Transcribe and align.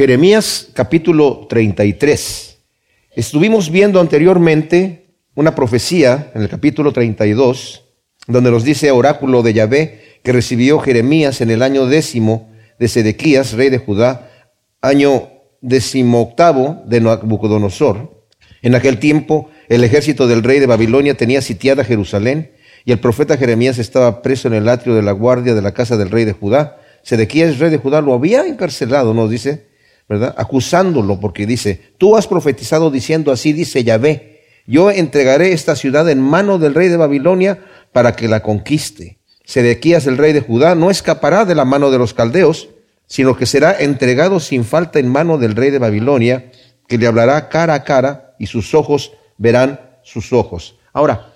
Jeremías 0.00 0.68
capítulo 0.72 1.46
33. 1.46 2.56
Estuvimos 3.12 3.70
viendo 3.70 4.00
anteriormente 4.00 5.10
una 5.34 5.54
profecía 5.54 6.32
en 6.34 6.40
el 6.40 6.48
capítulo 6.48 6.90
32, 6.94 7.84
donde 8.26 8.50
nos 8.50 8.64
dice 8.64 8.90
oráculo 8.92 9.42
de 9.42 9.52
Yahvé 9.52 10.00
que 10.22 10.32
recibió 10.32 10.78
Jeremías 10.78 11.42
en 11.42 11.50
el 11.50 11.60
año 11.60 11.84
décimo 11.84 12.50
de 12.78 12.88
Sedequías, 12.88 13.52
rey 13.52 13.68
de 13.68 13.76
Judá, 13.76 14.30
año 14.80 15.28
decimoctavo 15.60 16.82
de 16.86 17.02
Nabucodonosor. 17.02 18.24
En 18.62 18.74
aquel 18.74 19.00
tiempo 19.00 19.50
el 19.68 19.84
ejército 19.84 20.26
del 20.26 20.42
rey 20.42 20.60
de 20.60 20.66
Babilonia 20.66 21.12
tenía 21.12 21.42
sitiada 21.42 21.84
Jerusalén 21.84 22.52
y 22.86 22.92
el 22.92 23.00
profeta 23.00 23.36
Jeremías 23.36 23.78
estaba 23.78 24.22
preso 24.22 24.48
en 24.48 24.54
el 24.54 24.66
atrio 24.70 24.94
de 24.94 25.02
la 25.02 25.12
guardia 25.12 25.54
de 25.54 25.60
la 25.60 25.74
casa 25.74 25.98
del 25.98 26.08
rey 26.08 26.24
de 26.24 26.32
Judá. 26.32 26.78
Sedequías, 27.02 27.58
rey 27.58 27.68
de 27.68 27.76
Judá, 27.76 28.00
lo 28.00 28.14
había 28.14 28.46
encarcelado, 28.46 29.12
nos 29.12 29.28
dice, 29.28 29.68
Acusándolo 30.36 31.20
porque 31.20 31.46
dice, 31.46 31.80
tú 31.98 32.16
has 32.16 32.26
profetizado 32.26 32.90
diciendo 32.90 33.30
así, 33.30 33.52
dice 33.52 33.84
Yahvé, 33.84 34.40
yo 34.66 34.90
entregaré 34.90 35.52
esta 35.52 35.76
ciudad 35.76 36.08
en 36.10 36.20
mano 36.20 36.58
del 36.58 36.74
rey 36.74 36.88
de 36.88 36.96
Babilonia 36.96 37.64
para 37.92 38.16
que 38.16 38.28
la 38.28 38.42
conquiste. 38.42 39.18
Sedequías, 39.44 40.06
el 40.06 40.18
rey 40.18 40.32
de 40.32 40.40
Judá, 40.40 40.74
no 40.74 40.90
escapará 40.90 41.44
de 41.44 41.54
la 41.54 41.64
mano 41.64 41.90
de 41.90 41.98
los 41.98 42.14
caldeos, 42.14 42.68
sino 43.06 43.36
que 43.36 43.46
será 43.46 43.76
entregado 43.78 44.40
sin 44.40 44.64
falta 44.64 44.98
en 44.98 45.08
mano 45.08 45.38
del 45.38 45.56
rey 45.56 45.70
de 45.70 45.78
Babilonia, 45.78 46.50
que 46.86 46.98
le 46.98 47.06
hablará 47.06 47.48
cara 47.48 47.74
a 47.74 47.84
cara 47.84 48.34
y 48.38 48.46
sus 48.46 48.74
ojos 48.74 49.12
verán 49.38 49.80
sus 50.02 50.32
ojos. 50.32 50.76
Ahora, 50.92 51.32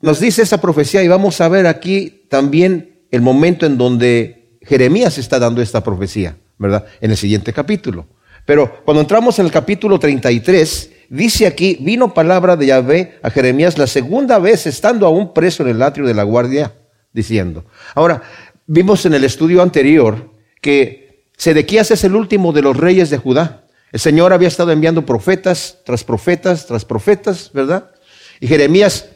nos 0.00 0.20
dice 0.20 0.42
esa 0.42 0.60
profecía 0.60 1.02
y 1.02 1.08
vamos 1.08 1.40
a 1.40 1.48
ver 1.48 1.66
aquí 1.66 2.24
también 2.28 3.02
el 3.10 3.20
momento 3.20 3.66
en 3.66 3.76
donde 3.76 4.58
Jeremías 4.62 5.18
está 5.18 5.38
dando 5.38 5.60
esta 5.60 5.82
profecía. 5.82 6.36
¿Verdad? 6.60 6.84
En 7.00 7.10
el 7.10 7.16
siguiente 7.16 7.52
capítulo. 7.52 8.06
Pero 8.44 8.82
cuando 8.84 9.00
entramos 9.00 9.38
en 9.38 9.46
el 9.46 9.50
capítulo 9.50 9.98
33, 9.98 10.90
dice 11.08 11.46
aquí, 11.46 11.78
vino 11.80 12.12
palabra 12.12 12.54
de 12.54 12.66
Yahvé 12.66 13.18
a 13.22 13.30
Jeremías 13.30 13.78
la 13.78 13.86
segunda 13.86 14.38
vez 14.38 14.66
estando 14.66 15.06
aún 15.06 15.32
preso 15.32 15.62
en 15.62 15.70
el 15.70 15.82
atrio 15.82 16.06
de 16.06 16.14
la 16.14 16.22
guardia, 16.22 16.74
diciendo. 17.12 17.64
Ahora, 17.94 18.22
vimos 18.66 19.06
en 19.06 19.14
el 19.14 19.24
estudio 19.24 19.62
anterior 19.62 20.30
que 20.60 21.24
Sedequías 21.36 21.90
es 21.90 22.04
el 22.04 22.14
último 22.14 22.52
de 22.52 22.60
los 22.60 22.76
reyes 22.76 23.08
de 23.08 23.16
Judá. 23.16 23.64
El 23.90 24.00
Señor 24.00 24.34
había 24.34 24.48
estado 24.48 24.70
enviando 24.70 25.06
profetas 25.06 25.78
tras 25.86 26.04
profetas 26.04 26.66
tras 26.66 26.84
profetas, 26.84 27.50
¿verdad? 27.54 27.90
Y 28.38 28.46
Jeremías 28.46 29.08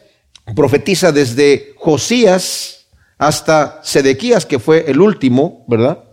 profetiza 0.55 1.11
desde 1.11 1.73
Josías 1.77 2.87
hasta 3.19 3.81
Sedequías, 3.83 4.47
que 4.47 4.57
fue 4.57 4.85
el 4.87 4.99
último, 4.99 5.63
¿verdad? 5.67 6.04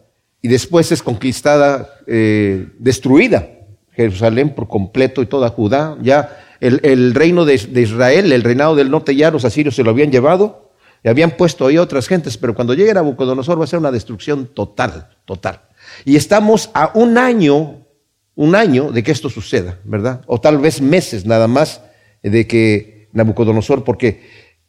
Y 0.42 0.48
después 0.48 0.90
es 0.90 1.02
conquistada, 1.02 1.88
eh, 2.08 2.66
destruida 2.78 3.48
Jerusalén 3.92 4.54
por 4.54 4.66
completo 4.66 5.22
y 5.22 5.26
toda 5.26 5.50
Judá. 5.50 5.96
Ya 6.02 6.36
el, 6.60 7.14
reino 7.14 7.44
de, 7.44 7.54
Israel, 7.54 8.32
el 8.32 8.42
reinado 8.42 8.74
del 8.74 8.90
norte 8.90 9.14
ya 9.14 9.30
los 9.30 9.44
asirios 9.44 9.76
se 9.76 9.84
lo 9.84 9.90
habían 9.90 10.10
llevado 10.10 10.72
y 11.04 11.08
habían 11.08 11.32
puesto 11.32 11.66
ahí 11.66 11.78
otras 11.78 12.08
gentes, 12.08 12.36
pero 12.36 12.54
cuando 12.54 12.74
llegue 12.74 12.92
Nabucodonosor 12.92 13.60
va 13.60 13.64
a 13.64 13.68
ser 13.68 13.78
una 13.78 13.92
destrucción 13.92 14.46
total, 14.46 15.10
total. 15.24 15.62
Y 16.04 16.16
estamos 16.16 16.70
a 16.74 16.90
un 16.94 17.18
año, 17.18 17.86
un 18.34 18.56
año 18.56 18.90
de 18.90 19.02
que 19.04 19.12
esto 19.12 19.30
suceda, 19.30 19.78
¿verdad? 19.84 20.22
O 20.26 20.40
tal 20.40 20.58
vez 20.58 20.80
meses 20.80 21.24
nada 21.24 21.46
más 21.46 21.82
de 22.22 22.46
que 22.48 23.08
Nabucodonosor, 23.12 23.84
porque 23.84 24.22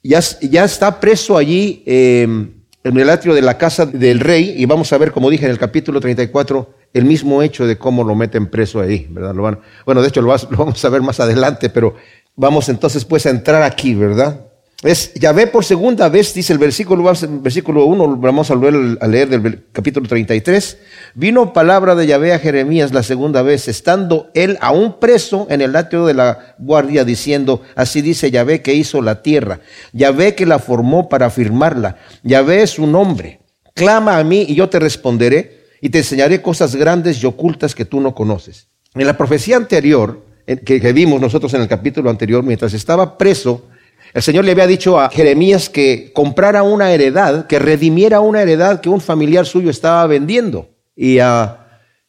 ya, 0.03 0.19
ya 0.41 0.65
está 0.65 0.99
preso 0.99 1.35
allí. 1.35 1.81
Eh, 1.87 2.27
en 2.83 2.97
el 2.97 3.09
atrio 3.09 3.33
de 3.33 3.41
la 3.41 3.57
casa 3.57 3.85
del 3.85 4.19
rey, 4.19 4.53
y 4.57 4.65
vamos 4.65 4.91
a 4.91 4.97
ver, 4.97 5.11
como 5.11 5.29
dije 5.29 5.45
en 5.45 5.51
el 5.51 5.59
capítulo 5.59 5.99
34, 5.99 6.73
el 6.93 7.05
mismo 7.05 7.41
hecho 7.41 7.65
de 7.65 7.77
cómo 7.77 8.03
lo 8.03 8.15
meten 8.15 8.47
preso 8.47 8.81
ahí, 8.81 9.07
¿verdad? 9.09 9.33
Lo 9.33 9.43
van, 9.43 9.59
bueno, 9.85 10.01
de 10.01 10.09
hecho 10.09 10.21
lo, 10.21 10.35
lo, 10.49 10.57
vamos 10.57 10.83
a 10.83 10.89
ver 10.89 11.01
más 11.01 11.19
adelante, 11.19 11.69
pero 11.69 11.95
vamos 12.35 12.69
entonces 12.69 13.05
pues 13.05 13.25
a 13.25 13.29
entrar 13.29 13.63
aquí, 13.63 13.95
¿verdad? 13.95 14.47
Es 14.83 15.13
Yahvé 15.13 15.47
por 15.47 15.63
segunda 15.63 16.09
vez, 16.09 16.33
dice 16.33 16.51
el 16.51 16.59
versículo, 16.59 17.09
versículo 17.41 17.85
1, 17.85 18.17
vamos 18.17 18.51
a 18.51 18.55
leer, 18.55 19.29
del 19.29 19.63
capítulo 19.71 20.09
33. 20.09 20.77
Vino 21.15 21.53
palabra 21.53 21.95
de 21.95 22.05
Yahvé 22.05 22.33
a 22.33 22.39
Jeremías 22.39 22.91
la 22.91 23.01
segunda 23.01 23.41
vez, 23.43 23.69
estando 23.69 24.29
él 24.33 24.57
aún 24.59 24.99
preso 24.99 25.47
en 25.49 25.61
el 25.61 25.77
atrio 25.77 26.05
de 26.05 26.15
la 26.15 26.55
guardia, 26.59 27.05
diciendo, 27.05 27.61
así 27.75 28.01
dice 28.01 28.29
Yahvé 28.29 28.61
que 28.61 28.73
hizo 28.73 29.01
la 29.01 29.21
tierra, 29.21 29.61
Yahvé 29.93 30.35
que 30.35 30.45
la 30.45 30.59
formó 30.59 31.07
para 31.07 31.29
firmarla, 31.29 31.95
Yahvé 32.23 32.63
es 32.63 32.71
su 32.71 32.85
nombre. 32.85 33.39
Clama 33.75 34.17
a 34.17 34.23
mí 34.25 34.45
y 34.49 34.53
yo 34.53 34.67
te 34.67 34.79
responderé 34.79 35.63
y 35.79 35.91
te 35.91 35.99
enseñaré 35.99 36.41
cosas 36.41 36.75
grandes 36.75 37.23
y 37.23 37.25
ocultas 37.25 37.73
que 37.73 37.85
tú 37.85 38.01
no 38.01 38.13
conoces. 38.13 38.67
En 38.95 39.07
la 39.07 39.15
profecía 39.15 39.55
anterior, 39.55 40.25
que, 40.45 40.81
que 40.81 40.91
vimos 40.91 41.21
nosotros 41.21 41.53
en 41.53 41.61
el 41.61 41.69
capítulo 41.69 42.09
anterior, 42.09 42.43
mientras 42.43 42.73
estaba 42.73 43.17
preso, 43.17 43.69
el 44.13 44.21
Señor 44.21 44.45
le 44.45 44.51
había 44.51 44.67
dicho 44.67 44.99
a 44.99 45.09
Jeremías 45.09 45.69
que 45.69 46.11
comprara 46.13 46.63
una 46.63 46.91
heredad, 46.91 47.47
que 47.47 47.57
redimiera 47.57 48.19
una 48.19 48.41
heredad 48.41 48.79
que 48.79 48.89
un 48.89 49.01
familiar 49.01 49.45
suyo 49.45 49.71
estaba 49.71 50.05
vendiendo. 50.05 50.69
Y 50.95 51.17
ah, 51.17 51.63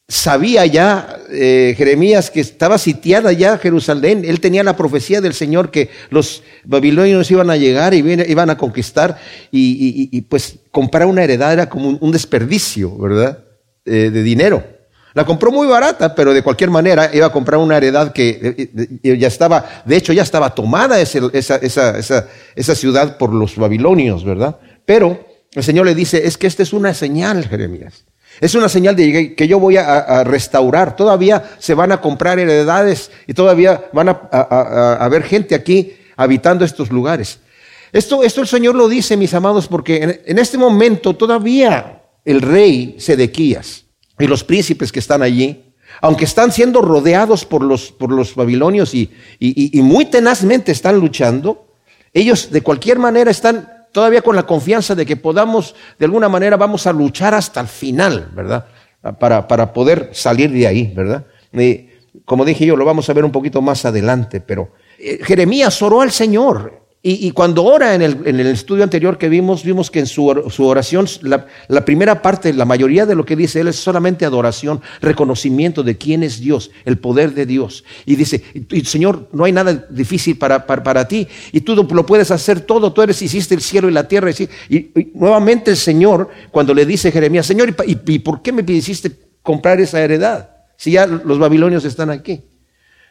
sabía 0.06 0.66
ya 0.66 1.16
eh, 1.30 1.74
Jeremías 1.78 2.30
que 2.30 2.40
estaba 2.40 2.76
sitiada 2.76 3.32
ya 3.32 3.56
Jerusalén. 3.56 4.22
Él 4.26 4.40
tenía 4.40 4.62
la 4.62 4.76
profecía 4.76 5.22
del 5.22 5.32
Señor 5.32 5.70
que 5.70 5.88
los 6.10 6.42
babilonios 6.64 7.30
iban 7.30 7.48
a 7.48 7.56
llegar 7.56 7.94
y 7.94 7.98
iban 7.98 8.50
a 8.50 8.58
conquistar. 8.58 9.18
Y, 9.50 10.20
pues 10.22 10.58
comprar 10.70 11.06
una 11.06 11.24
heredad 11.24 11.54
era 11.54 11.70
como 11.70 11.96
un, 11.98 12.12
desperdicio, 12.12 12.96
¿verdad? 12.98 13.44
Eh, 13.86 14.10
de 14.10 14.22
dinero. 14.22 14.73
La 15.14 15.24
compró 15.24 15.52
muy 15.52 15.68
barata, 15.68 16.12
pero 16.12 16.34
de 16.34 16.42
cualquier 16.42 16.70
manera 16.70 17.08
iba 17.14 17.26
a 17.26 17.32
comprar 17.32 17.60
una 17.60 17.76
heredad 17.76 18.12
que 18.12 18.30
eh, 18.58 18.98
eh, 19.00 19.16
ya 19.16 19.28
estaba, 19.28 19.64
de 19.84 19.96
hecho 19.96 20.12
ya 20.12 20.24
estaba 20.24 20.52
tomada 20.52 21.00
esa, 21.00 21.20
esa, 21.32 21.56
esa, 21.56 22.26
esa 22.56 22.74
ciudad 22.74 23.16
por 23.16 23.32
los 23.32 23.56
babilonios, 23.56 24.24
¿verdad? 24.24 24.58
Pero 24.84 25.24
el 25.52 25.62
Señor 25.62 25.86
le 25.86 25.94
dice, 25.94 26.26
es 26.26 26.36
que 26.36 26.48
esta 26.48 26.64
es 26.64 26.72
una 26.72 26.92
señal, 26.94 27.46
Jeremías. 27.46 28.04
Es 28.40 28.56
una 28.56 28.68
señal 28.68 28.96
de 28.96 29.36
que 29.36 29.46
yo 29.46 29.60
voy 29.60 29.76
a, 29.76 30.24
restaurar. 30.24 30.96
Todavía 30.96 31.44
se 31.60 31.74
van 31.74 31.92
a 31.92 32.00
comprar 32.00 32.40
heredades 32.40 33.12
y 33.28 33.34
todavía 33.34 33.84
van 33.92 34.08
a, 34.08 34.96
haber 34.98 35.22
gente 35.22 35.54
aquí 35.54 35.92
habitando 36.16 36.64
estos 36.64 36.90
lugares. 36.90 37.38
Esto, 37.92 38.24
esto 38.24 38.40
el 38.40 38.48
Señor 38.48 38.74
lo 38.74 38.88
dice, 38.88 39.16
mis 39.16 39.32
amados, 39.32 39.68
porque 39.68 40.02
en, 40.02 40.20
en 40.26 40.38
este 40.40 40.58
momento 40.58 41.14
todavía 41.14 42.02
el 42.24 42.42
rey 42.42 42.96
Sedequías 42.98 43.83
y 44.18 44.26
los 44.26 44.44
príncipes 44.44 44.92
que 44.92 45.00
están 45.00 45.22
allí, 45.22 45.64
aunque 46.00 46.24
están 46.24 46.52
siendo 46.52 46.80
rodeados 46.82 47.44
por 47.44 47.62
los, 47.62 47.92
por 47.92 48.10
los 48.10 48.34
babilonios 48.34 48.94
y, 48.94 49.10
y, 49.38 49.80
muy 49.82 50.06
tenazmente 50.06 50.72
están 50.72 50.98
luchando, 50.98 51.66
ellos 52.12 52.50
de 52.50 52.62
cualquier 52.62 52.98
manera 52.98 53.30
están 53.30 53.86
todavía 53.92 54.22
con 54.22 54.34
la 54.34 54.44
confianza 54.44 54.94
de 54.94 55.06
que 55.06 55.16
podamos, 55.16 55.74
de 55.98 56.04
alguna 56.06 56.28
manera, 56.28 56.56
vamos 56.56 56.86
a 56.86 56.92
luchar 56.92 57.34
hasta 57.34 57.60
el 57.60 57.68
final, 57.68 58.30
¿verdad? 58.34 58.66
Para, 59.18 59.46
para 59.46 59.72
poder 59.72 60.10
salir 60.12 60.50
de 60.50 60.66
ahí, 60.66 60.92
¿verdad? 60.94 61.26
Y, 61.52 61.88
como 62.24 62.44
dije 62.44 62.64
yo, 62.66 62.76
lo 62.76 62.84
vamos 62.84 63.08
a 63.10 63.12
ver 63.12 63.24
un 63.24 63.32
poquito 63.32 63.60
más 63.60 63.84
adelante, 63.84 64.40
pero 64.40 64.72
eh, 64.98 65.18
Jeremías 65.22 65.80
oró 65.82 66.00
al 66.00 66.10
Señor 66.10 66.83
y, 67.06 67.32
cuando 67.32 67.64
ora 67.64 67.94
en 67.94 68.00
el, 68.00 68.40
estudio 68.46 68.82
anterior 68.82 69.18
que 69.18 69.28
vimos, 69.28 69.62
vimos 69.62 69.90
que 69.90 69.98
en 69.98 70.06
su, 70.06 70.24
oración, 70.24 71.06
la, 71.20 71.84
primera 71.84 72.22
parte, 72.22 72.54
la 72.54 72.64
mayoría 72.64 73.04
de 73.04 73.14
lo 73.14 73.26
que 73.26 73.36
dice 73.36 73.60
él 73.60 73.68
es 73.68 73.76
solamente 73.76 74.24
adoración, 74.24 74.80
reconocimiento 75.02 75.82
de 75.82 75.98
quién 75.98 76.22
es 76.22 76.40
Dios, 76.40 76.70
el 76.86 76.96
poder 76.96 77.34
de 77.34 77.44
Dios. 77.44 77.84
Y 78.06 78.16
dice, 78.16 78.42
Señor, 78.86 79.28
no 79.32 79.44
hay 79.44 79.52
nada 79.52 79.86
difícil 79.90 80.38
para, 80.38 80.64
para, 80.64 81.06
ti 81.06 81.28
y 81.52 81.60
tú 81.60 81.76
lo 81.76 82.06
puedes 82.06 82.30
hacer 82.30 82.62
todo, 82.62 82.94
tú 82.94 83.02
eres, 83.02 83.20
hiciste 83.20 83.54
el 83.54 83.60
cielo 83.60 83.90
y 83.90 83.92
la 83.92 84.08
tierra. 84.08 84.30
Y, 84.70 85.10
nuevamente 85.12 85.72
el 85.72 85.76
Señor, 85.76 86.30
cuando 86.50 86.72
le 86.72 86.86
dice 86.86 87.12
Jeremías, 87.12 87.44
Señor, 87.44 87.76
¿y, 87.86 88.18
por 88.20 88.40
qué 88.40 88.50
me 88.50 88.64
hiciste 88.72 89.12
comprar 89.42 89.78
esa 89.78 90.00
heredad? 90.00 90.48
Si 90.78 90.92
ya 90.92 91.06
los 91.06 91.38
babilonios 91.38 91.84
están 91.84 92.08
aquí. 92.08 92.44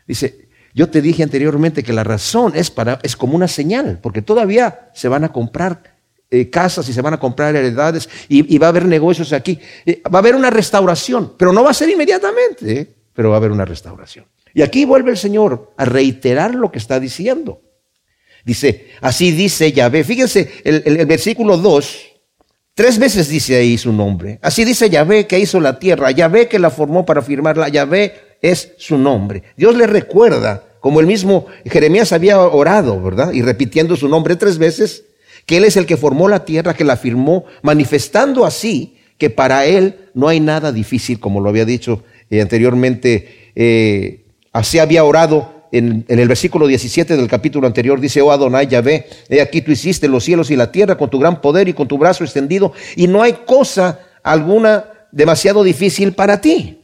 Dice, 0.07 0.48
yo 0.74 0.90
te 0.90 1.02
dije 1.02 1.24
anteriormente 1.24 1.84
que 1.84 1.94
la 1.94 2.04
razón 2.04 2.54
es, 2.56 2.72
para, 2.72 3.00
es 3.04 3.16
como 3.16 3.36
una 3.36 3.48
señal, 3.48 4.00
porque 4.02 4.22
todavía 4.22 4.90
se 4.94 5.08
van 5.08 5.24
a 5.24 5.31
comprar 5.31 5.94
eh, 6.31 6.50
casas 6.50 6.90
y 6.90 6.94
se 6.94 7.02
van 7.02 7.14
a 7.14 7.20
comprar 7.20 7.56
heredades 7.56 8.10
y, 8.28 8.58
va 8.58 8.68
a 8.68 8.70
haber 8.70 8.86
negocios 8.86 9.34
aquí. 9.34 9.60
Eh, 9.86 10.02
va 10.04 10.18
a 10.18 10.22
haber 10.22 10.36
una 10.36 10.50
restauración, 10.50 11.34
pero 11.38 11.54
no 11.54 11.64
va 11.64 11.70
a 11.70 11.75
ser 11.75 11.90
inmediatamente, 11.90 12.80
¿eh? 12.80 12.96
pero 13.14 13.30
va 13.30 13.36
a 13.36 13.38
haber 13.38 13.52
una 13.52 13.66
restauración. 13.66 14.25
Y 14.56 14.64
aquí 14.64 14.86
vuelve 14.86 15.12
el 15.12 15.18
Señor 15.18 15.74
a 15.78 15.86
reiterar 15.86 16.56
lo 16.56 16.72
que 16.72 16.80
está 16.80 17.00
diciendo. 17.00 17.62
Dice, 18.44 18.88
así 19.02 19.31
dice 19.31 19.72
Yahvé. 19.72 20.04
Fíjense, 20.04 20.52
el, 20.64 20.81
el 20.86 21.06
versículo 21.06 21.56
2, 21.58 22.02
tres 22.74 22.98
veces 22.98 23.30
dice 23.30 23.56
ahí 23.56 23.78
su 23.78 23.94
nombre. 23.94 24.40
Así 24.42 24.66
dice 24.66 24.90
Yahvé 24.90 25.28
que 25.28 25.38
hizo 25.38 25.60
la 25.60 25.78
tierra, 25.78 26.10
Yahvé 26.10 26.48
que 26.48 26.58
la 26.58 26.72
formó 26.72 27.06
para 27.06 27.22
firmarla, 27.22 27.70
Yahvé 27.70 28.32
es 28.44 28.74
su 28.78 29.00
nombre. 29.00 29.42
Dios 29.57 29.75
le 29.75 29.88
recuerda, 29.88 30.63
como 30.80 31.00
el 31.00 31.07
mismo 31.07 31.48
Jeremías 31.66 32.12
había 32.12 32.40
orado, 32.40 33.01
¿verdad? 33.01 33.31
Y 33.31 33.42
repitiendo 33.42 33.95
su 33.95 34.07
nombre 34.07 34.36
tres 34.36 34.60
veces, 34.60 35.06
que 35.48 35.57
Él 35.57 35.63
es 35.63 35.78
el 35.78 35.88
que 35.88 35.98
formó 35.98 36.28
la 36.28 36.45
tierra, 36.45 36.75
que 36.75 36.84
la 36.84 36.98
firmó, 36.98 37.45
manifestando 37.63 38.45
así 38.45 38.98
que 39.18 39.30
para 39.30 39.66
Él 39.66 39.95
no 40.13 40.28
hay 40.28 40.40
nada 40.40 40.72
difícil, 40.72 41.19
como 41.19 41.40
lo 41.40 41.50
había 41.50 41.66
dicho 41.66 42.04
eh, 42.30 42.42
anteriormente, 42.42 43.51
eh, 43.56 44.25
así 44.51 44.80
había 44.80 45.04
orado 45.06 45.68
en, 45.72 46.06
el 46.07 46.28
versículo 46.28 46.68
17 46.68 47.16
del 47.16 47.28
capítulo 47.28 47.66
anterior, 47.66 48.00
dice, 48.00 48.22
oh 48.22 48.31
Adonai 48.31 48.68
Yahvé, 48.68 49.07
he 49.30 49.42
aquí 49.42 49.62
tú 49.62 49.72
hiciste 49.72 50.07
los 50.07 50.24
cielos 50.25 50.51
y 50.51 50.56
la 50.56 50.72
tierra 50.72 50.98
con 50.98 51.10
tu 51.10 51.18
gran 51.18 51.42
poder 51.42 51.69
y 51.69 51.74
con 51.74 51.88
tu 51.88 51.98
brazo 51.98 52.24
extendido, 52.24 52.74
y 52.96 53.07
no 53.07 53.24
hay 53.24 53.34
cosa 53.46 54.00
alguna 54.22 54.86
demasiado 55.12 55.63
difícil 55.63 56.13
para 56.13 56.42
ti. 56.42 56.82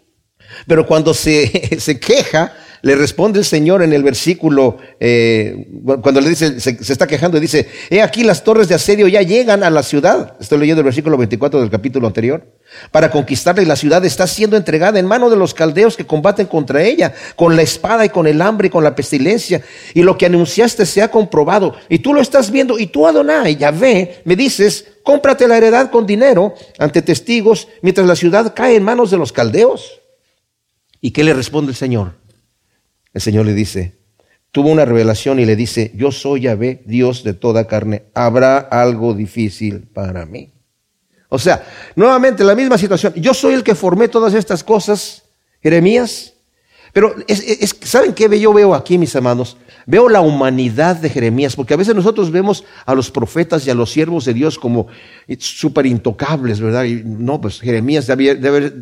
Pero 0.68 0.86
cuando 0.86 1.14
se, 1.14 1.80
se 1.80 2.00
queja, 2.00 2.54
le 2.82 2.96
responde 2.96 3.40
el 3.40 3.46
Señor 3.46 3.84
en 3.84 3.92
el 3.92 4.04
versículo, 4.04 4.78
eh, 5.00 5.68
cuando 6.02 6.22
le 6.22 6.30
dice, 6.30 6.60
se, 6.60 6.78
está 6.80 7.08
quejando 7.08 7.38
y 7.38 7.42
dice, 7.42 7.68
he 7.90 8.02
aquí 8.02 8.24
las 8.24 8.44
torres 8.44 8.70
de 8.70 8.76
asedio 8.76 9.08
ya 9.08 9.22
llegan 9.22 9.64
a 9.64 9.70
la 9.70 9.84
ciudad. 9.84 10.36
Estoy 10.40 10.60
leyendo 10.60 10.80
el 10.80 10.86
versículo 10.86 11.18
24 11.18 11.60
del 11.60 11.70
capítulo 11.70 12.08
anterior. 12.08 12.44
Para 12.92 13.12
conquistarla 13.12 13.62
y 13.62 13.66
la 13.66 13.76
ciudad 13.76 14.06
está 14.06 14.28
siendo 14.28 14.56
entregada 14.56 15.00
en 15.00 15.08
mano 15.08 15.30
de 15.30 15.36
los 15.36 15.54
caldeos 15.54 15.98
que 15.98 16.06
combaten 16.06 16.48
contra 16.48 16.82
ella, 16.82 17.14
con 17.36 17.56
la 17.56 17.64
espada 17.64 18.06
y 18.06 18.10
con 18.10 18.28
el 18.28 18.42
hambre 18.42 18.68
y 18.68 18.72
con 18.72 18.84
la 18.84 18.96
pestilencia. 18.96 19.62
Y 19.94 20.04
lo 20.04 20.18
que 20.18 20.28
anunciaste 20.28 20.86
se 20.86 21.02
ha 21.02 21.12
comprobado. 21.12 21.76
Y 21.90 22.00
tú 22.00 22.14
lo 22.14 22.22
estás 22.22 22.50
viendo. 22.50 22.80
Y 22.80 22.88
tú, 22.88 23.06
Adonai, 23.08 23.58
ya 23.58 23.72
ve, 23.72 24.22
me 24.24 24.38
dices, 24.38 24.86
cómprate 25.04 25.48
la 25.48 25.58
heredad 25.58 25.92
con 25.92 26.06
dinero 26.06 26.54
ante 26.78 27.02
testigos 27.02 27.68
mientras 27.82 28.08
la 28.08 28.16
ciudad 28.16 28.54
cae 28.56 28.76
en 28.76 28.84
manos 28.84 29.12
de 29.12 29.18
los 29.18 29.34
caldeos. 29.34 30.00
¿Y 31.02 31.12
qué 31.12 31.24
le 31.24 31.34
responde 31.34 31.72
el 31.72 31.76
Señor? 31.76 32.14
El 33.14 33.22
Señor 33.22 33.46
le 33.46 33.54
dice, 33.54 33.98
tuvo 34.52 34.70
una 34.70 34.86
revelación 34.86 35.40
y 35.40 35.46
le 35.46 35.56
dice, 35.56 35.92
yo 35.96 36.12
soy 36.12 36.42
Yahvé, 36.42 36.84
Dios 36.86 37.24
de 37.24 37.34
toda 37.34 37.68
carne, 37.68 38.04
¿habrá 38.14 38.58
algo 38.58 39.14
difícil 39.14 39.82
para 39.82 40.26
mí? 40.26 40.54
O 41.30 41.38
sea, 41.38 41.64
nuevamente 41.96 42.44
la 42.44 42.56
misma 42.56 42.78
situación, 42.78 43.14
yo 43.16 43.34
soy 43.34 43.54
el 43.54 43.64
que 43.64 43.76
formé 43.76 44.08
todas 44.08 44.34
estas 44.34 44.64
cosas, 44.64 45.24
Jeremías, 45.62 46.34
pero 46.92 47.16
¿saben 47.84 48.14
qué 48.14 48.40
yo 48.40 48.52
veo 48.52 48.74
aquí, 48.74 48.98
mis 48.98 49.14
hermanos? 49.14 49.58
Veo 49.90 50.08
la 50.08 50.22
humanidad 50.22 50.98
de 50.98 51.10
Jeremías, 51.10 51.56
porque 51.56 51.74
a 51.74 51.78
veces 51.78 51.96
nosotros 51.96 52.30
vemos 52.30 52.64
a 52.86 52.94
los 52.94 53.10
profetas 53.10 53.66
y 53.66 53.72
a 53.72 53.74
los 53.74 53.90
siervos 53.90 54.24
de 54.24 54.36
Dios 54.36 54.60
como 54.60 54.86
súper 55.40 55.88
intocables, 55.88 56.62
¿verdad? 56.62 56.84
Y 56.84 57.02
no, 57.04 57.42
pues 57.42 57.60
Jeremías 57.60 58.08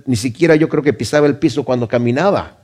ni 0.06 0.15
siquiera 0.18 0.57
yo 0.57 0.68
creo 0.68 0.83
que 0.83 0.92
pisaba 0.92 1.25
el 1.25 1.38
piso 1.38 1.63
cuando 1.63 1.88
caminaba. 1.88 2.57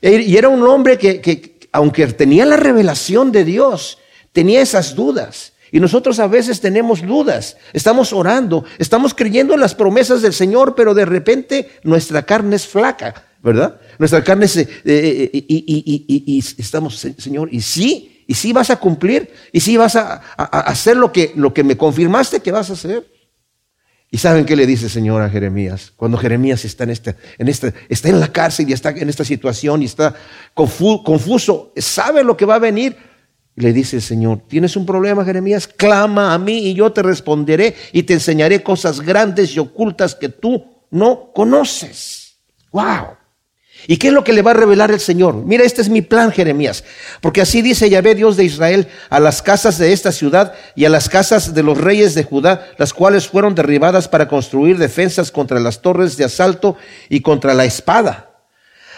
Y 0.00 0.36
era 0.36 0.48
un 0.48 0.62
hombre 0.62 0.96
que, 0.96 1.58
aunque 1.72 2.06
tenía 2.06 2.46
la 2.46 2.56
revelación 2.56 3.32
de 3.32 3.42
Dios, 3.42 3.98
tenía 4.30 4.60
esas 4.60 4.94
dudas. 4.94 5.54
Y 5.72 5.80
nosotros 5.80 6.20
a 6.20 6.28
veces 6.28 6.60
tenemos 6.60 7.04
dudas, 7.04 7.56
estamos 7.72 8.12
orando, 8.12 8.64
estamos 8.78 9.12
creyendo 9.12 9.54
en 9.54 9.60
las 9.60 9.74
promesas 9.74 10.22
del 10.22 10.34
Señor, 10.34 10.76
pero 10.76 10.94
de 10.94 11.04
repente 11.04 11.68
nuestra 11.82 12.22
carne 12.22 12.54
es 12.54 12.68
flaca, 12.68 13.24
¿verdad? 13.42 13.80
Nuestra 13.98 14.22
carne 14.22 14.48
se... 14.48 14.62
Eh, 14.62 15.30
eh, 15.32 15.44
y, 15.48 16.44
estamos, 16.58 16.98
Señor, 17.18 17.48
y 17.52 17.60
sí, 17.60 18.24
y 18.26 18.34
sí 18.34 18.52
vas 18.52 18.70
a 18.70 18.76
cumplir, 18.76 19.30
y 19.52 19.60
sí 19.60 19.76
vas 19.76 19.96
a, 19.96 20.16
hacer 20.36 20.96
lo 20.96 21.12
que, 21.12 21.32
lo 21.36 21.54
que 21.54 21.64
me 21.64 21.76
confirmaste 21.76 22.40
que 22.40 22.52
vas 22.52 22.70
a 22.70 22.74
hacer. 22.74 23.06
¿Y 24.10 24.18
saben 24.18 24.44
qué 24.46 24.54
le 24.56 24.66
dice 24.66 24.88
Señor 24.88 25.20
a 25.22 25.28
Jeremías? 25.28 25.92
Cuando 25.96 26.16
Jeremías 26.16 26.64
está 26.64 26.84
en, 26.84 26.90
esta, 26.90 27.16
en 27.38 27.48
esta, 27.48 27.72
está 27.88 28.08
en 28.08 28.20
la 28.20 28.28
cárcel 28.28 28.68
y 28.68 28.72
está 28.72 28.90
en 28.90 29.08
esta 29.08 29.24
situación 29.24 29.82
y 29.82 29.86
está 29.86 30.14
confuso, 30.54 31.72
sabe 31.76 32.22
lo 32.22 32.36
que 32.36 32.44
va 32.44 32.56
a 32.56 32.60
venir. 32.60 32.96
le 33.56 33.72
dice 33.72 33.96
el 33.96 34.02
Señor, 34.02 34.42
¿tienes 34.48 34.76
un 34.76 34.86
problema, 34.86 35.24
Jeremías? 35.24 35.66
Clama 35.66 36.34
a 36.34 36.38
mí 36.38 36.68
y 36.68 36.74
yo 36.74 36.92
te 36.92 37.02
responderé 37.02 37.74
y 37.92 38.04
te 38.04 38.14
enseñaré 38.14 38.62
cosas 38.62 39.00
grandes 39.00 39.54
y 39.56 39.58
ocultas 39.58 40.14
que 40.14 40.28
tú 40.28 40.64
no 40.90 41.32
conoces. 41.32 42.36
¡Wow! 42.72 43.15
¿Y 43.88 43.98
qué 43.98 44.08
es 44.08 44.12
lo 44.12 44.24
que 44.24 44.32
le 44.32 44.42
va 44.42 44.50
a 44.50 44.54
revelar 44.54 44.90
el 44.90 44.98
Señor? 44.98 45.36
Mira, 45.44 45.64
este 45.64 45.80
es 45.80 45.88
mi 45.88 46.02
plan, 46.02 46.32
Jeremías. 46.32 46.82
Porque 47.20 47.40
así 47.40 47.62
dice 47.62 47.88
Yahvé, 47.88 48.16
Dios 48.16 48.36
de 48.36 48.44
Israel, 48.44 48.88
a 49.10 49.20
las 49.20 49.42
casas 49.42 49.78
de 49.78 49.92
esta 49.92 50.10
ciudad 50.10 50.54
y 50.74 50.86
a 50.86 50.88
las 50.88 51.08
casas 51.08 51.54
de 51.54 51.62
los 51.62 51.78
reyes 51.78 52.14
de 52.14 52.24
Judá, 52.24 52.66
las 52.78 52.92
cuales 52.92 53.28
fueron 53.28 53.54
derribadas 53.54 54.08
para 54.08 54.26
construir 54.26 54.78
defensas 54.78 55.30
contra 55.30 55.60
las 55.60 55.82
torres 55.82 56.16
de 56.16 56.24
asalto 56.24 56.76
y 57.08 57.20
contra 57.20 57.54
la 57.54 57.64
espada. 57.64 58.30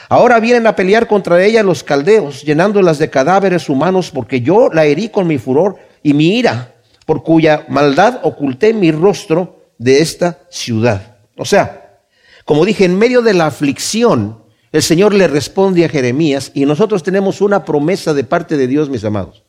Ahora 0.09 0.41
vienen 0.41 0.67
a 0.67 0.75
pelear 0.75 1.07
contra 1.07 1.45
ella 1.45 1.63
los 1.63 1.85
caldeos, 1.85 2.43
llenándolas 2.43 2.99
de 2.99 3.11
cadáveres 3.11 3.69
humanos, 3.69 4.11
porque 4.11 4.41
yo 4.41 4.71
la 4.73 4.87
herí 4.87 5.11
con 5.11 5.27
mi 5.27 5.37
furor 5.37 5.77
y 6.03 6.15
mi 6.15 6.39
ira, 6.39 6.75
por 7.05 7.23
cuya 7.23 7.67
maldad 7.69 8.21
oculté 8.23 8.73
mi 8.73 8.91
rostro 8.91 9.71
de 9.77 10.01
esta 10.01 10.39
ciudad. 10.49 11.19
O 11.37 11.45
sea, 11.45 12.01
como 12.47 12.65
dije, 12.65 12.87
en 12.87 12.97
medio 12.97 13.21
de 13.21 13.35
la 13.35 13.47
aflicción, 13.47 14.48
el 14.73 14.83
Señor 14.83 15.15
le 15.15 15.29
responde 15.29 15.85
a 15.85 15.89
Jeremías 15.89 16.51
y 16.55 16.67
nosotros 16.67 17.03
tenemos 17.03 17.41
una 17.41 17.65
promesa 17.65 18.15
de 18.15 18.25
parte 18.25 18.57
de 18.57 18.67
Dios, 18.67 18.91
mis 18.91 19.05
amados. 19.05 19.45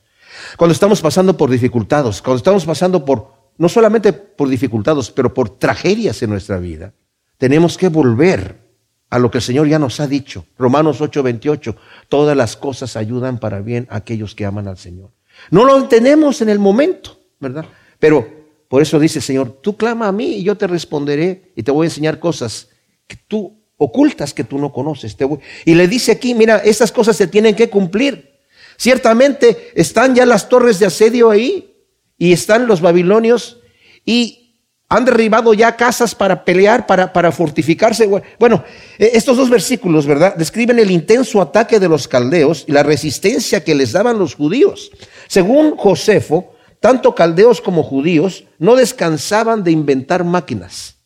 Cuando 0.56 0.72
estamos 0.72 1.00
pasando 1.00 1.36
por 1.36 1.50
dificultades, 1.50 2.22
cuando 2.22 2.38
estamos 2.38 2.64
pasando 2.64 3.04
por, 3.04 3.32
no 3.58 3.68
solamente 3.68 4.12
por 4.12 4.48
dificultades, 4.48 5.10
pero 5.10 5.32
por 5.34 5.50
tragedias 5.50 6.22
en 6.22 6.30
nuestra 6.30 6.58
vida, 6.58 6.94
tenemos 7.38 7.76
que 7.76 7.88
volver 7.88 8.70
a 9.10 9.18
lo 9.18 9.30
que 9.30 9.38
el 9.38 9.42
Señor 9.42 9.68
ya 9.68 9.78
nos 9.78 10.00
ha 10.00 10.06
dicho. 10.06 10.46
Romanos 10.56 11.00
8:28, 11.00 11.74
todas 12.08 12.36
las 12.36 12.56
cosas 12.56 12.96
ayudan 12.96 13.38
para 13.38 13.60
bien 13.60 13.86
a 13.90 13.96
aquellos 13.96 14.34
que 14.34 14.46
aman 14.46 14.68
al 14.68 14.78
Señor. 14.78 15.10
No 15.50 15.64
lo 15.64 15.76
entendemos 15.76 16.40
en 16.42 16.48
el 16.48 16.58
momento, 16.58 17.18
¿verdad? 17.40 17.66
Pero 17.98 18.28
por 18.68 18.82
eso 18.82 18.98
dice 18.98 19.18
el 19.18 19.24
Señor, 19.24 19.58
tú 19.60 19.76
clama 19.76 20.06
a 20.06 20.12
mí 20.12 20.36
y 20.36 20.42
yo 20.44 20.56
te 20.56 20.66
responderé 20.66 21.52
y 21.56 21.62
te 21.62 21.72
voy 21.72 21.86
a 21.86 21.88
enseñar 21.88 22.20
cosas 22.20 22.68
que 23.06 23.16
tú 23.16 23.59
ocultas 23.80 24.34
que 24.34 24.44
tú 24.44 24.58
no 24.58 24.72
conoces. 24.72 25.16
Y 25.64 25.74
le 25.74 25.88
dice 25.88 26.12
aquí, 26.12 26.34
mira, 26.34 26.58
estas 26.58 26.92
cosas 26.92 27.16
se 27.16 27.26
tienen 27.26 27.56
que 27.56 27.70
cumplir. 27.70 28.38
Ciertamente 28.76 29.72
están 29.74 30.14
ya 30.14 30.26
las 30.26 30.50
torres 30.50 30.78
de 30.78 30.86
asedio 30.86 31.30
ahí 31.30 31.74
y 32.18 32.34
están 32.34 32.66
los 32.66 32.82
babilonios 32.82 33.58
y 34.04 34.58
han 34.90 35.06
derribado 35.06 35.54
ya 35.54 35.76
casas 35.76 36.14
para 36.14 36.44
pelear, 36.44 36.86
para, 36.86 37.10
para 37.10 37.32
fortificarse. 37.32 38.06
Bueno, 38.38 38.64
e, 38.98 39.12
estos 39.14 39.38
dos 39.38 39.48
versículos, 39.48 40.06
¿verdad? 40.06 40.34
Describen 40.36 40.78
el 40.78 40.90
intenso 40.90 41.40
ataque 41.40 41.80
de 41.80 41.88
los 41.88 42.06
caldeos 42.06 42.64
y 42.66 42.72
la 42.72 42.82
resistencia 42.82 43.64
que 43.64 43.74
les 43.74 43.92
daban 43.92 44.18
los 44.18 44.34
judíos. 44.34 44.90
Según 45.26 45.74
Josefo, 45.76 46.54
tanto 46.80 47.14
caldeos 47.14 47.62
como 47.62 47.82
judíos 47.82 48.44
no 48.58 48.76
descansaban 48.76 49.64
de 49.64 49.70
inventar 49.70 50.24
máquinas, 50.24 50.96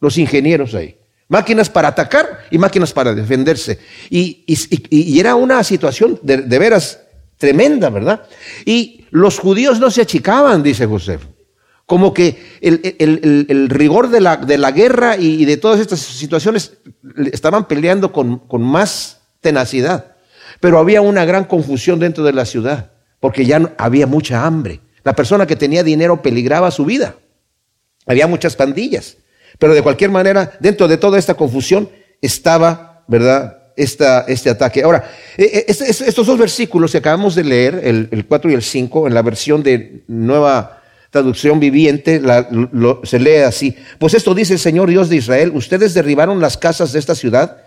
los 0.00 0.18
ingenieros 0.18 0.74
ahí. 0.74 0.98
Máquinas 1.28 1.68
para 1.68 1.88
atacar 1.88 2.44
y 2.50 2.58
máquinas 2.58 2.92
para 2.92 3.14
defenderse. 3.14 3.78
Y, 4.10 4.44
era 5.18 5.34
una 5.34 5.64
situación 5.64 6.18
de, 6.22 6.58
veras 6.58 7.00
tremenda, 7.36 7.90
¿verdad? 7.90 8.22
Y 8.64 9.06
los 9.10 9.38
judíos 9.38 9.80
no 9.80 9.90
se 9.90 10.02
achicaban, 10.02 10.62
dice 10.62 10.86
José. 10.86 11.18
Como 11.84 12.12
que 12.12 12.58
el, 12.60 13.68
rigor 13.68 14.08
de 14.10 14.20
la, 14.20 14.70
guerra 14.70 15.16
y 15.16 15.44
de 15.44 15.56
todas 15.56 15.80
estas 15.80 16.00
situaciones 16.00 16.78
estaban 17.32 17.66
peleando 17.66 18.12
con, 18.12 18.38
con 18.38 18.62
más 18.62 19.20
tenacidad. 19.40 20.16
Pero 20.60 20.78
había 20.78 21.00
una 21.00 21.24
gran 21.24 21.44
confusión 21.44 21.98
dentro 21.98 22.24
de 22.24 22.32
la 22.32 22.46
ciudad, 22.46 22.92
porque 23.20 23.44
ya 23.44 23.74
había 23.78 24.06
mucha 24.06 24.46
hambre. 24.46 24.80
La 25.04 25.14
persona 25.14 25.46
que 25.46 25.56
tenía 25.56 25.82
dinero 25.82 26.22
peligraba 26.22 26.70
su 26.70 26.84
vida. 26.84 27.16
Había 28.06 28.26
muchas 28.26 28.56
pandillas. 28.56 29.18
Pero 29.58 29.74
de 29.74 29.82
cualquier 29.82 30.10
manera, 30.10 30.52
dentro 30.60 30.88
de 30.88 30.96
toda 30.96 31.18
esta 31.18 31.34
confusión 31.34 31.88
estaba, 32.20 33.04
¿verdad? 33.08 33.62
Esta, 33.76 34.24
este 34.26 34.48
ataque. 34.48 34.82
Ahora, 34.82 35.10
e, 35.36 35.44
e, 35.44 35.64
estos 35.68 36.26
dos 36.26 36.38
versículos 36.38 36.92
que 36.92 36.98
acabamos 36.98 37.34
de 37.34 37.44
leer, 37.44 37.80
el, 37.84 38.08
el 38.10 38.26
4 38.26 38.50
y 38.50 38.54
el 38.54 38.62
5, 38.62 39.06
en 39.06 39.14
la 39.14 39.22
versión 39.22 39.62
de 39.62 40.02
nueva 40.08 40.80
traducción 41.10 41.60
viviente, 41.60 42.20
se 43.04 43.18
lee 43.18 43.36
así. 43.36 43.76
Pues 43.98 44.14
esto 44.14 44.34
dice 44.34 44.54
el 44.54 44.58
Señor 44.58 44.88
Dios 44.88 45.08
de 45.08 45.16
Israel, 45.16 45.52
ustedes 45.54 45.94
derribaron 45.94 46.40
las 46.40 46.56
casas 46.56 46.92
de 46.92 46.98
esta 46.98 47.14
ciudad 47.14 47.58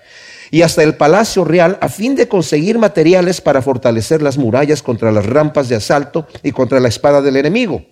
y 0.51 0.61
hasta 0.61 0.83
el 0.83 0.95
palacio 0.95 1.45
real 1.45 1.77
a 1.81 1.89
fin 1.89 2.15
de 2.15 2.27
conseguir 2.27 2.77
materiales 2.77 3.41
para 3.41 3.61
fortalecer 3.61 4.21
las 4.21 4.37
murallas 4.37 4.83
contra 4.83 5.11
las 5.11 5.25
rampas 5.25 5.69
de 5.69 5.75
asalto 5.75 6.27
y 6.43 6.51
contra 6.51 6.79
la 6.79 6.89
espada 6.89 7.21
del 7.21 7.37
enemigo. 7.37 7.85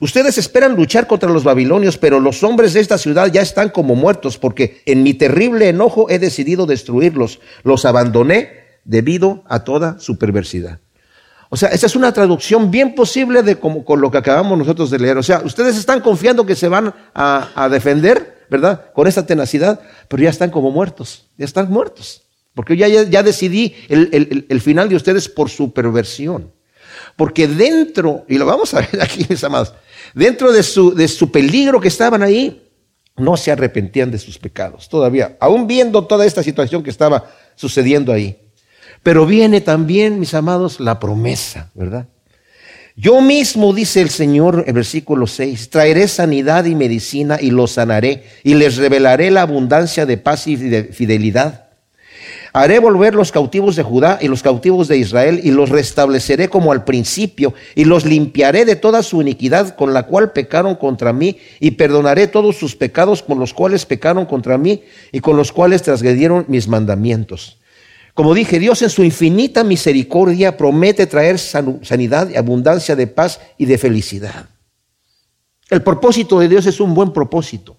Ustedes 0.00 0.38
esperan 0.38 0.76
luchar 0.76 1.06
contra 1.06 1.30
los 1.30 1.44
babilonios, 1.44 1.98
pero 1.98 2.20
los 2.20 2.42
hombres 2.42 2.72
de 2.72 2.80
esta 2.80 2.96
ciudad 2.96 3.30
ya 3.30 3.42
están 3.42 3.68
como 3.68 3.94
muertos, 3.94 4.38
porque 4.38 4.82
en 4.86 5.02
mi 5.02 5.12
terrible 5.12 5.68
enojo 5.68 6.08
he 6.08 6.18
decidido 6.18 6.64
destruirlos. 6.64 7.40
Los 7.64 7.84
abandoné 7.84 8.60
debido 8.84 9.44
a 9.46 9.62
toda 9.62 9.98
su 9.98 10.18
perversidad. 10.18 10.80
O 11.50 11.56
sea, 11.56 11.68
esa 11.68 11.86
es 11.86 11.96
una 11.96 12.12
traducción 12.12 12.70
bien 12.70 12.94
posible 12.94 13.42
de 13.42 13.56
como, 13.56 13.84
con 13.84 14.00
lo 14.00 14.10
que 14.10 14.18
acabamos 14.18 14.56
nosotros 14.56 14.90
de 14.90 15.00
leer. 15.00 15.18
O 15.18 15.22
sea, 15.22 15.42
ustedes 15.44 15.76
están 15.76 16.00
confiando 16.00 16.46
que 16.46 16.54
se 16.54 16.68
van 16.68 16.94
a, 17.14 17.68
defender, 17.70 18.46
¿verdad? 18.48 18.92
Con 18.94 19.06
esta 19.06 19.26
tenacidad, 19.26 19.80
pero 20.08 20.22
ya 20.22 20.30
están 20.30 20.50
como 20.50 20.70
muertos, 20.70 21.28
ya 21.36 21.44
están 21.44 21.70
muertos. 21.70 22.22
Porque 22.54 22.76
yo 22.76 22.86
ya, 22.86 23.02
ya 23.02 23.22
decidí 23.22 23.74
el, 23.88 24.46
el 24.48 24.60
final 24.60 24.88
de 24.88 24.96
ustedes 24.96 25.28
por 25.28 25.50
su 25.50 25.72
perversión. 25.72 26.52
Porque 27.20 27.46
dentro, 27.46 28.24
y 28.30 28.38
lo 28.38 28.46
vamos 28.46 28.72
a 28.72 28.78
ver 28.78 28.98
aquí, 29.02 29.26
mis 29.28 29.44
amados, 29.44 29.74
dentro 30.14 30.52
de 30.52 30.62
su, 30.62 30.94
de 30.94 31.06
su 31.06 31.30
peligro 31.30 31.78
que 31.78 31.88
estaban 31.88 32.22
ahí, 32.22 32.66
no 33.14 33.36
se 33.36 33.52
arrepentían 33.52 34.10
de 34.10 34.16
sus 34.16 34.38
pecados, 34.38 34.88
todavía, 34.88 35.36
aún 35.38 35.66
viendo 35.66 36.06
toda 36.06 36.24
esta 36.24 36.42
situación 36.42 36.82
que 36.82 36.88
estaba 36.88 37.30
sucediendo 37.56 38.10
ahí. 38.10 38.38
Pero 39.02 39.26
viene 39.26 39.60
también, 39.60 40.18
mis 40.18 40.32
amados, 40.32 40.80
la 40.80 40.98
promesa, 40.98 41.70
¿verdad? 41.74 42.08
Yo 42.96 43.20
mismo, 43.20 43.74
dice 43.74 44.00
el 44.00 44.08
Señor 44.08 44.64
en 44.66 44.74
versículo 44.74 45.26
6, 45.26 45.68
traeré 45.68 46.08
sanidad 46.08 46.64
y 46.64 46.74
medicina 46.74 47.36
y 47.38 47.50
los 47.50 47.72
sanaré 47.72 48.24
y 48.44 48.54
les 48.54 48.78
revelaré 48.78 49.30
la 49.30 49.42
abundancia 49.42 50.06
de 50.06 50.16
paz 50.16 50.46
y 50.46 50.56
de 50.56 50.84
fidelidad. 50.84 51.69
Haré 52.52 52.80
volver 52.80 53.14
los 53.14 53.30
cautivos 53.30 53.76
de 53.76 53.84
Judá 53.84 54.18
y 54.20 54.26
los 54.26 54.42
cautivos 54.42 54.88
de 54.88 54.96
Israel 54.96 55.40
y 55.42 55.52
los 55.52 55.68
restableceré 55.68 56.48
como 56.48 56.72
al 56.72 56.84
principio 56.84 57.54
y 57.76 57.84
los 57.84 58.04
limpiaré 58.04 58.64
de 58.64 58.74
toda 58.74 59.02
su 59.02 59.22
iniquidad 59.22 59.76
con 59.76 59.94
la 59.94 60.04
cual 60.04 60.32
pecaron 60.32 60.74
contra 60.74 61.12
mí 61.12 61.38
y 61.60 61.72
perdonaré 61.72 62.26
todos 62.26 62.56
sus 62.56 62.74
pecados 62.74 63.22
con 63.22 63.38
los 63.38 63.54
cuales 63.54 63.86
pecaron 63.86 64.26
contra 64.26 64.58
mí 64.58 64.82
y 65.12 65.20
con 65.20 65.36
los 65.36 65.52
cuales 65.52 65.82
transgredieron 65.82 66.44
mis 66.48 66.66
mandamientos. 66.66 67.58
Como 68.14 68.34
dije, 68.34 68.58
Dios 68.58 68.82
en 68.82 68.90
su 68.90 69.04
infinita 69.04 69.62
misericordia 69.62 70.56
promete 70.56 71.06
traer 71.06 71.38
sanidad 71.38 72.28
y 72.30 72.36
abundancia 72.36 72.96
de 72.96 73.06
paz 73.06 73.40
y 73.56 73.66
de 73.66 73.78
felicidad. 73.78 74.46
El 75.70 75.82
propósito 75.82 76.40
de 76.40 76.48
Dios 76.48 76.66
es 76.66 76.80
un 76.80 76.94
buen 76.94 77.12
propósito. 77.12 77.76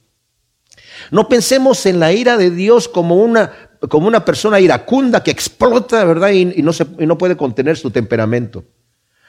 No 1.11 1.27
pensemos 1.27 1.85
en 1.85 1.99
la 1.99 2.13
ira 2.13 2.37
de 2.37 2.49
Dios 2.49 2.87
como 2.87 3.17
una, 3.17 3.51
como 3.89 4.07
una 4.07 4.23
persona 4.23 4.59
iracunda 4.59 5.23
que 5.23 5.31
explota, 5.31 6.03
¿verdad? 6.03 6.29
Y, 6.29 6.45
no 6.61 6.73
se, 6.73 6.85
y 6.99 7.05
no 7.05 7.17
puede 7.17 7.35
contener 7.35 7.77
su 7.77 7.91
temperamento. 7.91 8.63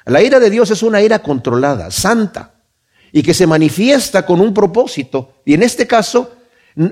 La 0.05 0.23
ira 0.23 0.41
de 0.41 0.51
Dios 0.51 0.71
es 0.71 0.83
una 0.83 1.01
ira 1.01 1.21
controlada, 1.21 1.91
santa, 1.91 2.55
y 3.13 3.23
que 3.23 3.35
se 3.35 3.47
manifiesta 3.47 4.27
con 4.27 4.41
un 4.41 4.53
propósito. 4.53 5.35
Y 5.45 5.55
en 5.55 5.63
este 5.63 5.87
caso, 5.87 6.33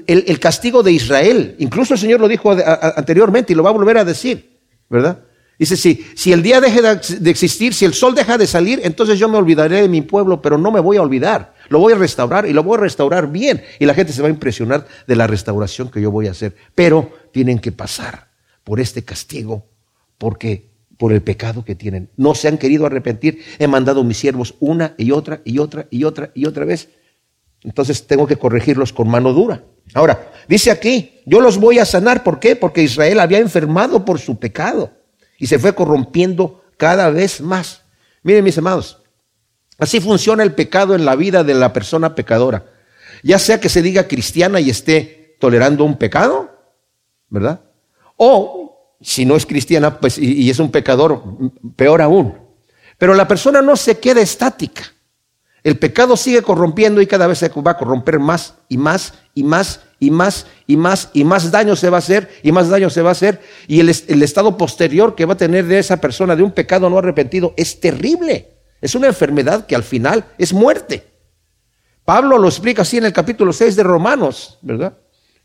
el, 0.07 0.39
castigo 0.39 0.83
de 0.83 0.93
Israel. 0.93 1.57
Incluso 1.59 1.95
el 1.95 2.01
Señor 2.01 2.21
lo 2.21 2.29
dijo 2.29 2.51
anteriormente 2.51 3.53
y 3.53 3.57
lo 3.57 3.63
va 3.63 3.71
a 3.71 3.75
volver 3.75 3.99
a 3.99 4.05
decir, 4.05 4.59
¿verdad? 4.89 5.19
Dice, 5.59 5.77
si, 5.77 6.07
si 6.15 6.33
el 6.33 6.43
día 6.43 6.59
deje 6.59 6.81
de 6.81 7.31
existir, 7.31 7.75
si 7.75 7.85
el 7.85 7.93
sol 7.93 8.15
deja 8.15 8.39
de 8.39 8.47
salir, 8.47 8.81
entonces 8.83 9.19
yo 9.19 9.29
me 9.29 9.37
olvidaré 9.37 9.83
de 9.83 9.89
mi 9.89 10.01
pueblo, 10.01 10.41
pero 10.41 10.57
no 10.57 10.71
me 10.71 10.81
voy 10.81 10.97
a 10.97 11.03
olvidar. 11.03 11.55
Lo 11.69 11.79
voy 11.79 11.93
a 11.93 11.97
restaurar 11.97 12.47
y 12.47 12.55
lo 12.55 12.63
voy 12.63 12.79
a 12.79 12.81
restaurar 12.81 13.31
bien. 13.31 13.63
Y 13.79 13.85
la 13.85 13.93
gente 13.93 14.15
se 14.15 14.23
va 14.23 14.29
a 14.29 14.31
impresionar 14.31 14.87
de 15.07 15.17
la 15.17 15.27
restauración 15.27 15.91
que 15.91 16.01
yo 16.01 16.11
voy 16.11 16.29
a 16.29 16.31
hacer. 16.31 16.57
Pero 16.75 17.13
tienen 17.33 17.59
que 17.59 17.73
pasar 17.73 18.31
por 18.65 18.81
este 18.81 19.05
castigo, 19.05 19.67
porque 20.19 20.71
por 20.97 21.13
el 21.13 21.23
pecado 21.23 21.65
que 21.65 21.75
tienen. 21.75 22.11
No 22.17 22.35
se 22.35 22.49
han 22.49 22.59
querido 22.59 22.85
arrepentir. 22.85 23.43
He 23.59 23.67
mandado 23.67 24.03
a 24.03 24.05
mis 24.05 24.19
siervos 24.19 24.55
una 24.61 24.95
y 24.99 25.13
otra 25.13 25.41
y 25.45 25.59
otra 25.59 25.87
y 25.91 26.05
otra 26.05 26.31
y 26.35 26.45
otra 26.45 26.65
vez. 26.67 26.91
Entonces 27.63 28.07
tengo 28.07 28.27
que 28.27 28.37
corregirlos 28.37 28.93
con 28.93 29.09
mano 29.09 29.33
dura. 29.33 29.65
Ahora, 29.95 30.31
dice 30.47 30.71
aquí, 30.71 31.21
yo 31.27 31.41
los 31.41 31.59
voy 31.59 31.79
a 31.79 31.85
sanar. 31.85 32.23
¿Por 32.23 32.39
qué? 32.39 32.55
Porque 32.55 32.83
Israel 32.83 33.21
había 33.21 33.39
enfermado 33.39 34.05
por 34.05 34.19
su 34.19 34.39
pecado 34.39 34.93
y 35.39 35.47
se 35.47 35.59
fue 35.59 35.75
corrompiendo 35.75 36.63
cada 36.77 37.11
vez 37.11 37.41
más. 37.41 37.83
Miren 38.23 38.45
mis 38.45 38.59
amados, 38.59 38.99
así 39.79 40.01
funciona 40.01 40.43
el 40.43 40.53
pecado 40.53 40.95
en 40.95 41.07
la 41.07 41.17
vida 41.17 41.45
de 41.45 41.55
la 41.55 41.73
persona 41.73 42.15
pecadora. 42.15 42.67
Ya 43.23 43.39
sea 43.39 43.59
que 43.59 43.69
se 43.69 43.83
diga 43.83 44.07
cristiana 44.07 44.61
y 44.61 44.71
esté 44.71 45.37
tolerando 45.41 45.85
un 45.85 45.97
pecado, 45.97 46.60
¿verdad? 47.31 47.61
O 48.17 48.97
si 49.01 49.25
no 49.25 49.37
es 49.37 49.47
cristiana 49.47 49.99
pues, 49.99 50.19
y, 50.19 50.51
es 50.51 50.59
un 50.59 50.71
pecador, 50.71 51.23
peor 51.77 52.03
aún. 52.03 52.35
Pero 52.99 53.15
la 53.15 53.27
persona 53.27 53.63
no 53.63 53.77
se 53.77 53.99
queda 53.99 54.21
estática. 54.21 54.83
El 55.63 55.79
pecado 55.79 56.17
sigue 56.17 56.43
corrompiendo 56.43 57.01
y 57.01 57.07
cada 57.07 57.27
vez 57.27 57.39
se 57.39 57.49
va 57.49 57.73
a 57.73 57.79
corromper 57.79 58.19
más 58.19 58.55
y 58.69 58.79
más 58.79 59.15
y 59.35 59.43
más 59.43 59.81
y 59.99 60.11
más 60.11 60.47
y 60.67 60.77
más 60.77 61.11
y 61.13 61.25
más 61.25 61.51
daño 61.51 61.77
se 61.77 61.91
va 61.91 61.99
a 61.99 62.01
hacer 62.01 62.31
y 62.43 62.51
más 62.51 62.69
daño 62.71 62.89
se 62.89 63.03
va 63.03 63.11
a 63.11 63.13
hacer. 63.13 63.41
Y 63.69 63.81
el, 63.81 63.95
el, 64.09 64.23
estado 64.23 64.57
posterior 64.57 65.15
que 65.15 65.27
va 65.27 65.35
a 65.35 65.39
tener 65.39 65.67
de 65.67 65.79
esa 65.79 65.99
persona 65.99 66.35
de 66.35 66.43
un 66.43 66.53
pecado 66.53 66.89
no 66.89 66.99
arrepentido 66.99 67.53
es 67.57 67.79
terrible. 67.79 68.57
Es 68.81 68.95
una 68.95 69.09
enfermedad 69.09 69.67
que 69.67 69.77
al 69.77 69.83
final 69.83 70.25
es 70.39 70.55
muerte. 70.55 71.07
Pablo 72.05 72.39
lo 72.39 72.49
explica 72.49 72.83
así 72.83 72.97
en 72.97 73.05
el 73.05 73.13
capítulo 73.13 73.53
6 73.53 73.77
de 73.77 73.83
Romanos, 73.83 74.59
¿verdad? 74.63 74.99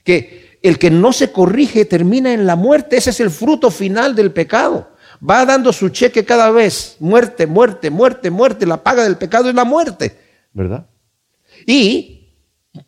Que 0.04 0.45
el 0.67 0.79
que 0.79 0.89
no 0.89 1.13
se 1.13 1.31
corrige 1.31 1.86
termina 1.86 2.34
en 2.34 2.45
la 2.45 2.55
muerte. 2.55 2.98
Ese 2.98 3.12
es 3.12 3.19
el 3.19 3.29
fruto 3.29 3.72
final 3.72 4.15
del 4.15 4.31
pecado 4.31 4.95
va 5.27 5.45
dando 5.45 5.72
su 5.72 5.89
cheque 5.89 6.25
cada 6.25 6.51
vez, 6.51 6.98
muerte, 7.00 7.48
muerte, 7.48 7.89
muerte, 7.89 8.29
muerte, 8.29 8.65
la 8.65 8.84
paga 8.84 9.03
del 9.03 9.17
pecado 9.17 9.50
es 9.50 9.55
la 9.55 9.65
muerte, 9.65 10.17
¿verdad? 10.53 10.86
Y, 11.65 12.34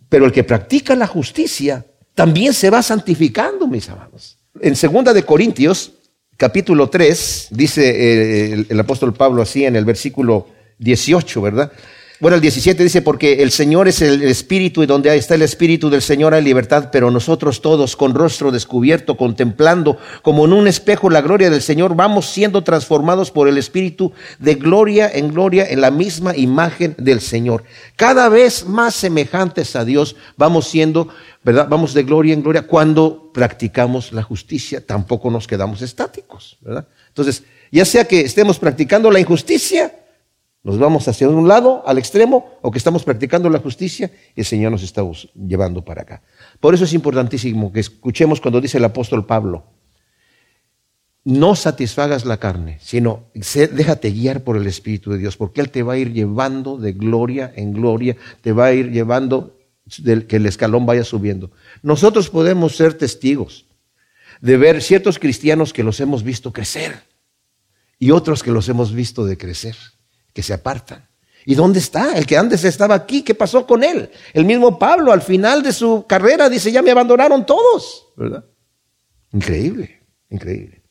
pero 0.10 0.26
el 0.26 0.32
que 0.32 0.44
practica 0.44 0.96
la 0.96 1.08
justicia 1.08 1.86
también 2.14 2.54
se 2.54 2.70
va 2.70 2.82
santificando, 2.82 3.68
mis 3.68 3.90
amados. 3.90 4.38
En 4.60 4.76
segunda 4.76 5.14
de 5.14 5.24
Corintios, 5.24 5.94
capítulo 6.36 6.90
3, 6.90 7.50
dice 7.52 7.90
eh, 7.90 8.54
el, 8.54 8.68
el 8.70 8.80
apóstol 8.80 9.14
Pablo 9.14 9.42
así 9.42 9.66
en 9.66 9.76
el 9.76 9.86
versículo 9.86 10.48
18, 10.80 11.42
¿verdad? 11.42 11.72
Bueno, 12.20 12.34
el 12.34 12.42
17 12.42 12.82
dice, 12.82 13.04
porque 13.04 13.44
el 13.44 13.52
Señor 13.52 13.88
es 13.88 14.02
el 14.02 14.24
Espíritu 14.24 14.82
y 14.82 14.88
donde 14.88 15.16
está 15.16 15.36
el 15.36 15.44
Espíritu 15.44 15.88
del 15.92 16.02
Señor 16.02 16.34
hay 16.34 16.44
libertad, 16.44 16.90
pero 16.92 17.12
nosotros 17.12 17.62
todos 17.62 17.96
con 17.96 18.16
rostro 18.16 18.52
descubierto, 18.52 19.16
contemplando 19.16 20.00
como 20.24 20.46
en 20.46 20.54
un 20.54 20.68
espejo 20.68 21.12
la 21.12 21.22
gloria 21.22 21.52
del 21.52 21.62
Señor, 21.62 21.96
vamos 21.96 22.26
siendo 22.26 22.64
transformados 22.64 23.30
por 23.30 23.48
el 23.48 23.60
Espíritu 23.60 24.14
de 24.40 24.56
gloria 24.56 25.08
en 25.14 25.32
gloria 25.32 25.68
en 25.70 25.80
la 25.80 25.92
misma 25.92 26.36
imagen 26.36 26.96
del 26.98 27.22
Señor. 27.22 27.64
Cada 27.96 28.30
vez 28.30 28.66
más 28.66 28.96
semejantes 28.96 29.76
a 29.76 29.86
Dios 29.86 30.16
vamos 30.38 30.68
siendo, 30.68 31.10
¿verdad? 31.44 31.68
Vamos 31.70 31.94
de 31.94 32.02
gloria 32.02 32.34
en 32.34 32.42
gloria 32.42 32.64
cuando 32.64 33.32
practicamos 33.32 34.12
la 34.12 34.24
justicia, 34.24 34.84
tampoco 34.84 35.30
nos 35.30 35.46
quedamos 35.46 35.84
estáticos, 35.84 36.58
¿verdad? 36.62 36.88
Entonces, 37.10 37.44
ya 37.72 37.86
sea 37.86 38.06
que 38.06 38.22
estemos 38.22 38.58
practicando 38.58 39.12
la 39.12 39.20
injusticia, 39.20 39.94
nos 40.68 40.78
vamos 40.78 41.08
hacia 41.08 41.30
un 41.30 41.48
lado, 41.48 41.82
al 41.88 41.98
extremo, 41.98 42.60
o 42.62 42.72
que 42.72 42.78
estamos 42.78 43.06
practicando 43.06 43.50
la 43.50 43.60
justicia 43.60 44.12
y 44.36 44.42
el 44.42 44.46
Señor 44.46 44.70
nos 44.70 44.84
está 44.84 45.02
llevando 45.34 45.86
para 45.86 46.02
acá. 46.02 46.22
Por 46.60 46.74
eso 46.74 46.84
es 46.84 46.92
importantísimo 46.92 47.72
que 47.72 47.80
escuchemos 47.80 48.42
cuando 48.42 48.60
dice 48.60 48.78
el 48.78 48.84
apóstol 48.84 49.26
Pablo, 49.26 49.64
no 51.24 51.56
satisfagas 51.56 52.26
la 52.26 52.36
carne, 52.36 52.80
sino 52.82 53.28
déjate 53.34 54.12
guiar 54.12 54.44
por 54.44 54.58
el 54.58 54.68
Espíritu 54.68 55.14
de 55.14 55.20
Dios, 55.20 55.38
porque 55.38 55.62
Él 55.62 55.70
te 55.70 55.84
va 55.84 55.94
a 55.94 55.98
ir 55.98 56.12
llevando 56.12 56.78
de 56.78 56.92
gloria 56.92 57.54
en 57.56 57.72
gloria, 57.72 58.18
te 58.42 58.52
va 58.52 58.66
a 58.66 58.74
ir 58.74 58.92
llevando 58.92 59.58
que 60.28 60.36
el 60.36 60.46
escalón 60.48 60.86
vaya 60.86 61.06
subiendo. 61.06 61.50
Nosotros 61.82 62.30
podemos 62.30 62.76
ser 62.76 62.96
testigos 62.96 63.68
de 64.42 64.58
ver 64.58 64.84
ciertos 64.84 65.18
cristianos 65.18 65.72
que 65.72 65.86
los 65.86 66.02
hemos 66.02 66.24
visto 66.24 66.52
crecer 66.52 67.04
y 68.00 68.12
otros 68.12 68.44
que 68.44 68.52
los 68.52 68.68
hemos 68.68 68.92
visto 68.92 69.26
decrecer 69.26 69.78
que 70.38 70.44
se 70.44 70.54
apartan. 70.54 71.04
¿Y 71.48 71.56
dónde 71.56 71.80
está? 71.80 72.16
El 72.16 72.28
que 72.28 72.38
antes 72.38 72.64
estaba 72.64 72.94
aquí, 72.94 73.24
¿qué 73.24 73.34
pasó 73.34 73.66
con 73.66 73.84
él? 73.84 74.12
El 74.36 74.46
mismo 74.46 74.78
Pablo 74.78 75.12
al 75.12 75.24
final 75.24 75.64
de 75.64 75.74
su 75.74 76.06
carrera 76.08 76.48
dice, 76.48 76.72
ya 76.72 76.84
me 76.84 76.92
abandonaron 76.92 77.44
todos, 77.44 78.10
¿verdad? 78.16 78.46
Increíble, 79.34 80.04
increíble. 80.30 80.84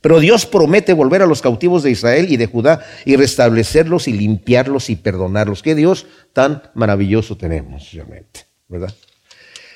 Pero 0.00 0.18
Dios 0.18 0.44
promete 0.44 0.92
volver 0.92 1.22
a 1.22 1.26
los 1.26 1.40
cautivos 1.40 1.84
de 1.84 1.92
Israel 1.92 2.32
y 2.32 2.36
de 2.36 2.46
Judá 2.46 2.84
y 3.04 3.14
restablecerlos 3.14 4.08
y 4.08 4.12
limpiarlos 4.12 4.90
y 4.90 4.96
perdonarlos. 4.96 5.62
Qué 5.62 5.76
Dios 5.76 6.06
tan 6.32 6.64
maravilloso 6.74 7.36
tenemos, 7.36 7.92
realmente, 7.92 8.46
¿verdad? 8.66 8.92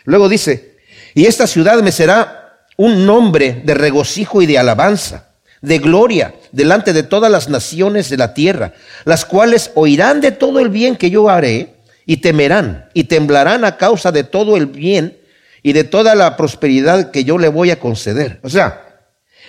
Luego 0.06 0.28
dice, 0.28 0.78
y 1.14 1.26
esta 1.26 1.46
ciudad 1.46 1.80
me 1.84 1.92
será 1.92 2.66
un 2.76 3.06
nombre 3.06 3.62
de 3.64 3.74
regocijo 3.74 4.42
y 4.42 4.46
de 4.46 4.58
alabanza 4.58 5.36
de 5.66 5.78
gloria 5.78 6.34
delante 6.56 6.94
de 6.94 7.02
todas 7.02 7.30
las 7.30 7.50
naciones 7.50 8.08
de 8.08 8.16
la 8.16 8.32
tierra, 8.32 8.72
las 9.04 9.26
cuales 9.26 9.70
oirán 9.74 10.22
de 10.22 10.32
todo 10.32 10.58
el 10.58 10.70
bien 10.70 10.96
que 10.96 11.10
yo 11.10 11.28
haré 11.28 11.74
y 12.06 12.16
temerán 12.16 12.88
y 12.94 13.04
temblarán 13.04 13.62
a 13.66 13.76
causa 13.76 14.10
de 14.10 14.24
todo 14.24 14.56
el 14.56 14.64
bien 14.64 15.18
y 15.62 15.74
de 15.74 15.84
toda 15.84 16.14
la 16.14 16.34
prosperidad 16.34 17.10
que 17.10 17.24
yo 17.24 17.36
le 17.36 17.48
voy 17.48 17.70
a 17.72 17.78
conceder. 17.78 18.40
O 18.42 18.48
sea, 18.48 19.02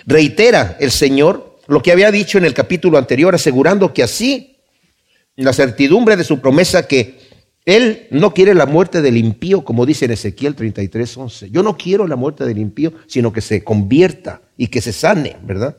reitera 0.04 0.76
el 0.80 0.90
Señor 0.90 1.56
lo 1.66 1.82
que 1.82 1.92
había 1.92 2.10
dicho 2.10 2.36
en 2.36 2.44
el 2.44 2.52
capítulo 2.52 2.98
anterior, 2.98 3.34
asegurando 3.34 3.94
que 3.94 4.02
así 4.02 4.58
la 5.34 5.54
certidumbre 5.54 6.14
de 6.14 6.24
su 6.24 6.40
promesa 6.40 6.86
que 6.86 7.20
él 7.64 8.06
no 8.10 8.34
quiere 8.34 8.54
la 8.54 8.66
muerte 8.66 9.00
del 9.00 9.16
impío, 9.16 9.64
como 9.64 9.86
dice 9.86 10.04
en 10.04 10.10
Ezequiel 10.10 10.54
33, 10.54 11.16
11. 11.16 11.50
Yo 11.50 11.62
no 11.62 11.78
quiero 11.78 12.06
la 12.06 12.16
muerte 12.16 12.44
del 12.44 12.58
impío, 12.58 12.92
sino 13.06 13.32
que 13.32 13.40
se 13.40 13.64
convierta 13.64 14.42
y 14.58 14.66
que 14.66 14.82
se 14.82 14.92
sane, 14.92 15.38
¿verdad? 15.42 15.76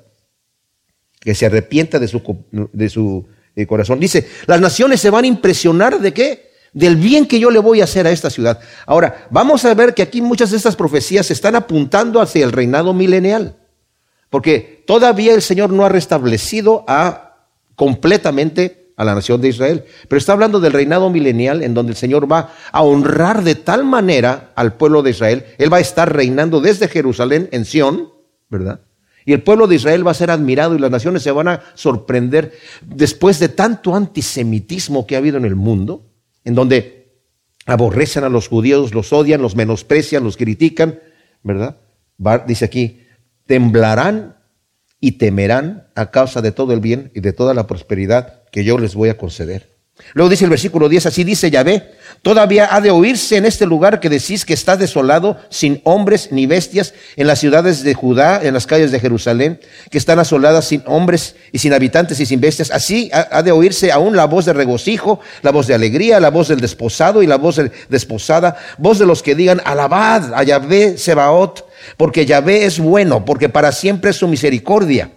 Que 1.19 1.35
se 1.35 1.45
arrepienta 1.45 1.99
de 1.99 2.07
su, 2.07 2.21
de 2.51 2.89
su 2.89 3.27
eh, 3.55 3.67
corazón. 3.67 3.99
Dice, 3.99 4.27
las 4.45 4.61
naciones 4.61 5.01
se 5.01 5.09
van 5.09 5.25
a 5.25 5.27
impresionar 5.27 5.99
de 5.99 6.13
qué? 6.13 6.49
Del 6.71 6.95
bien 6.95 7.25
que 7.25 7.39
yo 7.39 7.51
le 7.51 7.59
voy 7.59 7.81
a 7.81 7.85
hacer 7.85 8.07
a 8.07 8.11
esta 8.11 8.29
ciudad. 8.29 8.59
Ahora, 8.85 9.27
vamos 9.29 9.65
a 9.65 9.73
ver 9.73 9.93
que 9.93 10.01
aquí 10.01 10.21
muchas 10.21 10.51
de 10.51 10.57
estas 10.57 10.75
profecías 10.75 11.25
se 11.25 11.33
están 11.33 11.55
apuntando 11.55 12.21
hacia 12.21 12.45
el 12.45 12.51
reinado 12.51 12.93
milenial. 12.93 13.57
Porque 14.29 14.83
todavía 14.85 15.33
el 15.33 15.41
Señor 15.41 15.71
no 15.71 15.85
ha 15.85 15.89
restablecido 15.89 16.85
a 16.87 17.47
completamente 17.75 18.91
a 18.95 19.03
la 19.03 19.15
nación 19.15 19.41
de 19.41 19.47
Israel. 19.47 19.85
Pero 20.07 20.17
está 20.17 20.33
hablando 20.33 20.59
del 20.59 20.73
reinado 20.73 21.09
milenial 21.09 21.63
en 21.63 21.73
donde 21.73 21.93
el 21.93 21.97
Señor 21.97 22.31
va 22.31 22.53
a 22.71 22.83
honrar 22.83 23.43
de 23.43 23.55
tal 23.55 23.83
manera 23.83 24.51
al 24.55 24.73
pueblo 24.73 25.01
de 25.01 25.11
Israel. 25.11 25.45
Él 25.57 25.71
va 25.71 25.77
a 25.77 25.81
estar 25.81 26.13
reinando 26.13 26.61
desde 26.61 26.87
Jerusalén 26.87 27.49
en 27.51 27.65
Sión, 27.65 28.09
¿verdad? 28.49 28.81
Y 29.25 29.33
el 29.33 29.43
pueblo 29.43 29.67
de 29.67 29.75
Israel 29.75 30.05
va 30.05 30.11
a 30.11 30.15
ser 30.15 30.31
admirado 30.31 30.75
y 30.75 30.79
las 30.79 30.91
naciones 30.91 31.23
se 31.23 31.31
van 31.31 31.47
a 31.47 31.61
sorprender 31.75 32.53
después 32.81 33.39
de 33.39 33.49
tanto 33.49 33.95
antisemitismo 33.95 35.05
que 35.05 35.15
ha 35.15 35.19
habido 35.19 35.37
en 35.37 35.45
el 35.45 35.55
mundo, 35.55 36.05
en 36.45 36.55
donde 36.55 37.11
aborrecen 37.65 38.23
a 38.23 38.29
los 38.29 38.47
judíos, 38.47 38.93
los 38.93 39.13
odian, 39.13 39.41
los 39.41 39.55
menosprecian, 39.55 40.23
los 40.23 40.37
critican, 40.37 40.99
¿verdad? 41.43 41.77
dice 42.47 42.65
aquí, 42.65 43.01
temblarán 43.45 44.37
y 44.99 45.13
temerán 45.13 45.87
a 45.95 46.11
causa 46.11 46.41
de 46.41 46.51
todo 46.51 46.73
el 46.73 46.79
bien 46.79 47.11
y 47.15 47.21
de 47.21 47.33
toda 47.33 47.53
la 47.53 47.67
prosperidad 47.67 48.43
que 48.51 48.63
yo 48.63 48.77
les 48.77 48.95
voy 48.95 49.09
a 49.09 49.17
conceder. 49.17 49.78
Luego 50.13 50.29
dice 50.29 50.45
el 50.45 50.49
versículo 50.49 50.89
10, 50.89 51.05
así 51.07 51.23
dice 51.23 51.51
Yahvé, 51.51 51.91
todavía 52.21 52.69
ha 52.71 52.81
de 52.81 52.89
oírse 52.89 53.37
en 53.37 53.45
este 53.45 53.65
lugar 53.65 53.99
que 53.99 54.09
decís 54.09 54.43
que 54.45 54.53
está 54.53 54.75
desolado, 54.75 55.37
sin 55.49 55.81
hombres 55.83 56.29
ni 56.31 56.45
bestias, 56.45 56.93
en 57.15 57.27
las 57.27 57.39
ciudades 57.39 57.83
de 57.83 57.93
Judá, 57.93 58.41
en 58.43 58.53
las 58.53 58.65
calles 58.65 58.91
de 58.91 58.99
Jerusalén, 58.99 59.59
que 59.91 59.97
están 59.97 60.19
asoladas 60.19 60.65
sin 60.65 60.83
hombres 60.85 61.35
y 61.51 61.59
sin 61.59 61.73
habitantes 61.73 62.19
y 62.19 62.25
sin 62.25 62.41
bestias. 62.41 62.71
Así 62.71 63.11
ha 63.13 63.43
de 63.43 63.51
oírse 63.51 63.91
aún 63.91 64.15
la 64.15 64.25
voz 64.25 64.45
de 64.45 64.53
regocijo, 64.53 65.19
la 65.41 65.51
voz 65.51 65.67
de 65.67 65.75
alegría, 65.75 66.19
la 66.19 66.31
voz 66.31 66.47
del 66.47 66.59
desposado 66.59 67.21
y 67.21 67.27
la 67.27 67.37
voz 67.37 67.57
de 67.57 67.71
desposada, 67.89 68.57
voz 68.77 68.99
de 68.99 69.05
los 69.05 69.21
que 69.21 69.35
digan, 69.35 69.61
alabad 69.63 70.33
a 70.33 70.43
Yahvé 70.43 70.97
Sebaot, 70.97 71.65
porque 71.97 72.25
Yahvé 72.25 72.65
es 72.65 72.79
bueno, 72.79 73.25
porque 73.25 73.49
para 73.49 73.71
siempre 73.71 74.11
es 74.11 74.17
su 74.17 74.27
misericordia. 74.27 75.11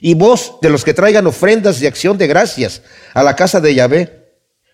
Y 0.00 0.14
vos 0.14 0.58
de 0.62 0.70
los 0.70 0.84
que 0.84 0.94
traigan 0.94 1.26
ofrendas 1.26 1.80
de 1.80 1.88
acción 1.88 2.18
de 2.18 2.26
gracias 2.26 2.82
a 3.14 3.22
la 3.22 3.36
casa 3.36 3.60
de 3.60 3.74
Yahvé, 3.74 4.26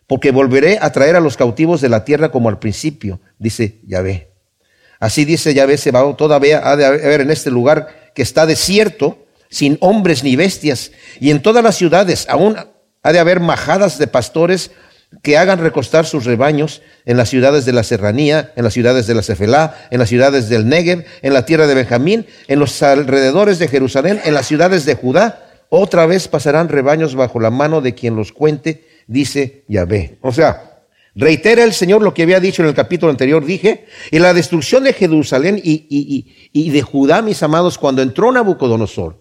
porque 0.07 0.31
volveré 0.31 0.79
a 0.81 0.91
traer 0.93 1.17
a 1.17 1.21
los 1.21 1.37
cautivos 1.37 1.81
de 1.81 1.89
la 1.89 2.05
tierra 2.05 2.31
como 2.31 2.49
al 2.49 2.59
principio, 2.59 3.21
dice 3.39 3.81
Yahvé. 3.87 4.31
Así 5.01 5.25
dice 5.25 5.55
Yahvé 5.55 5.79
Sebaot, 5.79 6.17
todavía 6.17 6.61
ha 6.65 6.77
de 6.77 6.85
haber 6.87 7.23
en 7.23 7.31
este 7.31 7.51
lugar 7.51 8.13
que 8.15 8.23
está 8.23 8.47
desierto, 8.47 9.27
sin 9.49 9.77
hombres 9.81 10.23
ni 10.23 10.37
bestias, 10.37 10.93
y 11.21 11.31
en 11.31 11.43
todas 11.43 11.65
las 11.65 11.77
ciudades 11.77 12.27
aún 12.29 12.57
ha 13.03 13.13
de 13.13 13.19
haber 13.19 13.41
majadas 13.41 13.99
de 13.99 14.07
pastores 14.07 14.71
que 15.23 15.37
hagan 15.37 15.59
recostar 15.59 16.07
sus 16.07 16.25
rebaños 16.25 16.83
en 17.05 17.17
las 17.17 17.29
ciudades 17.29 17.65
de 17.65 17.73
la 17.73 17.83
serranía, 17.83 18.53
en 18.57 18.65
las 18.65 18.73
ciudades 18.73 19.07
de 19.07 19.15
la 19.15 19.23
Cefelá, 19.23 19.77
en 19.91 19.99
las 19.99 20.09
ciudades 20.09 20.49
del 20.49 20.69
Negev, 20.69 21.05
en 21.21 21.35
la 21.35 21.45
tierra 21.45 21.67
de 21.67 21.75
Benjamín, 21.75 22.27
en 22.49 22.59
los 22.59 22.83
alrededores 22.83 23.59
de 23.59 23.69
Jerusalén, 23.69 24.21
en 24.25 24.35
las 24.35 24.47
ciudades 24.47 24.85
de 24.85 24.95
Judá. 24.95 25.47
Otra 25.69 26.07
vez 26.07 26.29
pasarán 26.29 26.69
rebaños 26.69 27.15
bajo 27.15 27.41
la 27.41 27.51
mano 27.51 27.81
de 27.81 27.95
quien 27.95 28.17
los 28.17 28.33
cuente, 28.33 28.89
dice 29.07 29.65
Yahvé. 29.69 30.19
O 30.23 30.33
sea, 30.33 30.85
reitera 31.15 31.63
el 31.63 31.73
Señor 31.73 32.03
lo 32.03 32.15
que 32.15 32.23
había 32.23 32.41
dicho 32.41 32.63
en 32.63 32.69
el 32.69 32.75
capítulo 32.75 33.11
anterior, 33.11 33.45
dije, 33.45 33.87
y 34.11 34.19
la 34.19 34.35
destrucción 34.35 34.85
de 34.85 34.93
Jerusalén 34.93 35.61
y, 35.63 35.87
y, 35.89 36.51
y 36.53 36.71
de 36.71 36.83
Judá, 36.83 37.23
mis 37.23 37.43
amados, 37.43 37.79
cuando 37.79 38.03
entró 38.03 38.33
Nabucodonosor, 38.33 39.21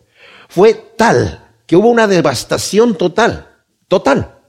fue 0.50 0.74
tal 0.98 1.48
que 1.66 1.76
hubo 1.76 1.90
una 1.90 2.08
devastación 2.08 2.98
total, 2.98 3.48
total. 3.88 4.41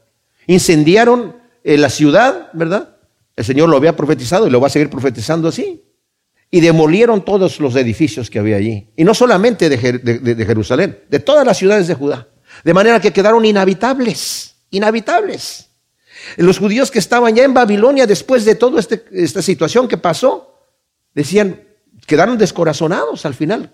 Incendiaron 0.47 1.37
eh, 1.65 1.79
la 1.79 1.91
ciudad, 1.91 2.51
¿verdad? 2.53 2.97
El 3.37 3.45
Señor 3.45 3.69
lo 3.69 3.77
había 3.77 3.97
profetizado 3.97 4.47
y 4.47 4.51
lo 4.51 4.61
va 4.61 4.67
a 4.67 4.71
seguir 4.71 4.91
profetizando 4.91 5.49
así. 5.49 5.85
Y 6.51 6.61
demolieron 6.61 7.25
todos 7.25 7.61
los 7.61 7.77
edificios 7.77 8.29
que 8.29 8.39
había 8.39 8.57
allí. 8.57 8.89
Y 8.97 9.05
no 9.05 9.15
solamente 9.15 9.71
de, 9.71 9.79
Jerusalén, 9.79 10.99
de 11.09 11.21
todas 11.21 11.47
las 11.47 11.57
ciudades 11.57 11.89
de 11.89 11.95
Judá. 11.95 12.29
De 12.63 12.75
manera 12.75 13.01
que 13.01 13.13
quedaron 13.13 13.45
inhabitables, 13.45 14.57
inhabitables. 14.71 15.71
Los 16.37 16.59
judíos 16.59 16.91
que 16.91 16.99
estaban 16.99 17.35
ya 17.35 17.45
en 17.45 17.55
Babilonia 17.55 18.07
después 18.07 18.45
de 18.45 18.55
toda 18.55 18.81
este, 18.81 19.03
esta 19.13 19.41
situación 19.41 19.89
que 19.89 19.97
pasó, 19.97 20.59
decían, 21.15 21.63
quedaron 22.07 22.37
descorazonados 22.37 23.25
al 23.25 23.33
final. 23.33 23.73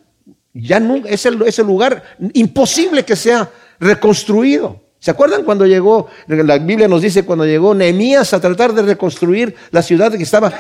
Ya 0.54 0.78
no, 0.78 1.04
es 1.04 1.26
el 1.26 1.66
lugar 1.66 2.04
imposible 2.32 3.04
que 3.04 3.16
sea 3.16 3.50
reconstruido. 3.80 4.87
¿Se 5.00 5.12
acuerdan 5.12 5.44
cuando 5.44 5.64
llegó, 5.64 6.08
la 6.26 6.58
Biblia 6.58 6.88
nos 6.88 7.02
dice 7.02 7.24
cuando 7.24 7.46
llegó 7.46 7.72
Nehemías 7.72 8.34
a 8.34 8.40
tratar 8.40 8.72
de 8.74 8.82
reconstruir 8.82 9.54
la 9.70 9.80
ciudad 9.80 10.12
que 10.12 10.24
estaba, 10.24 10.52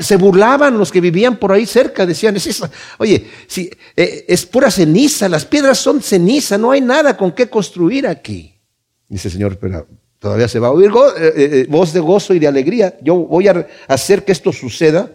se 0.00 0.16
burlaban 0.16 0.76
los 0.76 0.90
que 0.90 1.00
vivían 1.00 1.36
por 1.36 1.52
ahí 1.52 1.64
cerca, 1.64 2.04
decían, 2.04 2.34
es 2.36 2.62
oye, 2.98 3.30
si, 3.46 3.70
eh, 3.94 4.24
es 4.26 4.46
pura 4.46 4.72
ceniza, 4.72 5.28
las 5.28 5.44
piedras 5.44 5.78
son 5.78 6.02
ceniza, 6.02 6.58
no 6.58 6.72
hay 6.72 6.80
nada 6.80 7.16
con 7.16 7.30
qué 7.32 7.48
construir 7.48 8.08
aquí. 8.08 8.60
Dice 9.08 9.28
el 9.28 9.32
Señor, 9.32 9.58
pero 9.58 9.86
todavía 10.18 10.48
se 10.48 10.58
va 10.58 10.68
a 10.68 10.72
oír 10.72 10.90
eh, 11.16 11.32
eh, 11.36 11.66
voz 11.68 11.92
de 11.92 12.00
gozo 12.00 12.34
y 12.34 12.40
de 12.40 12.48
alegría, 12.48 12.98
yo 13.00 13.14
voy 13.14 13.46
a 13.46 13.66
hacer 13.86 14.24
que 14.24 14.32
esto 14.32 14.52
suceda. 14.52 15.10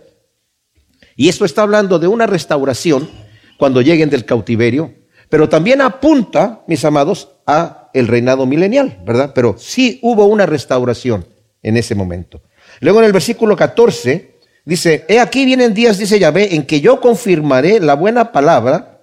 Y 1.17 1.27
esto 1.27 1.43
está 1.43 1.63
hablando 1.63 1.99
de 1.99 2.07
una 2.07 2.27
restauración 2.27 3.09
cuando 3.57 3.81
lleguen 3.81 4.09
del 4.09 4.23
cautiverio, 4.23 4.93
pero 5.27 5.49
también 5.49 5.81
apunta, 5.81 6.63
mis 6.65 6.85
amados, 6.85 7.29
a 7.45 7.78
el 7.93 8.07
reinado 8.07 8.45
milenial, 8.45 8.99
¿verdad? 9.05 9.31
Pero 9.33 9.55
sí 9.57 9.99
hubo 10.01 10.25
una 10.25 10.45
restauración 10.45 11.25
en 11.61 11.77
ese 11.77 11.95
momento. 11.95 12.41
Luego 12.79 12.99
en 12.99 13.05
el 13.05 13.13
versículo 13.13 13.55
14 13.55 14.39
dice, 14.65 15.05
he 15.07 15.19
aquí 15.19 15.45
vienen 15.45 15.73
días, 15.73 15.97
dice 15.97 16.19
Yahvé, 16.19 16.55
en 16.55 16.65
que 16.65 16.81
yo 16.81 17.01
confirmaré 17.01 17.79
la 17.79 17.95
buena 17.95 18.31
palabra 18.31 18.99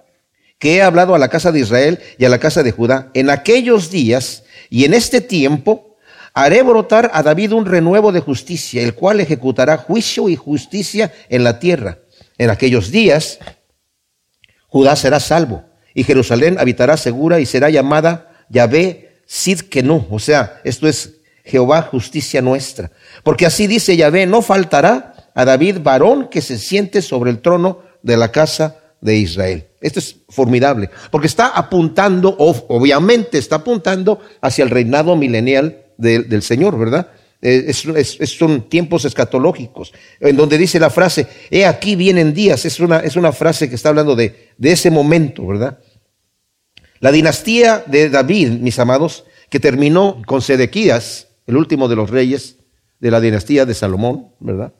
que 0.59 0.77
he 0.77 0.81
hablado 0.81 1.13
a 1.13 1.19
la 1.19 1.29
casa 1.29 1.51
de 1.51 1.59
Israel 1.59 1.99
y 2.17 2.25
a 2.25 2.29
la 2.29 2.39
casa 2.39 2.63
de 2.63 2.71
Judá. 2.71 3.11
En 3.13 3.29
aquellos 3.29 3.91
días 3.91 4.43
y 4.69 4.85
en 4.85 4.93
este 4.93 5.21
tiempo 5.21 5.97
haré 6.33 6.63
brotar 6.63 7.11
a 7.13 7.23
David 7.23 7.53
un 7.53 7.65
renuevo 7.65 8.11
de 8.11 8.19
justicia, 8.19 8.81
el 8.81 8.93
cual 8.93 9.19
ejecutará 9.19 9.77
juicio 9.77 10.29
y 10.29 10.35
justicia 10.35 11.11
en 11.29 11.43
la 11.43 11.59
tierra. 11.59 11.99
En 12.37 12.49
aquellos 12.49 12.91
días 12.91 13.39
Judá 14.67 14.95
será 14.95 15.19
salvo 15.19 15.63
y 15.93 16.03
Jerusalén 16.03 16.59
habitará 16.59 16.97
segura 16.97 17.39
y 17.39 17.45
será 17.45 17.69
llamada 17.69 18.26
Yahvé 18.49 19.07
Sid 19.25 19.61
no, 19.83 20.07
o 20.09 20.19
sea, 20.19 20.61
esto 20.63 20.87
es 20.87 21.15
Jehová 21.43 21.81
justicia 21.81 22.41
nuestra. 22.41 22.91
Porque 23.23 23.45
así 23.45 23.67
dice 23.67 23.97
Yahvé, 23.97 24.25
no 24.25 24.41
faltará 24.41 25.29
a 25.33 25.45
David 25.45 25.79
varón 25.83 26.29
que 26.29 26.41
se 26.41 26.57
siente 26.57 27.01
sobre 27.01 27.31
el 27.31 27.39
trono 27.39 27.79
de 28.01 28.17
la 28.17 28.31
casa 28.31 28.77
de 29.01 29.17
Israel. 29.17 29.67
Esto 29.81 29.99
es 29.99 30.15
formidable, 30.29 30.89
porque 31.11 31.27
está 31.27 31.49
apuntando, 31.49 32.35
obviamente 32.39 33.37
está 33.37 33.57
apuntando 33.57 34.19
hacia 34.41 34.63
el 34.63 34.69
reinado 34.69 35.15
milenial 35.15 35.85
del 35.97 36.41
Señor, 36.41 36.77
¿verdad? 36.79 37.11
Eh, 37.41 37.65
es, 37.67 38.29
son 38.31 38.67
tiempos 38.67 39.05
escatológicos, 39.05 39.93
en 40.19 40.35
donde 40.35 40.57
dice 40.57 40.79
la 40.79 40.89
frase, 40.89 41.27
he 41.51 41.65
aquí 41.65 41.95
vienen 41.95 42.33
días, 42.33 42.65
es 42.65 42.79
una, 42.79 42.99
es 42.99 43.15
una 43.15 43.31
frase 43.31 43.69
que 43.69 43.75
está 43.75 43.89
hablando 43.89 44.15
de, 44.15 44.49
de 44.57 44.71
ese 44.71 44.89
momento, 44.89 45.45
¿verdad? 45.45 45.77
La 46.99 47.11
dinastía 47.11 47.83
de 47.85 48.09
David, 48.09 48.49
mis 48.59 48.79
amados, 48.79 49.25
que 49.49 49.59
terminó 49.59 50.21
con 50.25 50.41
Sedequías, 50.41 51.27
el 51.45 51.57
último 51.57 51.87
de 51.87 51.95
los 51.95 52.09
reyes 52.09 52.57
de 52.99 53.11
la 53.11 53.21
dinastía 53.21 53.65
de 53.65 53.73
Salomón, 53.73 54.29
¿verdad? 54.39 54.73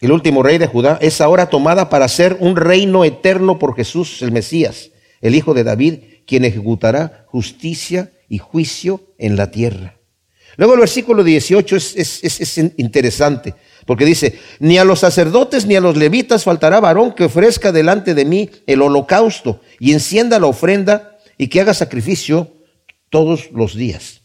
El 0.00 0.12
último 0.12 0.42
rey 0.42 0.58
de 0.58 0.66
Judá, 0.66 0.98
es 1.00 1.20
ahora 1.20 1.48
tomada 1.48 1.88
para 1.88 2.08
ser 2.08 2.36
un 2.40 2.56
reino 2.56 3.04
eterno 3.04 3.58
por 3.58 3.76
Jesús, 3.76 4.20
el 4.22 4.32
Mesías, 4.32 4.90
el 5.20 5.34
hijo 5.34 5.54
de 5.54 5.64
David, 5.64 5.94
quien 6.26 6.44
ejecutará 6.44 7.24
justicia 7.28 8.12
y 8.28 8.38
juicio 8.38 9.14
en 9.18 9.36
la 9.36 9.50
tierra. 9.50 9.98
Luego 10.56 10.74
el 10.74 10.80
versículo 10.80 11.24
18 11.24 11.76
es, 11.76 11.96
es, 11.96 12.58
interesante, 12.76 13.54
porque 13.86 14.04
dice, 14.04 14.38
ni 14.60 14.78
a 14.78 14.84
los 14.84 15.00
sacerdotes 15.00 15.66
ni 15.66 15.74
a 15.74 15.80
los 15.80 15.96
levitas 15.96 16.44
faltará 16.44 16.80
varón 16.80 17.12
que 17.12 17.24
ofrezca 17.24 17.72
delante 17.72 18.14
de 18.14 18.24
mí 18.24 18.50
el 18.66 18.82
holocausto 18.82 19.60
y 19.80 19.92
encienda 19.92 20.38
la 20.38 20.46
ofrenda 20.46 21.13
y 21.38 21.48
que 21.48 21.60
haga 21.60 21.74
sacrificio 21.74 22.52
todos 23.10 23.50
los 23.52 23.74
días. 23.74 24.22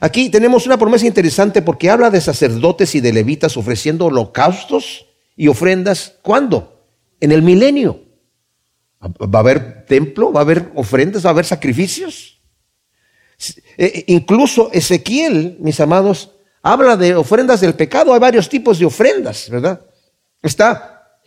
Aquí 0.00 0.28
tenemos 0.28 0.66
una 0.66 0.76
promesa 0.76 1.06
interesante 1.06 1.62
porque 1.62 1.90
habla 1.90 2.10
de 2.10 2.20
sacerdotes 2.20 2.94
y 2.94 3.00
de 3.00 3.12
levitas 3.12 3.56
ofreciendo 3.56 4.06
holocaustos 4.06 5.06
y 5.36 5.48
ofrendas. 5.48 6.16
¿Cuándo? 6.22 6.86
En 7.20 7.32
el 7.32 7.42
milenio. 7.42 8.02
¿Va 9.00 9.38
a 9.38 9.40
haber 9.40 9.84
templo? 9.86 10.32
¿Va 10.32 10.40
a 10.40 10.42
haber 10.42 10.70
ofrendas? 10.74 11.24
¿Va 11.24 11.28
a 11.28 11.32
haber 11.32 11.44
sacrificios? 11.44 12.40
Eh, 13.76 13.84
eh, 13.84 14.04
incluso 14.08 14.70
Ezequiel, 14.72 15.56
mis 15.60 15.80
amados, 15.80 16.32
habla 16.62 16.96
de 16.96 17.14
ofrendas 17.14 17.60
del 17.60 17.74
pecado. 17.74 18.14
Hay 18.14 18.20
varios 18.20 18.48
tipos 18.48 18.78
de 18.78 18.86
ofrendas, 18.86 19.48
¿verdad? 19.50 19.80
Está 20.42 21.18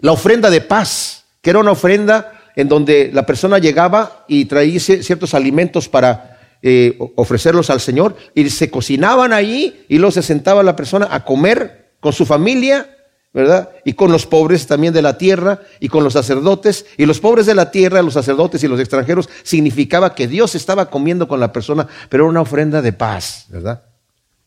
la 0.00 0.12
ofrenda 0.12 0.50
de 0.50 0.60
paz, 0.60 1.24
que 1.40 1.50
era 1.50 1.60
una 1.60 1.72
ofrenda 1.72 2.31
en 2.56 2.68
donde 2.68 3.10
la 3.12 3.26
persona 3.26 3.58
llegaba 3.58 4.24
y 4.28 4.44
traía 4.44 4.78
ciertos 4.80 5.34
alimentos 5.34 5.88
para 5.88 6.38
eh, 6.62 6.98
ofrecerlos 7.16 7.70
al 7.70 7.80
Señor 7.80 8.16
y 8.34 8.48
se 8.50 8.70
cocinaban 8.70 9.32
allí 9.32 9.84
y 9.88 9.98
luego 9.98 10.12
se 10.12 10.22
sentaba 10.22 10.62
la 10.62 10.76
persona 10.76 11.08
a 11.10 11.24
comer 11.24 11.92
con 12.00 12.12
su 12.12 12.24
familia 12.24 12.88
¿verdad? 13.32 13.70
Y 13.84 13.94
con 13.94 14.12
los 14.12 14.26
pobres 14.26 14.66
también 14.66 14.92
de 14.92 15.00
la 15.00 15.16
tierra 15.16 15.60
y 15.80 15.88
con 15.88 16.04
los 16.04 16.12
sacerdotes. 16.12 16.84
Y 16.98 17.06
los 17.06 17.20
pobres 17.20 17.46
de 17.46 17.54
la 17.54 17.70
tierra, 17.70 18.02
los 18.02 18.14
sacerdotes 18.14 18.62
y 18.62 18.68
los 18.68 18.78
extranjeros, 18.78 19.28
significaba 19.42 20.14
que 20.14 20.28
Dios 20.28 20.54
estaba 20.54 20.90
comiendo 20.90 21.26
con 21.28 21.40
la 21.40 21.52
persona, 21.52 21.86
pero 22.08 22.24
era 22.24 22.30
una 22.30 22.42
ofrenda 22.42 22.82
de 22.82 22.92
paz, 22.92 23.46
¿verdad? 23.48 23.84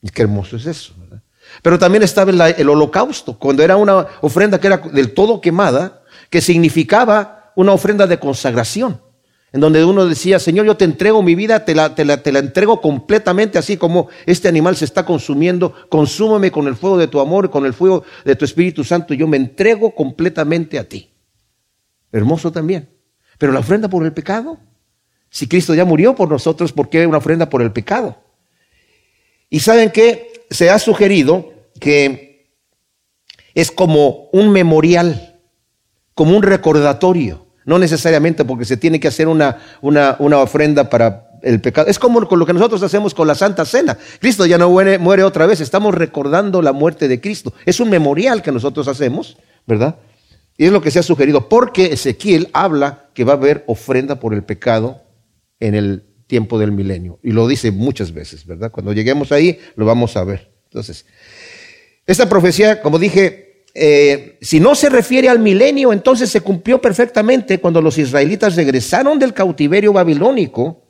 Y 0.01 0.09
qué 0.09 0.21
hermoso 0.21 0.57
es 0.57 0.67
eso, 0.67 0.93
¿verdad? 0.99 1.21
Pero 1.61 1.79
también 1.79 2.03
estaba 2.03 2.31
el 2.31 2.69
holocausto, 2.69 3.37
cuando 3.39 3.63
era 3.63 3.77
una 3.77 4.07
ofrenda 4.21 4.59
que 4.59 4.67
era 4.67 4.77
del 4.77 5.13
todo 5.13 5.41
quemada, 5.41 6.03
que 6.29 6.41
significaba 6.41 7.34
una 7.55 7.73
ofrenda 7.73 8.07
de 8.07 8.19
consagración 8.19 8.99
en 9.55 9.61
donde 9.61 9.85
uno 9.85 10.05
decía, 10.05 10.37
Señor, 10.37 10.65
yo 10.65 10.75
te 10.75 10.83
entrego 10.83 11.23
mi 11.23 11.33
vida, 11.33 11.63
te 11.63 11.73
la, 11.73 11.95
te 11.95 12.03
la, 12.03 12.21
te 12.21 12.33
la 12.33 12.39
entrego 12.39 12.81
completamente, 12.81 13.57
así 13.57 13.77
como 13.77 14.09
este 14.25 14.49
animal 14.49 14.75
se 14.75 14.83
está 14.83 15.05
consumiendo, 15.05 15.73
consúmame 15.87 16.51
con 16.51 16.67
el 16.67 16.75
fuego 16.75 16.97
de 16.97 17.07
tu 17.07 17.21
amor, 17.21 17.49
con 17.49 17.65
el 17.65 17.73
fuego 17.73 18.03
de 18.25 18.35
tu 18.35 18.43
Espíritu 18.43 18.83
Santo, 18.83 19.13
yo 19.13 19.29
me 19.29 19.37
entrego 19.37 19.95
completamente 19.95 20.77
a 20.77 20.83
ti. 20.83 21.09
Hermoso 22.11 22.51
también. 22.51 22.89
Pero 23.37 23.53
la 23.53 23.59
ofrenda 23.59 23.87
por 23.87 24.03
el 24.03 24.11
pecado, 24.11 24.59
si 25.29 25.47
Cristo 25.47 25.73
ya 25.73 25.85
murió 25.85 26.15
por 26.15 26.29
nosotros, 26.29 26.73
¿por 26.73 26.89
qué 26.89 27.07
una 27.07 27.19
ofrenda 27.19 27.49
por 27.49 27.61
el 27.61 27.71
pecado? 27.71 28.17
Y 29.49 29.61
saben 29.61 29.89
que 29.89 30.47
se 30.49 30.69
ha 30.69 30.79
sugerido 30.79 31.53
que 31.79 32.51
es 33.53 33.71
como 33.71 34.27
un 34.33 34.51
memorial, 34.51 35.39
como 36.13 36.35
un 36.35 36.43
recordatorio 36.43 37.44
no 37.65 37.79
necesariamente 37.79 38.45
porque 38.45 38.65
se 38.65 38.77
tiene 38.77 38.99
que 38.99 39.07
hacer 39.07 39.27
una, 39.27 39.57
una, 39.81 40.15
una 40.19 40.37
ofrenda 40.37 40.89
para 40.89 41.31
el 41.41 41.59
pecado. 41.61 41.87
Es 41.87 41.99
como 41.99 42.27
con 42.27 42.39
lo 42.39 42.45
que 42.45 42.53
nosotros 42.53 42.81
hacemos 42.83 43.13
con 43.13 43.27
la 43.27 43.35
Santa 43.35 43.65
Cena. 43.65 43.97
Cristo 44.19 44.45
ya 44.45 44.57
no 44.57 44.69
muere, 44.69 44.97
muere 44.97 45.23
otra 45.23 45.45
vez, 45.45 45.61
estamos 45.61 45.93
recordando 45.93 46.61
la 46.61 46.73
muerte 46.73 47.07
de 47.07 47.19
Cristo. 47.19 47.53
Es 47.65 47.79
un 47.79 47.89
memorial 47.89 48.41
que 48.41 48.51
nosotros 48.51 48.87
hacemos, 48.87 49.37
¿verdad? 49.65 49.97
Y 50.57 50.65
es 50.65 50.71
lo 50.71 50.81
que 50.81 50.91
se 50.91 50.99
ha 50.99 51.03
sugerido, 51.03 51.49
porque 51.49 51.87
Ezequiel 51.87 52.49
habla 52.53 53.09
que 53.13 53.23
va 53.23 53.33
a 53.33 53.35
haber 53.35 53.63
ofrenda 53.67 54.19
por 54.19 54.33
el 54.33 54.43
pecado 54.43 55.01
en 55.59 55.75
el 55.75 56.05
tiempo 56.27 56.57
del 56.59 56.71
milenio. 56.71 57.19
Y 57.23 57.31
lo 57.31 57.47
dice 57.47 57.71
muchas 57.71 58.13
veces, 58.13 58.45
¿verdad? 58.45 58.71
Cuando 58.71 58.93
lleguemos 58.93 59.31
ahí, 59.31 59.59
lo 59.75 59.85
vamos 59.85 60.15
a 60.17 60.23
ver. 60.23 60.51
Entonces, 60.65 61.05
esta 62.07 62.29
profecía, 62.29 62.81
como 62.81 62.99
dije, 62.99 63.44
eh, 63.77 64.37
si 64.39 64.61
no 64.61 64.73
se 64.73 64.87
refiere 64.87 65.27
al 65.27 65.39
milenio, 65.39 65.91
entonces 65.91 66.29
se 66.29 66.39
cumplió 66.39 66.79
perfectamente 66.79 67.59
cuando 67.59 67.81
los 67.81 67.97
israelitas 67.97 68.55
regresaron 68.55 69.19
del 69.19 69.33
cautiverio 69.33 69.91
babilónico 69.91 70.81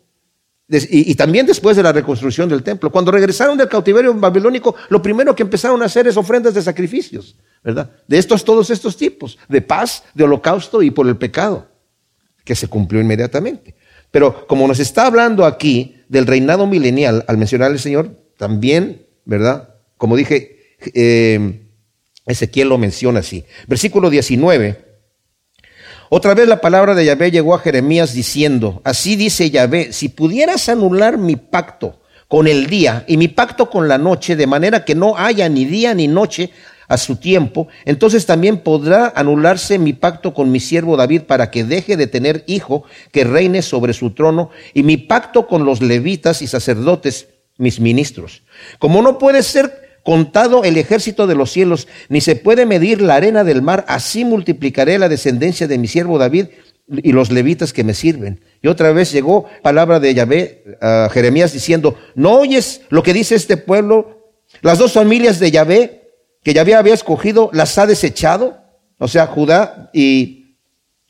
y, 0.70 1.12
y, 1.12 1.16
también 1.16 1.48
después 1.48 1.76
de 1.76 1.82
la 1.82 1.92
reconstrucción 1.92 2.48
del 2.48 2.62
templo. 2.62 2.92
Cuando 2.92 3.12
regresaron 3.12 3.58
del 3.58 3.70
cautiverio 3.70 4.14
babilónico, 4.14 4.76
lo 4.90 5.02
primero 5.02 5.36
que 5.36 5.42
empezaron 5.42 5.82
a 5.82 5.86
hacer 5.86 6.08
es 6.08 6.16
ofrendas 6.16 6.54
de 6.54 6.62
sacrificios, 6.62 7.36
¿verdad? 7.64 7.90
De 8.08 8.20
estos, 8.20 8.46
todos 8.46 8.70
estos 8.70 8.96
tipos, 8.96 9.40
de 9.50 9.62
paz, 9.64 10.04
de 10.14 10.24
holocausto 10.24 10.84
y 10.84 10.92
por 10.92 11.08
el 11.08 11.18
pecado, 11.18 11.68
que 12.44 12.54
se 12.54 12.68
cumplió 12.68 13.02
inmediatamente. 13.02 13.76
Pero 14.12 14.46
como 14.46 14.68
nos 14.68 14.80
está 14.80 15.08
hablando 15.08 15.44
aquí 15.46 16.04
del 16.08 16.28
reinado 16.28 16.68
milenial, 16.68 17.26
al 17.28 17.38
mencionar 17.38 17.72
al 17.72 17.80
Señor, 17.80 18.12
también, 18.38 19.08
¿verdad? 19.26 19.76
Como 19.98 20.16
dije, 20.16 20.78
eh, 20.94 21.65
Ezequiel 22.26 22.70
lo 22.70 22.78
menciona 22.78 23.20
así. 23.20 23.46
Versículo 23.68 24.10
19. 24.10 24.86
Otra 26.10 26.34
vez 26.34 26.48
la 26.48 26.62
palabra 26.62 26.94
de 26.94 27.06
Yahvé 27.06 27.32
llegó 27.32 27.56
a 27.56 27.60
Jeremías 27.60 28.14
diciendo, 28.14 28.82
así 28.84 29.16
dice 29.16 29.50
Yahvé, 29.50 29.92
si 29.92 30.10
pudieras 30.10 30.70
anular 30.70 31.18
mi 31.18 31.36
pacto 31.36 32.00
con 32.28 32.48
el 32.48 32.68
día 32.68 33.04
y 33.08 33.18
mi 33.18 33.28
pacto 33.28 33.70
con 33.70 33.88
la 33.88 33.98
noche, 33.98 34.36
de 34.36 34.48
manera 34.48 34.86
que 34.86 34.96
no 34.96 35.18
haya 35.18 35.50
ni 35.50 35.66
día 35.66 35.94
ni 35.94 36.08
noche 36.08 36.52
a 36.88 36.98
su 36.98 37.16
tiempo, 37.16 37.68
entonces 37.86 38.28
también 38.28 38.60
podrá 38.60 39.12
anularse 39.16 39.80
mi 39.80 39.94
pacto 39.94 40.34
con 40.34 40.52
mi 40.52 40.60
siervo 40.60 40.96
David 40.98 41.24
para 41.24 41.50
que 41.50 41.64
deje 41.64 41.98
de 41.98 42.06
tener 42.06 42.44
hijo 42.46 42.84
que 43.12 43.24
reine 43.24 43.64
sobre 43.64 43.94
su 43.94 44.12
trono 44.12 44.52
y 44.74 44.84
mi 44.84 44.98
pacto 44.98 45.48
con 45.48 45.66
los 45.66 45.82
levitas 45.82 46.44
y 46.44 46.48
sacerdotes, 46.48 47.30
mis 47.58 47.80
ministros. 47.80 48.44
Como 48.78 49.02
no 49.02 49.18
puede 49.18 49.42
ser 49.42 49.85
contado 50.06 50.64
el 50.64 50.78
ejército 50.78 51.26
de 51.26 51.36
los 51.36 51.52
cielos, 51.52 51.88
ni 52.10 52.22
se 52.22 52.36
puede 52.36 52.66
medir 52.66 53.02
la 53.02 53.16
arena 53.16 53.44
del 53.44 53.64
mar, 53.64 53.84
así 53.88 54.24
multiplicaré 54.24 55.00
la 55.00 55.10
descendencia 55.10 55.68
de 55.68 55.80
mi 55.80 55.88
siervo 55.88 56.20
David 56.20 56.46
y 56.88 57.12
los 57.12 57.32
levitas 57.32 57.74
que 57.74 57.84
me 57.84 57.96
sirven. 57.96 58.40
Y 58.62 58.68
otra 58.68 58.92
vez 58.92 59.12
llegó 59.12 59.48
palabra 59.64 60.00
de 60.00 60.14
Yahvé 60.14 60.78
a 60.80 61.10
Jeremías 61.12 61.52
diciendo, 61.52 61.98
¿no 62.14 62.36
oyes 62.36 62.82
lo 62.90 63.02
que 63.02 63.14
dice 63.14 63.34
este 63.34 63.58
pueblo? 63.58 64.32
Las 64.62 64.78
dos 64.78 64.94
familias 64.94 65.40
de 65.40 65.50
Yahvé 65.50 66.06
que 66.44 66.54
Yahvé 66.54 66.76
había 66.76 66.94
escogido 66.94 67.50
las 67.54 67.76
ha 67.80 67.88
desechado, 67.88 68.60
o 69.00 69.08
sea, 69.08 69.26
Judá 69.26 69.90
y 69.92 70.58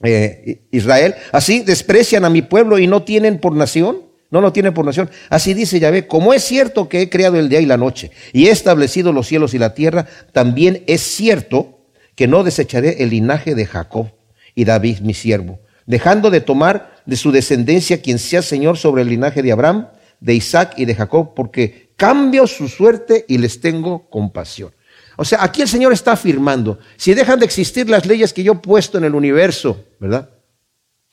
eh, 0.02 0.66
Israel. 0.72 1.16
Así 1.34 1.60
desprecian 1.60 2.24
a 2.24 2.30
mi 2.30 2.42
pueblo 2.42 2.80
y 2.80 2.88
no 2.88 3.04
tienen 3.04 3.40
por 3.40 3.54
nación. 3.54 4.05
No 4.36 4.42
lo 4.42 4.52
tiene 4.52 4.74
por 4.74 4.84
nación. 4.84 5.10
Así 5.30 5.54
dice 5.54 5.80
Yahvé, 5.80 6.08
como 6.08 6.34
es 6.34 6.44
cierto 6.44 6.90
que 6.90 7.00
he 7.00 7.10
creado 7.10 7.40
el 7.40 7.48
día 7.48 7.62
y 7.62 7.66
la 7.66 7.78
noche 7.78 8.12
y 8.34 8.48
he 8.48 8.52
establecido 8.52 9.14
los 9.14 9.28
cielos 9.28 9.54
y 9.54 9.60
la 9.60 9.74
tierra, 9.74 10.08
también 10.34 10.84
es 10.88 11.00
cierto 11.04 11.80
que 12.16 12.28
no 12.28 12.44
desecharé 12.44 13.02
el 13.02 13.12
linaje 13.12 13.56
de 13.56 13.66
Jacob 13.66 14.08
y 14.54 14.66
David 14.66 15.00
mi 15.00 15.14
siervo, 15.14 15.62
dejando 15.86 16.32
de 16.32 16.42
tomar 16.42 16.98
de 17.06 17.16
su 17.16 17.32
descendencia 17.32 18.02
quien 18.02 18.20
sea 18.20 18.42
Señor 18.42 18.78
sobre 18.78 19.04
el 19.04 19.08
linaje 19.08 19.42
de 19.42 19.54
Abraham, 19.54 19.88
de 20.20 20.34
Isaac 20.34 20.74
y 20.76 20.84
de 20.84 20.96
Jacob, 20.96 21.34
porque 21.34 21.92
cambio 21.96 22.46
su 22.46 22.68
suerte 22.68 23.24
y 23.30 23.38
les 23.38 23.62
tengo 23.62 24.10
compasión. 24.10 24.74
O 25.16 25.24
sea, 25.24 25.46
aquí 25.46 25.62
el 25.62 25.70
Señor 25.70 25.94
está 25.94 26.12
afirmando, 26.12 26.78
si 26.98 27.14
dejan 27.14 27.40
de 27.40 27.46
existir 27.46 27.90
las 27.90 28.06
leyes 28.06 28.34
que 28.34 28.44
yo 28.44 28.52
he 28.52 28.58
puesto 28.58 28.98
en 28.98 29.06
el 29.06 29.16
universo, 29.16 29.82
¿verdad? 29.98 30.30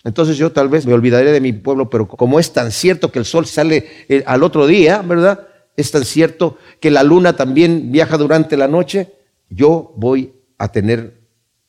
Entonces 0.05 0.37
yo 0.37 0.51
tal 0.51 0.69
vez 0.69 0.87
me 0.87 0.95
olvidaré 0.95 1.33
de 1.33 1.41
mi 1.41 1.53
pueblo, 1.53 1.89
pero 1.89 2.09
como 2.09 2.41
es 2.41 2.53
tan 2.53 2.73
cierto 2.73 3.13
que 3.13 3.21
el 3.21 3.25
sol 3.25 3.47
sale 3.47 3.87
eh, 4.09 4.25
al 4.27 4.43
otro 4.43 4.67
día, 4.67 5.03
¿verdad? 5.03 5.47
Es 5.77 5.91
tan 5.91 6.05
cierto 6.05 6.59
que 6.81 6.91
la 6.91 7.03
luna 7.03 7.37
también 7.37 7.93
viaja 7.93 8.19
durante 8.19 8.57
la 8.57 8.69
noche, 8.69 9.13
yo 9.49 9.93
voy 9.97 10.33
a 10.59 10.69
tener 10.69 11.23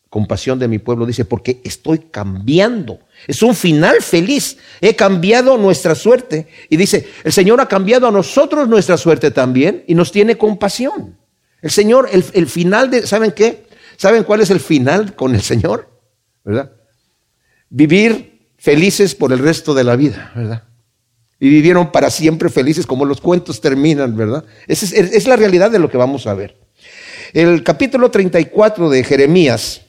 compasión 0.10 0.60
de 0.60 0.68
mi 0.68 0.78
pueblo, 0.78 1.06
dice, 1.06 1.26
porque 1.26 1.60
estoy 1.64 1.98
cambiando. 1.98 3.00
Es 3.28 3.42
un 3.42 3.56
final 3.56 3.96
feliz. 4.02 4.58
He 4.80 4.96
cambiado 4.96 5.58
nuestra 5.58 5.96
suerte. 5.96 6.48
Y 6.70 6.78
dice, 6.78 7.08
el 7.24 7.34
Señor 7.34 7.60
ha 7.62 7.68
cambiado 7.68 8.08
a 8.08 8.12
nosotros 8.12 8.68
nuestra 8.68 8.98
suerte 8.98 9.32
también 9.32 9.84
y 9.88 9.96
nos 9.96 10.12
tiene 10.12 10.38
compasión. 10.38 11.18
El 11.64 11.72
Señor, 11.72 12.10
el, 12.12 12.24
el 12.34 12.48
final 12.48 12.92
de, 12.92 13.08
¿saben 13.08 13.32
qué? 13.32 13.66
¿Saben 13.98 14.24
cuál 14.24 14.42
es 14.42 14.52
el 14.52 14.60
final 14.60 15.16
con 15.16 15.34
el 15.34 15.42
Señor? 15.42 15.90
¿Verdad? 16.44 16.72
Vivir 17.74 18.54
felices 18.58 19.16
por 19.16 19.34
el 19.34 19.40
resto 19.40 19.74
de 19.74 19.84
la 19.84 19.96
vida, 19.96 20.32
¿verdad? 20.36 20.64
Y 21.40 21.50
vivieron 21.50 21.92
para 21.92 22.10
siempre 22.12 22.50
felices 22.50 22.86
como 22.86 23.04
los 23.04 23.20
cuentos 23.20 23.60
terminan, 23.60 24.16
¿verdad? 24.16 24.46
Esa 24.68 24.96
es, 24.96 25.28
la 25.28 25.36
realidad 25.36 25.72
de 25.72 25.80
lo 25.80 25.90
que 25.90 25.98
vamos 25.98 26.28
a 26.28 26.36
ver. 26.36 26.56
El 27.34 27.64
capítulo 27.64 28.12
34 28.12 28.90
de 28.90 29.04
Jeremías 29.04 29.82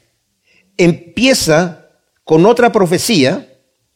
empieza 0.79 1.91
con 2.25 2.47
otra 2.47 2.73
profecía 2.73 3.49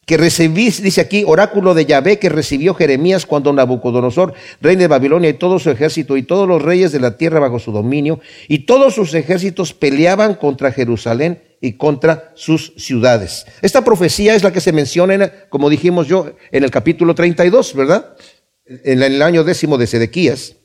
que 0.05 0.17
recibí, 0.17 0.69
dice 0.69 1.01
aquí, 1.01 1.23
oráculo 1.25 1.73
de 1.73 1.85
Yahvé 1.85 2.19
que 2.19 2.29
recibió 2.29 2.75
Jeremías 2.75 3.25
cuando 3.25 3.51
Nabucodonosor, 3.51 4.33
rey 4.61 4.75
de 4.75 4.87
Babilonia, 4.87 5.31
y 5.31 5.33
todo 5.33 5.59
su 5.59 5.71
ejército, 5.71 6.15
y 6.15 6.23
todos 6.23 6.47
los 6.47 6.61
reyes 6.61 6.91
de 6.91 6.99
la 6.99 7.17
tierra 7.17 7.39
bajo 7.39 7.59
su 7.59 7.71
dominio, 7.71 8.19
y 8.47 8.59
todos 8.59 8.93
sus 8.93 9.13
ejércitos 9.15 9.73
peleaban 9.73 10.35
contra 10.35 10.71
Jerusalén 10.71 11.48
y 11.61 11.73
contra 11.73 12.31
sus 12.35 12.73
ciudades. 12.77 13.45
Esta 13.61 13.83
profecía 13.83 14.35
es 14.35 14.43
la 14.43 14.53
que 14.53 14.61
se 14.61 14.71
menciona, 14.71 15.31
como 15.49 15.69
dijimos 15.69 16.07
yo, 16.07 16.31
en 16.51 16.63
el 16.63 16.71
capítulo 16.71 17.15
32, 17.15 17.73
¿verdad? 17.75 18.15
En 18.65 19.01
el 19.01 19.21
año 19.21 19.43
décimo 19.43 19.77
de 19.77 19.87
Sedequías. 19.87 20.55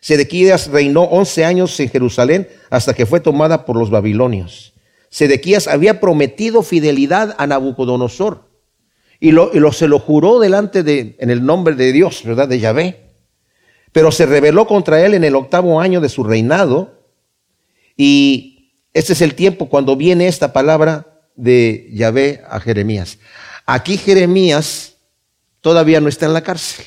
Sedequías 0.00 0.68
reinó 0.68 1.02
11 1.02 1.44
años 1.44 1.80
en 1.80 1.88
Jerusalén 1.88 2.48
hasta 2.70 2.94
que 2.94 3.06
fue 3.06 3.20
tomada 3.20 3.64
por 3.64 3.76
los 3.76 3.90
babilonios. 3.90 4.74
Sedequías 5.08 5.66
había 5.66 6.00
prometido 6.00 6.62
fidelidad 6.62 7.34
a 7.38 7.46
Nabucodonosor 7.46 8.46
y, 9.18 9.32
lo, 9.32 9.50
y 9.52 9.58
lo, 9.58 9.72
se 9.72 9.88
lo 9.88 9.98
juró 9.98 10.38
delante 10.38 10.82
de, 10.82 11.16
en 11.18 11.30
el 11.30 11.44
nombre 11.44 11.74
de 11.74 11.92
Dios, 11.92 12.22
¿verdad? 12.24 12.48
De 12.48 12.60
Yahvé. 12.60 13.06
Pero 13.92 14.12
se 14.12 14.26
rebeló 14.26 14.66
contra 14.66 15.04
él 15.04 15.14
en 15.14 15.24
el 15.24 15.34
octavo 15.34 15.80
año 15.80 16.00
de 16.00 16.10
su 16.10 16.22
reinado. 16.22 17.00
Y 17.96 18.55
este 18.96 19.12
es 19.12 19.20
el 19.20 19.34
tiempo 19.34 19.68
cuando 19.68 19.94
viene 19.94 20.26
esta 20.26 20.54
palabra 20.54 21.20
de 21.34 21.86
Yahvé 21.92 22.42
a 22.48 22.58
Jeremías. 22.60 23.18
Aquí 23.66 23.98
Jeremías 23.98 24.96
todavía 25.60 26.00
no 26.00 26.08
está 26.08 26.24
en 26.24 26.32
la 26.32 26.40
cárcel. 26.40 26.86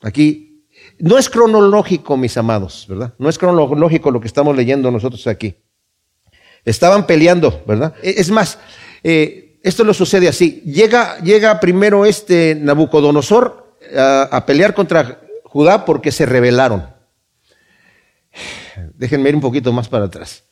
Aquí 0.00 0.66
no 0.98 1.18
es 1.18 1.30
cronológico, 1.30 2.16
mis 2.16 2.36
amados, 2.36 2.86
¿verdad? 2.88 3.14
No 3.18 3.28
es 3.28 3.38
cronológico 3.38 4.10
lo 4.10 4.20
que 4.20 4.26
estamos 4.26 4.56
leyendo 4.56 4.90
nosotros 4.90 5.24
aquí. 5.28 5.54
Estaban 6.64 7.06
peleando, 7.06 7.62
¿verdad? 7.68 7.94
E, 8.02 8.14
es 8.18 8.28
más, 8.32 8.58
eh, 9.04 9.60
esto 9.62 9.84
lo 9.84 9.94
sucede 9.94 10.26
así. 10.26 10.60
Llega, 10.66 11.20
llega 11.20 11.60
primero 11.60 12.04
este 12.04 12.56
Nabucodonosor 12.56 13.76
a, 13.96 14.22
a 14.22 14.44
pelear 14.44 14.74
contra 14.74 15.20
Judá 15.44 15.84
porque 15.84 16.10
se 16.10 16.26
rebelaron. 16.26 16.84
Déjenme 18.96 19.28
ir 19.28 19.36
un 19.36 19.40
poquito 19.40 19.72
más 19.72 19.88
para 19.88 20.06
atrás. 20.06 20.42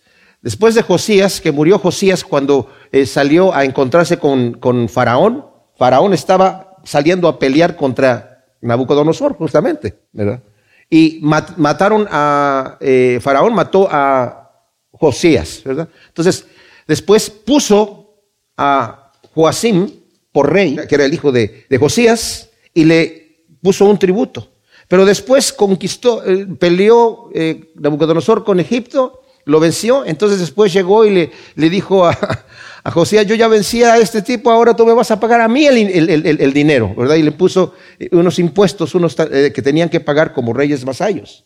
Después 0.42 0.74
de 0.74 0.82
Josías, 0.82 1.40
que 1.40 1.52
murió 1.52 1.78
Josías 1.78 2.24
cuando 2.24 2.70
eh, 2.92 3.04
salió 3.04 3.54
a 3.54 3.64
encontrarse 3.64 4.18
con, 4.18 4.54
con 4.54 4.88
Faraón, 4.88 5.44
Faraón 5.76 6.14
estaba 6.14 6.78
saliendo 6.84 7.28
a 7.28 7.38
pelear 7.38 7.76
contra 7.76 8.46
Nabucodonosor, 8.62 9.36
justamente, 9.36 10.00
¿verdad? 10.12 10.42
Y 10.88 11.20
mataron 11.22 12.08
a, 12.10 12.78
eh, 12.80 13.18
Faraón 13.22 13.54
mató 13.54 13.86
a 13.90 14.50
Josías, 14.92 15.62
¿verdad? 15.64 15.88
Entonces, 16.08 16.46
después 16.88 17.28
puso 17.28 18.14
a 18.56 19.12
Joacim 19.34 19.90
por 20.32 20.52
rey, 20.52 20.76
que 20.88 20.94
era 20.94 21.04
el 21.04 21.14
hijo 21.14 21.32
de, 21.32 21.66
de 21.68 21.78
Josías, 21.78 22.50
y 22.72 22.84
le 22.84 23.44
puso 23.62 23.84
un 23.84 23.98
tributo. 23.98 24.48
Pero 24.88 25.04
después 25.04 25.52
conquistó, 25.52 26.24
eh, 26.24 26.46
peleó 26.58 27.30
Nabucodonosor 27.74 28.42
con 28.42 28.58
Egipto, 28.58 29.19
lo 29.44 29.60
venció, 29.60 30.04
entonces 30.04 30.38
después 30.38 30.72
llegó 30.72 31.04
y 31.04 31.10
le, 31.10 31.30
le 31.54 31.70
dijo 31.70 32.06
a, 32.06 32.16
a 32.84 32.90
Josías, 32.90 33.26
yo 33.26 33.34
ya 33.34 33.48
vencía 33.48 33.94
a 33.94 33.98
este 33.98 34.22
tipo, 34.22 34.50
ahora 34.50 34.74
tú 34.74 34.86
me 34.86 34.94
vas 34.94 35.10
a 35.10 35.20
pagar 35.20 35.40
a 35.40 35.48
mí 35.48 35.66
el, 35.66 36.52
dinero, 36.52 36.94
¿verdad? 36.96 37.16
Y 37.16 37.22
le 37.22 37.32
puso 37.32 37.74
eh, 37.98 38.08
unos 38.12 38.38
impuestos 38.38 38.94
unos, 38.94 39.14
que 39.14 39.62
tenían 39.62 39.88
que 39.88 40.00
pagar 40.00 40.32
como 40.32 40.52
reyes 40.52 40.84
vasallos. 40.84 41.44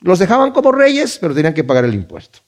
Los 0.00 0.18
dejaban 0.18 0.52
como 0.52 0.72
reyes, 0.72 1.18
pero 1.20 1.34
tenían 1.34 1.54
que 1.54 1.64
pagar 1.64 1.84
el 1.84 1.94
impuesto. 1.94 2.40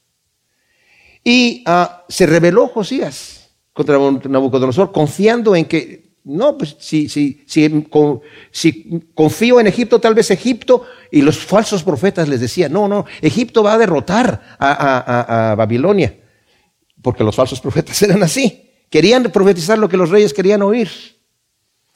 Y 1.23 1.63
ah, 1.67 2.05
se 2.09 2.27
rebeló 2.27 2.69
Josías 2.69 3.51
contra 3.73 3.99
Nabucodonosor, 3.99 4.91
confiando 4.91 5.55
en 5.55 5.67
que 5.67 6.12
no, 6.25 6.57
pues 6.57 6.77
si, 6.79 7.09
si, 7.09 7.43
si, 7.47 9.05
confío 9.15 9.59
en 9.59 9.67
Egipto, 9.67 10.01
tal 10.01 10.15
vez 10.15 10.31
Egipto, 10.31 10.85
y 11.11 11.21
los 11.23 11.39
falsos 11.39 11.83
profetas 11.83 12.29
les 12.29 12.41
decían, 12.41 12.73
no, 12.73 12.87
no, 12.87 13.07
Egipto 13.21 13.63
va 13.63 13.75
a 13.75 13.79
derrotar 13.79 14.57
a, 14.59 15.55
Babilonia, 15.59 16.17
porque 17.03 17.25
los 17.25 17.35
falsos 17.35 17.61
profetas 17.61 18.01
eran 18.05 18.23
así, 18.23 18.71
querían 18.89 19.25
profetizar 19.25 19.79
lo 19.79 19.89
que 19.89 19.97
los 19.97 20.11
reyes 20.11 20.33
querían 20.33 20.63
oír. 20.63 20.89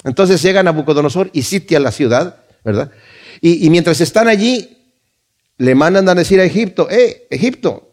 Entonces 0.05 0.43
llegan 0.43 0.69
a 0.69 0.73
Nabucodonosor 0.73 1.31
y 1.33 1.43
sitia 1.43 1.81
la 1.81 1.91
ciudad, 1.91 2.45
¿verdad? 2.65 2.91
Y, 3.41 3.65
y 3.65 3.71
mientras 3.71 4.01
están 4.01 4.29
allí, 4.29 4.77
le 5.59 5.75
mandan 5.75 6.09
a 6.09 6.15
decir 6.15 6.41
a 6.41 6.45
Egipto, 6.45 6.89
eh, 6.91 7.27
Egipto, 7.31 7.87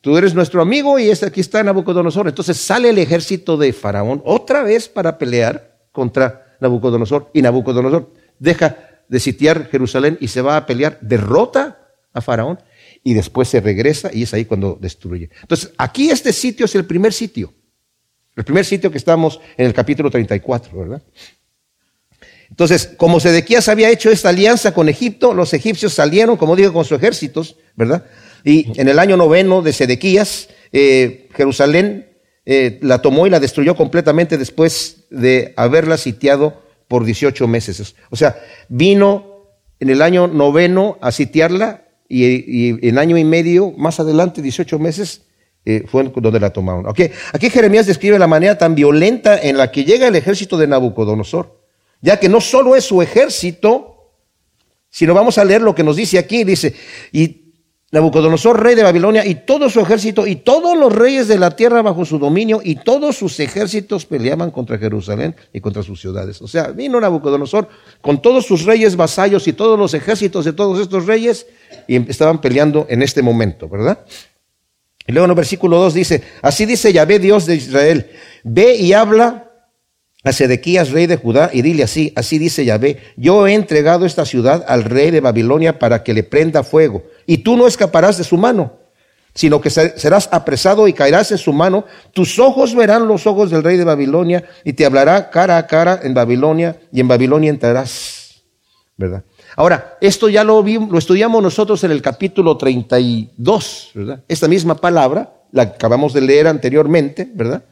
Tú 0.00 0.16
eres 0.16 0.34
nuestro 0.34 0.62
amigo 0.62 0.98
y 0.98 1.10
este 1.10 1.26
aquí 1.26 1.40
está 1.40 1.62
Nabucodonosor. 1.62 2.26
Entonces 2.26 2.56
sale 2.56 2.88
el 2.88 2.96
ejército 2.96 3.58
de 3.58 3.72
Faraón 3.72 4.22
otra 4.24 4.62
vez 4.62 4.88
para 4.88 5.18
pelear 5.18 5.69
contra 5.92 6.56
Nabucodonosor. 6.60 7.30
Y 7.34 7.42
Nabucodonosor 7.42 8.12
deja 8.38 8.76
de 9.08 9.20
sitiar 9.20 9.68
Jerusalén 9.68 10.18
y 10.20 10.28
se 10.28 10.40
va 10.40 10.56
a 10.56 10.66
pelear, 10.66 10.98
derrota 11.00 11.88
a 12.12 12.20
Faraón 12.20 12.60
y 13.02 13.14
después 13.14 13.48
se 13.48 13.60
regresa 13.60 14.10
y 14.12 14.22
es 14.22 14.34
ahí 14.34 14.44
cuando 14.44 14.78
destruye. 14.80 15.30
Entonces, 15.42 15.72
aquí 15.76 16.10
este 16.10 16.32
sitio 16.32 16.66
es 16.66 16.74
el 16.74 16.84
primer 16.84 17.12
sitio. 17.12 17.52
El 18.36 18.44
primer 18.44 18.64
sitio 18.64 18.90
que 18.90 18.98
estamos 18.98 19.40
en 19.56 19.66
el 19.66 19.74
capítulo 19.74 20.10
34, 20.10 20.78
¿verdad? 20.78 21.02
Entonces, 22.48 22.92
como 22.96 23.20
Sedequías 23.20 23.68
había 23.68 23.90
hecho 23.90 24.10
esta 24.10 24.30
alianza 24.30 24.74
con 24.74 24.88
Egipto, 24.88 25.34
los 25.34 25.54
egipcios 25.54 25.94
salieron, 25.94 26.36
como 26.36 26.56
digo, 26.56 26.72
con 26.72 26.84
sus 26.84 26.98
ejércitos, 26.98 27.56
¿verdad? 27.76 28.04
Y 28.44 28.78
en 28.80 28.88
el 28.88 28.98
año 28.98 29.16
noveno 29.16 29.62
de 29.62 29.72
Sedequías, 29.72 30.48
eh, 30.72 31.28
Jerusalén 31.34 32.09
eh, 32.46 32.78
la 32.82 33.02
tomó 33.02 33.26
y 33.26 33.30
la 33.30 33.40
destruyó 33.40 33.76
completamente 33.76 34.38
después 34.38 35.04
de 35.10 35.52
haberla 35.56 35.96
sitiado 35.96 36.62
por 36.88 37.04
18 37.04 37.46
meses. 37.46 37.94
O 38.10 38.16
sea, 38.16 38.36
vino 38.68 39.46
en 39.78 39.90
el 39.90 40.02
año 40.02 40.26
noveno 40.26 40.98
a 41.00 41.12
sitiarla 41.12 41.84
y, 42.08 42.86
en 42.88 42.98
año 42.98 43.16
y 43.16 43.24
medio, 43.24 43.70
más 43.72 44.00
adelante, 44.00 44.42
18 44.42 44.78
meses, 44.78 45.22
eh, 45.64 45.84
fue 45.86 46.10
donde 46.16 46.40
la 46.40 46.50
tomaron. 46.50 46.86
Aquí 46.88 47.50
Jeremías 47.50 47.86
describe 47.86 48.18
la 48.18 48.26
manera 48.26 48.58
tan 48.58 48.74
violenta 48.74 49.40
en 49.40 49.56
la 49.56 49.70
que 49.70 49.84
llega 49.84 50.08
el 50.08 50.16
ejército 50.16 50.56
de 50.56 50.66
Nabucodonosor, 50.66 51.60
ya 52.00 52.18
que 52.18 52.28
no 52.28 52.40
solo 52.40 52.74
es 52.74 52.84
su 52.84 53.00
ejército, 53.00 54.12
sino 54.88 55.14
vamos 55.14 55.38
a 55.38 55.44
leer 55.44 55.62
lo 55.62 55.74
que 55.74 55.84
nos 55.84 55.96
dice 55.96 56.18
aquí, 56.18 56.42
dice, 56.42 56.74
y 57.12 57.49
Nabucodonosor, 57.92 58.62
rey 58.62 58.76
de 58.76 58.84
Babilonia, 58.84 59.26
y 59.26 59.34
todo 59.34 59.68
su 59.68 59.80
ejército, 59.80 60.24
y 60.24 60.36
todos 60.36 60.78
los 60.78 60.94
reyes 60.94 61.26
de 61.26 61.38
la 61.38 61.56
tierra 61.56 61.82
bajo 61.82 62.04
su 62.04 62.20
dominio, 62.20 62.60
y 62.62 62.76
todos 62.76 63.16
sus 63.16 63.40
ejércitos 63.40 64.06
peleaban 64.06 64.52
contra 64.52 64.78
Jerusalén 64.78 65.34
y 65.52 65.60
contra 65.60 65.82
sus 65.82 66.00
ciudades. 66.00 66.40
O 66.40 66.46
sea, 66.46 66.68
vino 66.68 67.00
Nabucodonosor 67.00 67.68
con 68.00 68.22
todos 68.22 68.46
sus 68.46 68.64
reyes 68.64 68.94
vasallos 68.94 69.48
y 69.48 69.52
todos 69.52 69.76
los 69.76 69.94
ejércitos 69.94 70.44
de 70.44 70.52
todos 70.52 70.80
estos 70.80 71.06
reyes, 71.06 71.46
y 71.88 71.96
estaban 72.08 72.40
peleando 72.40 72.86
en 72.88 73.02
este 73.02 73.22
momento, 73.22 73.68
¿verdad? 73.68 73.98
Y 75.04 75.12
luego 75.12 75.24
en 75.24 75.30
el 75.30 75.36
versículo 75.36 75.78
2 75.78 75.94
dice, 75.94 76.22
así 76.42 76.66
dice 76.66 76.92
Yahvé, 76.92 77.18
Dios 77.18 77.46
de 77.46 77.56
Israel, 77.56 78.06
ve 78.44 78.76
y 78.76 78.92
habla 78.92 79.50
a 80.22 80.32
Sedequías, 80.32 80.90
rey 80.90 81.06
de 81.06 81.16
Judá, 81.16 81.50
y 81.52 81.62
dile 81.62 81.82
así, 81.82 82.12
así 82.14 82.38
dice 82.38 82.64
Yahvé, 82.64 82.98
yo 83.16 83.46
he 83.46 83.54
entregado 83.54 84.04
esta 84.04 84.26
ciudad 84.26 84.64
al 84.68 84.84
rey 84.84 85.10
de 85.10 85.20
Babilonia 85.20 85.78
para 85.78 86.04
que 86.04 86.12
le 86.12 86.22
prenda 86.22 86.62
fuego, 86.62 87.02
y 87.30 87.38
tú 87.38 87.56
no 87.56 87.68
escaparás 87.68 88.18
de 88.18 88.24
su 88.24 88.36
mano, 88.36 88.72
sino 89.34 89.60
que 89.60 89.70
serás 89.70 90.28
apresado 90.32 90.88
y 90.88 90.92
caerás 90.92 91.30
en 91.30 91.38
su 91.38 91.52
mano, 91.52 91.84
tus 92.12 92.40
ojos 92.40 92.74
verán 92.74 93.06
los 93.06 93.24
ojos 93.24 93.52
del 93.52 93.62
rey 93.62 93.76
de 93.76 93.84
Babilonia, 93.84 94.42
y 94.64 94.72
te 94.72 94.84
hablará 94.84 95.30
cara 95.30 95.56
a 95.56 95.68
cara 95.68 96.00
en 96.02 96.12
Babilonia, 96.12 96.80
y 96.90 96.98
en 96.98 97.06
Babilonia 97.06 97.50
entrarás. 97.50 98.42
¿Verdad? 98.96 99.22
Ahora, 99.54 99.96
esto 100.00 100.28
ya 100.28 100.42
lo, 100.42 100.60
lo 100.60 100.98
estudiamos 100.98 101.40
nosotros 101.40 101.84
en 101.84 101.92
el 101.92 102.02
capítulo 102.02 102.56
32, 102.56 103.90
¿verdad? 103.94 104.24
Esta 104.26 104.48
misma 104.48 104.74
palabra, 104.74 105.32
la 105.52 105.62
acabamos 105.62 106.12
de 106.12 106.22
leer 106.22 106.48
anteriormente, 106.48 107.30
¿verdad? 107.32 107.62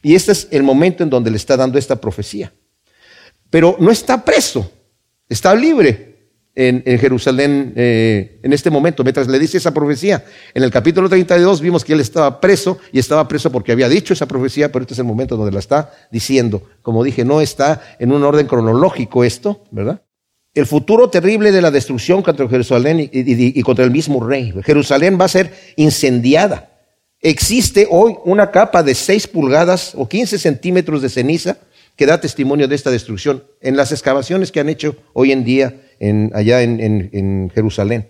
Y 0.00 0.14
este 0.14 0.30
es 0.30 0.46
el 0.52 0.62
momento 0.62 1.02
en 1.02 1.10
donde 1.10 1.32
le 1.32 1.38
está 1.38 1.56
dando 1.56 1.76
esta 1.76 1.96
profecía. 1.96 2.52
Pero 3.50 3.74
no 3.80 3.90
está 3.90 4.24
preso, 4.24 4.70
está 5.28 5.56
libre 5.56 6.08
en, 6.58 6.98
Jerusalén 6.98 7.72
eh, 7.76 8.40
en 8.42 8.52
este 8.52 8.68
momento, 8.68 9.04
mientras 9.04 9.28
le 9.28 9.38
dice 9.38 9.58
esa 9.58 9.72
profecía. 9.72 10.24
En 10.52 10.64
el 10.64 10.72
capítulo 10.72 11.08
32 11.08 11.60
vimos 11.60 11.84
que 11.84 11.92
él 11.92 12.00
estaba 12.00 12.40
preso 12.40 12.78
y 12.92 12.98
estaba 12.98 13.28
preso 13.28 13.52
porque 13.52 13.70
había 13.70 13.88
dicho 13.88 14.12
esa 14.12 14.26
profecía, 14.26 14.72
pero 14.72 14.82
este 14.82 14.94
es 14.94 14.98
el 14.98 15.04
momento 15.04 15.36
donde 15.36 15.52
la 15.52 15.60
está 15.60 15.92
diciendo. 16.10 16.62
Como 16.82 17.04
dije, 17.04 17.24
no 17.24 17.40
está 17.40 17.80
en 18.00 18.10
un 18.10 18.24
orden 18.24 18.48
cronológico 18.48 19.22
esto, 19.22 19.62
¿verdad? 19.70 20.02
El 20.52 20.66
futuro 20.66 21.08
terrible 21.08 21.52
de 21.52 21.62
la 21.62 21.70
destrucción 21.70 22.22
contra 22.22 22.48
Jerusalén 22.48 23.08
y 23.12 23.62
contra 23.62 23.84
el 23.84 23.92
mismo 23.92 24.26
rey. 24.26 24.52
Jerusalén 24.64 25.16
va 25.20 25.26
a 25.26 25.28
ser 25.28 25.54
incendiada. 25.76 26.72
Existe 27.20 27.86
hoy 27.88 28.16
una 28.24 28.50
capa 28.50 28.82
de 28.82 28.96
6 28.96 29.28
pulgadas 29.28 29.92
o 29.96 30.08
15 30.08 30.38
centímetros 30.38 31.02
de 31.02 31.08
ceniza 31.08 31.58
que 31.98 32.06
da 32.06 32.20
testimonio 32.20 32.68
de 32.68 32.74
esta 32.74 32.90
destrucción 32.90 33.44
en 33.60 33.76
las 33.76 33.92
excavaciones 33.92 34.52
que 34.52 34.60
han 34.60 34.70
hecho 34.70 34.96
hoy 35.12 35.32
en 35.32 35.44
día 35.44 35.82
en, 35.98 36.30
allá 36.32 36.62
en, 36.62 37.50
Jerusalén. 37.52 38.08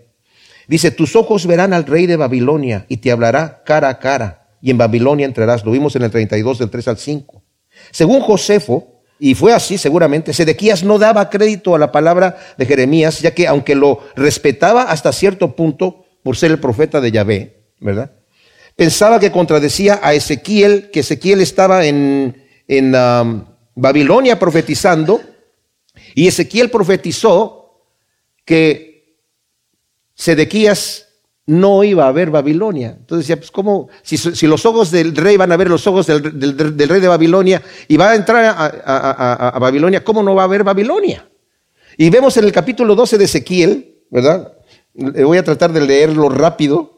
Dice, 0.69 0.91
tus 0.91 1.17
ojos 1.17 1.47
verán 1.47 1.73
al 1.73 1.87
rey 1.87 2.07
de 2.07 2.17
Babilonia 2.17 2.85
y 2.89 2.99
te 2.99 3.11
hablará 3.11 3.63
cara 3.65 3.89
a 3.89 3.99
cara 3.99 4.51
y 4.61 4.71
en 4.71 4.79
Babilonia 4.79 5.25
entrarás. 5.25 5.65
Lo 5.65 5.73
vimos 5.73 5.97
en 5.97 6.03
el 6.03 6.11
32 6.11 6.59
del 6.59 6.71
3 6.71 6.89
al 6.89 6.99
5. 6.99 7.43
Según 7.91 8.21
Josefo, 8.21 9.01
y 9.19 9.35
fue 9.35 9.53
así 9.53 9.79
seguramente, 9.79 10.33
Sedequías 10.35 10.85
no 10.85 10.99
daba 10.99 11.31
crédito 11.31 11.75
a 11.75 11.79
la 11.79 11.91
palabra 11.91 12.37
de 12.59 12.67
Jeremías, 12.67 13.21
ya 13.21 13.33
que 13.33 13.49
aunque 13.49 13.75
lo 13.75 14.01
respetaba 14.15 14.83
hasta 14.83 15.13
cierto 15.13 15.57
punto 15.57 16.05
por 16.23 16.37
ser 16.37 16.51
el 16.51 16.61
profeta 16.61 17.01
de 17.01 17.11
Yahvé, 17.11 17.65
¿verdad? 17.81 18.13
pensaba 18.79 19.19
que 19.19 19.33
contradecía 19.33 19.99
a 20.01 20.15
Ezequiel, 20.15 20.91
que 20.93 21.01
Ezequiel 21.01 21.41
estaba 21.41 21.85
en, 21.85 22.37
Babilonia 23.81 24.39
profetizando, 24.39 25.21
y 26.15 26.27
Ezequiel 26.27 26.69
profetizó 26.69 27.85
que 28.45 29.19
Sedequías 30.15 31.07
no 31.47 31.85
iba 31.85 32.09
a 32.09 32.13
ver 32.13 32.31
Babilonia. 32.31 32.97
Entonces 32.99 33.27
decía, 33.27 33.37
pues 33.37 33.53
cómo, 33.53 33.89
si, 34.03 34.47
los 34.47 34.67
ojos 34.67 34.91
del 34.91 35.15
rey 35.15 35.37
van 35.37 35.53
a 35.53 35.57
ver 35.57 35.71
los 35.71 35.87
ojos 35.87 36.07
del, 36.07 36.89
rey 36.89 37.01
de 37.01 37.09
Babilonia 37.09 37.63
y 37.87 37.97
va 37.97 38.11
a 38.11 38.15
entrar 38.17 38.45
a, 38.45 39.49
a, 39.49 39.59
Babilonia, 39.59 40.03
¿cómo 40.03 40.23
no 40.23 40.35
va 40.35 40.43
a 40.43 40.49
ver 40.49 40.65
Babilonia? 40.65 41.29
Y 41.97 42.11
vemos 42.11 42.37
en 42.37 42.45
el 42.45 42.53
capítulo 42.53 42.97
12 42.97 43.17
de 43.17 43.25
Ezequiel, 43.25 44.03
¿verdad? 44.11 44.55
Voy 44.93 45.39
a 45.39 45.45
tratar 45.45 45.73
de 45.73 45.81
leerlo 45.81 46.29
rápido. 46.29 46.98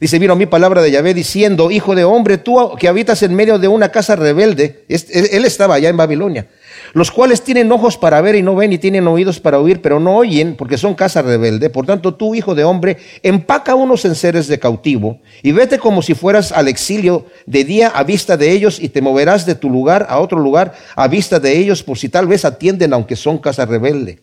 Dice, 0.00 0.18
vino 0.18 0.34
mi 0.34 0.46
palabra 0.46 0.80
de 0.80 0.90
Yahvé 0.90 1.12
diciendo, 1.12 1.70
hijo 1.70 1.94
de 1.94 2.04
hombre, 2.04 2.38
tú 2.38 2.74
que 2.78 2.88
habitas 2.88 3.22
en 3.22 3.34
medio 3.34 3.58
de 3.58 3.68
una 3.68 3.90
casa 3.90 4.16
rebelde, 4.16 4.86
él 4.88 5.44
estaba 5.44 5.74
allá 5.74 5.90
en 5.90 5.98
Babilonia, 5.98 6.48
los 6.94 7.10
cuales 7.10 7.42
tienen 7.42 7.70
ojos 7.70 7.98
para 7.98 8.22
ver 8.22 8.34
y 8.34 8.40
no 8.40 8.56
ven 8.56 8.72
y 8.72 8.78
tienen 8.78 9.06
oídos 9.06 9.40
para 9.40 9.58
oír, 9.58 9.82
pero 9.82 10.00
no 10.00 10.16
oyen 10.16 10.56
porque 10.56 10.78
son 10.78 10.94
casa 10.94 11.20
rebelde. 11.20 11.68
Por 11.68 11.84
tanto, 11.84 12.14
tú, 12.14 12.34
hijo 12.34 12.54
de 12.54 12.64
hombre, 12.64 12.96
empaca 13.22 13.74
unos 13.74 14.06
enseres 14.06 14.48
de 14.48 14.58
cautivo 14.58 15.20
y 15.42 15.52
vete 15.52 15.78
como 15.78 16.00
si 16.00 16.14
fueras 16.14 16.50
al 16.50 16.68
exilio 16.68 17.26
de 17.44 17.64
día 17.64 17.88
a 17.88 18.02
vista 18.02 18.38
de 18.38 18.52
ellos 18.52 18.80
y 18.80 18.88
te 18.88 19.02
moverás 19.02 19.44
de 19.44 19.54
tu 19.54 19.68
lugar 19.68 20.06
a 20.08 20.18
otro 20.18 20.38
lugar 20.38 20.72
a 20.96 21.08
vista 21.08 21.38
de 21.38 21.58
ellos 21.58 21.82
por 21.82 21.98
si 21.98 22.08
tal 22.08 22.26
vez 22.26 22.46
atienden 22.46 22.94
aunque 22.94 23.16
son 23.16 23.36
casa 23.36 23.66
rebelde. 23.66 24.20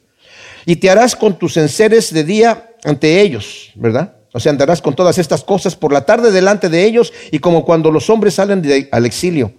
Y 0.65 0.77
te 0.77 0.89
harás 0.89 1.15
con 1.15 1.37
tus 1.37 1.55
enseres 1.55 2.11
de 2.11 2.23
día 2.23 2.71
ante 2.83 3.21
ellos, 3.21 3.71
¿verdad? 3.75 4.16
O 4.37 4.39
sea, 4.39 4.51
andarás 4.51 4.81
con 4.81 4.95
todas 4.95 5.17
estas 5.17 5.43
cosas 5.43 5.75
por 5.75 5.91
la 5.91 6.05
tarde 6.05 6.31
delante 6.31 6.69
de 6.69 6.85
ellos 6.85 7.11
y 7.31 7.39
como 7.39 7.65
cuando 7.65 7.91
los 7.91 8.09
hombres 8.09 8.35
salen 8.35 8.63
al 8.91 9.05
exilio. 9.05 9.51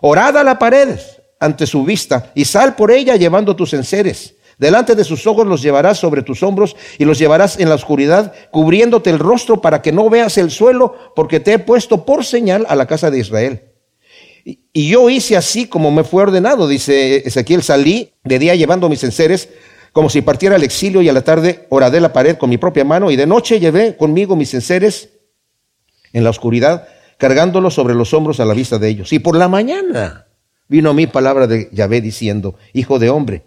Orad 0.00 0.36
a 0.36 0.44
la 0.44 0.58
pared 0.58 0.98
ante 1.40 1.66
su 1.66 1.84
vista 1.84 2.32
y 2.34 2.44
sal 2.44 2.74
por 2.74 2.90
ella 2.90 3.16
llevando 3.16 3.56
tus 3.56 3.72
enseres. 3.74 4.34
Delante 4.58 4.94
de 4.94 5.04
sus 5.04 5.26
ojos 5.26 5.46
los 5.46 5.62
llevarás 5.62 5.98
sobre 5.98 6.22
tus 6.22 6.42
hombros 6.42 6.76
y 6.98 7.04
los 7.04 7.18
llevarás 7.18 7.58
en 7.58 7.68
la 7.68 7.76
oscuridad, 7.76 8.32
cubriéndote 8.50 9.10
el 9.10 9.18
rostro 9.18 9.60
para 9.60 9.82
que 9.82 9.92
no 9.92 10.10
veas 10.10 10.36
el 10.36 10.50
suelo, 10.50 10.94
porque 11.16 11.40
te 11.40 11.54
he 11.54 11.58
puesto 11.58 12.04
por 12.04 12.24
señal 12.24 12.66
a 12.68 12.76
la 12.76 12.86
casa 12.86 13.10
de 13.10 13.18
Israel. 13.18 13.62
Y 14.44 14.64
y 14.76 14.88
yo 14.88 15.08
hice 15.08 15.36
así 15.36 15.68
como 15.68 15.92
me 15.92 16.02
fue 16.02 16.24
ordenado, 16.24 16.66
dice 16.66 17.22
Ezequiel, 17.28 17.62
salí 17.62 18.10
de 18.24 18.40
día 18.40 18.56
llevando 18.56 18.88
mis 18.88 19.04
enseres, 19.04 19.48
como 19.94 20.10
si 20.10 20.22
partiera 20.22 20.56
al 20.56 20.64
exilio, 20.64 21.02
y 21.02 21.08
a 21.08 21.12
la 21.12 21.22
tarde 21.22 21.66
horadé 21.70 22.00
la 22.00 22.12
pared 22.12 22.36
con 22.36 22.50
mi 22.50 22.58
propia 22.58 22.84
mano, 22.84 23.12
y 23.12 23.16
de 23.16 23.28
noche 23.28 23.60
llevé 23.60 23.96
conmigo 23.96 24.34
mis 24.34 24.52
enseres 24.52 25.10
en 26.12 26.24
la 26.24 26.30
oscuridad, 26.30 26.88
cargándolos 27.16 27.74
sobre 27.74 27.94
los 27.94 28.12
hombros 28.12 28.40
a 28.40 28.44
la 28.44 28.54
vista 28.54 28.80
de 28.80 28.88
ellos. 28.88 29.12
Y 29.12 29.20
por 29.20 29.36
la 29.36 29.46
mañana 29.46 30.26
vino 30.66 30.90
a 30.90 30.94
mí 30.94 31.06
palabra 31.06 31.46
de 31.46 31.68
Yahvé 31.70 32.00
diciendo, 32.00 32.56
hijo 32.72 32.98
de 32.98 33.08
hombre, 33.08 33.44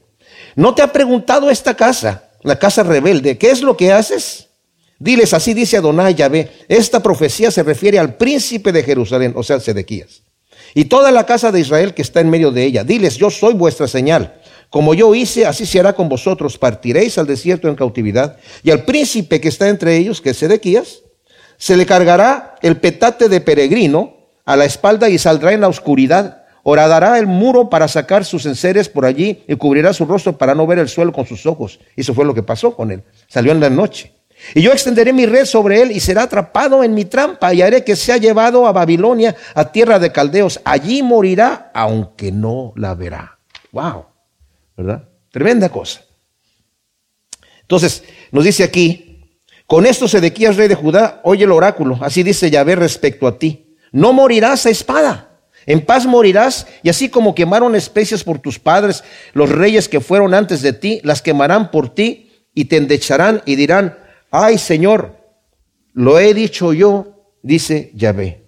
¿no 0.56 0.74
te 0.74 0.82
ha 0.82 0.94
preguntado 0.94 1.50
esta 1.50 1.76
casa, 1.76 2.30
la 2.44 2.58
casa 2.58 2.82
rebelde, 2.82 3.38
qué 3.38 3.52
es 3.52 3.62
lo 3.62 3.76
que 3.76 3.92
haces? 3.92 4.48
Diles, 5.00 5.34
así 5.34 5.54
dice 5.54 5.76
Adonai 5.76 6.16
Yahvé, 6.16 6.50
esta 6.70 7.04
profecía 7.04 7.52
se 7.52 7.62
refiere 7.62 8.00
al 8.00 8.16
príncipe 8.16 8.72
de 8.72 8.84
Jerusalén, 8.84 9.34
o 9.36 9.44
sea, 9.44 9.60
Sedequías, 9.60 10.22
y 10.74 10.86
toda 10.86 11.12
la 11.12 11.26
casa 11.26 11.52
de 11.52 11.60
Israel 11.60 11.94
que 11.94 12.04
está 12.04 12.22
en 12.22 12.30
medio 12.30 12.52
de 12.52 12.64
ella. 12.64 12.86
Diles, 12.86 13.18
yo 13.18 13.30
soy 13.30 13.54
vuestra 13.54 13.90
señal. 13.90 14.40
Como 14.70 14.94
yo 14.94 15.16
hice, 15.16 15.46
así 15.46 15.66
se 15.66 15.80
hará 15.80 15.94
con 15.94 16.10
vosotros. 16.10 16.58
Partiréis 16.58 17.18
al 17.18 17.28
desierto 17.28 17.68
en 17.68 17.76
cautividad. 17.76 18.38
Y 18.64 18.72
al 18.72 18.84
príncipe 18.84 19.40
que 19.40 19.48
está 19.48 19.70
entre 19.70 19.96
ellos, 19.98 20.22
que 20.22 20.32
es 20.32 20.38
Sedequías, 20.38 21.02
se 21.58 21.78
le 21.78 21.86
cargará 21.86 22.56
el 22.62 22.78
petate 22.78 23.30
de 23.30 23.42
peregrino 23.42 24.16
a 24.46 24.56
la 24.56 24.66
espalda 24.66 25.10
y 25.10 25.18
saldrá 25.18 25.54
en 25.54 25.62
la 25.62 25.68
oscuridad. 25.68 26.44
Horadará 26.64 27.18
el 27.18 27.28
muro 27.28 27.70
para 27.70 27.88
sacar 27.88 28.26
sus 28.26 28.46
enseres 28.46 28.90
por 28.90 29.06
allí 29.06 29.44
y 29.48 29.56
cubrirá 29.56 29.94
su 29.94 30.06
rostro 30.06 30.38
para 30.38 30.54
no 30.54 30.68
ver 30.68 30.80
el 30.80 30.90
suelo 30.90 31.14
con 31.14 31.26
sus 31.26 31.46
ojos. 31.46 31.80
Eso 31.96 32.14
fue 32.14 32.26
lo 32.26 32.34
que 32.34 32.44
pasó 32.44 32.76
con 32.76 32.92
él. 32.92 33.04
Salió 33.28 33.54
en 33.54 33.62
la 33.62 33.70
noche. 33.70 34.14
Y 34.54 34.62
yo 34.62 34.72
extenderé 34.72 35.14
mi 35.14 35.26
red 35.26 35.46
sobre 35.46 35.82
él 35.82 35.92
y 35.92 36.00
será 36.00 36.24
atrapado 36.24 36.84
en 36.84 36.94
mi 36.94 37.06
trampa 37.06 37.54
y 37.54 37.62
haré 37.62 37.84
que 37.84 37.96
sea 37.96 38.18
llevado 38.18 38.68
a 38.68 38.72
Babilonia, 38.72 39.36
a 39.56 39.72
tierra 39.72 39.98
de 39.98 40.12
caldeos. 40.12 40.60
Allí 40.64 41.02
morirá, 41.02 41.72
aunque 41.74 42.32
no 42.32 42.74
la 42.76 42.94
verá. 42.94 43.40
Wow, 43.72 44.06
¿verdad? 44.78 45.10
Tremenda 45.32 45.70
cosa. 45.70 46.02
Entonces, 47.62 48.04
nos 48.32 48.46
dice 48.46 48.64
aquí, 48.64 49.08
con 49.66 49.86
esto 49.86 50.08
Sedequías, 50.08 50.56
rey 50.56 50.70
de 50.70 50.76
Judá, 50.76 51.20
oye 51.26 51.44
el 51.44 51.52
oráculo. 51.52 51.98
Así 52.02 52.24
dice 52.24 52.50
Yahvé 52.50 52.78
respecto 52.78 53.28
a 53.28 53.38
ti. 53.38 53.76
No 53.92 54.14
morirás 54.14 54.66
a 54.66 54.70
espada. 54.70 55.42
En 55.66 55.86
paz 55.86 56.06
morirás, 56.06 56.66
y 56.82 56.88
así 56.88 57.10
como 57.10 57.36
quemaron 57.36 57.76
especias 57.76 58.24
por 58.24 58.40
tus 58.40 58.58
padres, 58.58 59.04
los 59.34 59.50
reyes 59.50 59.90
que 59.90 60.00
fueron 60.00 60.34
antes 60.34 60.62
de 60.62 60.72
ti, 60.72 61.02
las 61.04 61.22
quemarán 61.22 61.72
por 61.72 61.94
ti 61.94 62.32
y 62.54 62.66
te 62.66 62.78
endecharán 62.78 63.42
y 63.46 63.58
dirán, 63.58 63.98
ay 64.32 64.58
Señor, 64.58 65.18
lo 65.92 66.20
he 66.20 66.34
dicho 66.34 66.72
yo, 66.72 67.26
dice 67.42 67.92
Yahvé. 67.94 68.46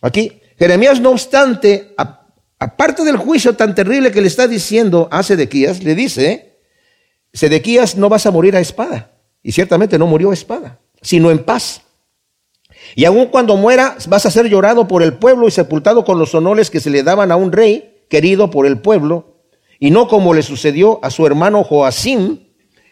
Aquí, 0.00 0.40
Jeremías, 0.56 1.00
no 1.00 1.10
obstante, 1.10 1.92
aparte 2.58 3.04
del 3.04 3.16
juicio 3.16 3.54
tan 3.54 3.74
terrible 3.74 4.10
que 4.10 4.20
le 4.20 4.28
está 4.28 4.46
diciendo 4.48 5.08
a 5.10 5.22
Sedequías, 5.22 5.82
le 5.82 5.94
dice, 5.94 6.58
Sedequías, 7.32 7.96
no 7.96 8.08
vas 8.08 8.26
a 8.26 8.30
morir 8.30 8.56
a 8.56 8.60
espada. 8.60 9.12
Y 9.42 9.52
ciertamente 9.52 9.98
no 9.98 10.06
murió 10.06 10.30
a 10.30 10.34
espada, 10.34 10.80
sino 11.02 11.30
en 11.30 11.44
paz. 11.44 11.82
Y 12.96 13.04
aun 13.04 13.26
cuando 13.26 13.56
muera, 13.56 13.96
vas 14.08 14.26
a 14.26 14.30
ser 14.30 14.48
llorado 14.48 14.88
por 14.88 15.02
el 15.02 15.14
pueblo 15.14 15.48
y 15.48 15.50
sepultado 15.50 16.04
con 16.04 16.18
los 16.18 16.34
honores 16.34 16.70
que 16.70 16.80
se 16.80 16.90
le 16.90 17.02
daban 17.02 17.30
a 17.30 17.36
un 17.36 17.52
rey 17.52 18.04
querido 18.08 18.50
por 18.50 18.66
el 18.66 18.78
pueblo, 18.78 19.34
y 19.80 19.90
no 19.90 20.08
como 20.08 20.34
le 20.34 20.42
sucedió 20.42 21.00
a 21.02 21.10
su 21.10 21.26
hermano 21.26 21.64
Joacim, 21.64 22.38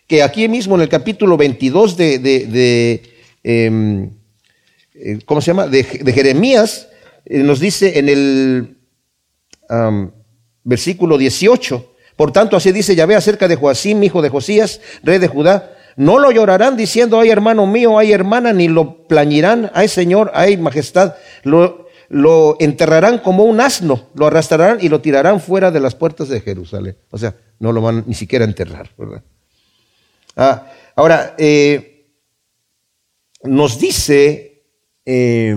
que 0.06 0.22
aquí 0.22 0.48
mismo 0.48 0.74
en 0.74 0.82
el 0.82 0.88
capítulo 0.88 1.36
22 1.36 1.96
de, 1.96 2.18
de, 2.18 2.46
de, 2.46 3.02
em, 3.42 4.10
eh, 4.94 5.18
¿cómo 5.24 5.40
se 5.40 5.48
llama? 5.48 5.68
De, 5.68 5.84
Jeremías, 5.84 6.88
eh, 7.24 7.38
nos 7.38 7.60
dice 7.60 7.98
en 7.98 8.08
el 8.08 8.76
versículo 10.64 11.18
18, 11.18 11.94
por 12.16 12.32
tanto 12.32 12.56
así 12.56 12.72
dice 12.72 12.94
Yahvé 12.94 13.16
acerca 13.16 13.48
de 13.48 13.56
Joacim, 13.56 14.02
hijo 14.02 14.22
de 14.22 14.28
Josías, 14.28 14.80
rey 15.02 15.18
de 15.18 15.28
Judá, 15.28 15.76
no 15.96 16.18
lo 16.18 16.30
llorarán 16.30 16.76
diciendo, 16.76 17.20
ay 17.20 17.30
hermano 17.30 17.66
mío, 17.66 17.98
ay 17.98 18.12
hermana, 18.12 18.52
ni 18.52 18.68
lo 18.68 19.06
plañirán, 19.06 19.70
ay 19.74 19.88
señor, 19.88 20.30
ay 20.34 20.56
majestad, 20.56 21.14
lo, 21.42 21.88
lo 22.08 22.56
enterrarán 22.60 23.18
como 23.18 23.44
un 23.44 23.60
asno, 23.60 24.08
lo 24.14 24.26
arrastrarán 24.26 24.78
y 24.80 24.88
lo 24.88 25.00
tirarán 25.00 25.40
fuera 25.40 25.70
de 25.70 25.80
las 25.80 25.94
puertas 25.94 26.28
de 26.28 26.40
Jerusalén. 26.40 26.96
O 27.10 27.18
sea, 27.18 27.34
no 27.58 27.72
lo 27.72 27.80
van 27.80 28.04
ni 28.06 28.14
siquiera 28.14 28.44
a 28.44 28.48
enterrar, 28.48 28.90
¿verdad? 28.96 29.22
Ah, 30.36 30.66
ahora, 30.96 31.34
eh, 31.38 32.10
nos 33.44 33.78
dice, 33.78 34.64
eh, 35.04 35.56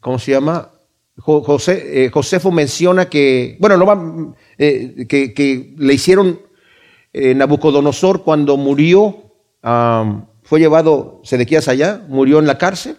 ¿cómo 0.00 0.18
se 0.18 0.32
llama? 0.32 0.71
Jo- 1.24 1.42
José, 1.42 2.04
eh, 2.04 2.10
Josefo 2.10 2.50
menciona 2.50 3.08
que, 3.08 3.56
bueno, 3.60 3.76
lo 3.76 3.86
va, 3.86 4.34
eh, 4.58 5.06
que, 5.08 5.74
le 5.78 5.94
hicieron 5.94 6.40
eh, 7.12 7.34
Nabucodonosor 7.34 8.24
cuando 8.24 8.56
murió, 8.56 9.18
fue 10.42 10.58
llevado 10.58 11.20
Sedequías 11.22 11.68
allá, 11.68 12.04
murió 12.08 12.40
en 12.40 12.46
la 12.48 12.58
cárcel, 12.58 12.96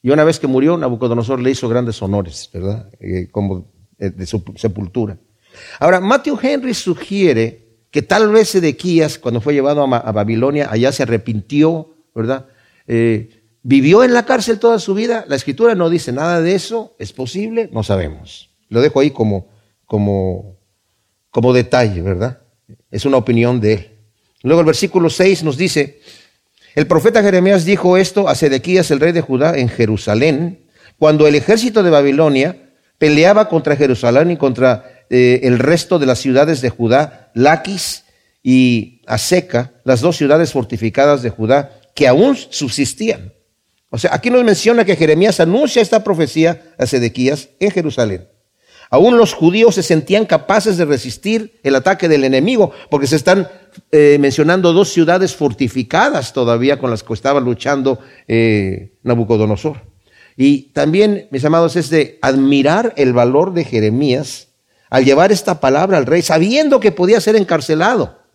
y 0.00 0.10
una 0.10 0.22
vez 0.22 0.38
que 0.38 0.46
murió, 0.46 0.76
Nabucodonosor 0.76 1.40
le 1.40 1.50
hizo 1.50 1.68
grandes 1.68 2.00
honores, 2.00 2.48
¿verdad? 2.54 2.88
Eh, 3.00 3.28
como 3.32 3.72
de 3.98 4.26
su 4.26 4.44
sepultura. 4.54 5.18
Ahora, 5.80 6.00
Matthew 6.00 6.38
Henry 6.40 6.74
sugiere 6.74 7.66
que 7.90 8.02
tal 8.02 8.30
vez 8.30 8.50
Sedequías, 8.50 9.18
cuando 9.18 9.40
fue 9.40 9.54
llevado 9.54 9.82
a, 9.82 10.12
Babilonia, 10.12 10.68
allá 10.70 10.92
se 10.92 11.02
arrepintió, 11.02 11.96
¿verdad? 12.14 12.46
Vivió 13.66 14.04
en 14.04 14.14
la 14.14 14.24
cárcel 14.24 14.60
toda 14.60 14.78
su 14.78 14.94
vida. 14.94 15.24
La 15.26 15.34
escritura 15.34 15.74
no 15.74 15.90
dice 15.90 16.12
nada 16.12 16.40
de 16.40 16.54
eso. 16.54 16.94
¿Es 17.00 17.12
posible? 17.12 17.68
No 17.72 17.82
sabemos. 17.82 18.50
Lo 18.68 18.80
dejo 18.80 19.00
ahí 19.00 19.10
como, 19.10 19.48
como, 19.86 20.56
como 21.30 21.52
detalle, 21.52 22.00
¿verdad? 22.00 22.42
Es 22.92 23.04
una 23.04 23.16
opinión 23.16 23.60
de 23.60 23.72
él. 23.72 23.90
Luego 24.44 24.60
el 24.60 24.66
versículo 24.66 25.10
6 25.10 25.42
nos 25.42 25.56
dice, 25.56 26.00
el 26.76 26.86
profeta 26.86 27.22
Jeremías 27.22 27.64
dijo 27.64 27.96
esto 27.96 28.28
a 28.28 28.36
Sedequías, 28.36 28.92
el 28.92 29.00
rey 29.00 29.10
de 29.10 29.20
Judá, 29.20 29.58
en 29.58 29.68
Jerusalén, 29.68 30.66
cuando 30.96 31.26
el 31.26 31.34
ejército 31.34 31.82
de 31.82 31.90
Babilonia 31.90 32.70
peleaba 32.98 33.48
contra 33.48 33.74
Jerusalén 33.74 34.30
y 34.30 34.36
contra 34.36 35.04
eh, 35.10 35.40
el 35.42 35.58
resto 35.58 35.98
de 35.98 36.06
las 36.06 36.20
ciudades 36.20 36.60
de 36.60 36.70
Judá, 36.70 37.32
Laquis 37.34 38.04
y 38.44 39.02
Aseca, 39.06 39.72
las 39.82 40.02
dos 40.02 40.16
ciudades 40.16 40.52
fortificadas 40.52 41.22
de 41.22 41.30
Judá, 41.30 41.80
que 41.96 42.06
aún 42.06 42.36
subsistían. 42.36 43.32
O 43.90 43.98
sea, 43.98 44.14
aquí 44.14 44.30
nos 44.30 44.44
menciona 44.44 44.84
que 44.84 44.96
Jeremías 44.96 45.40
anuncia 45.40 45.80
esta 45.80 46.02
profecía 46.02 46.74
a 46.78 46.86
Sedequías 46.86 47.50
en 47.60 47.70
Jerusalén. 47.70 48.28
Aún 48.90 49.16
los 49.16 49.32
judíos 49.32 49.74
se 49.74 49.82
sentían 49.82 50.26
capaces 50.26 50.76
de 50.76 50.84
resistir 50.84 51.58
el 51.62 51.74
ataque 51.74 52.08
del 52.08 52.24
enemigo, 52.24 52.70
porque 52.90 53.06
se 53.06 53.16
están 53.16 53.48
eh, 53.90 54.16
mencionando 54.20 54.72
dos 54.72 54.92
ciudades 54.92 55.34
fortificadas 55.34 56.32
todavía 56.32 56.78
con 56.78 56.90
las 56.90 57.02
que 57.02 57.12
estaba 57.12 57.40
luchando 57.40 57.98
eh, 58.28 58.92
Nabucodonosor. 59.02 59.82
Y 60.36 60.72
también, 60.72 61.28
mis 61.30 61.44
amados, 61.44 61.76
es 61.76 61.90
de 61.90 62.18
admirar 62.22 62.92
el 62.96 63.12
valor 63.12 63.54
de 63.54 63.64
Jeremías 63.64 64.48
al 64.90 65.04
llevar 65.04 65.32
esta 65.32 65.58
palabra 65.58 65.98
al 65.98 66.06
rey, 66.06 66.22
sabiendo 66.22 66.78
que 66.78 66.92
podía 66.92 67.20
ser 67.20 67.34
encarcelado 67.34 68.25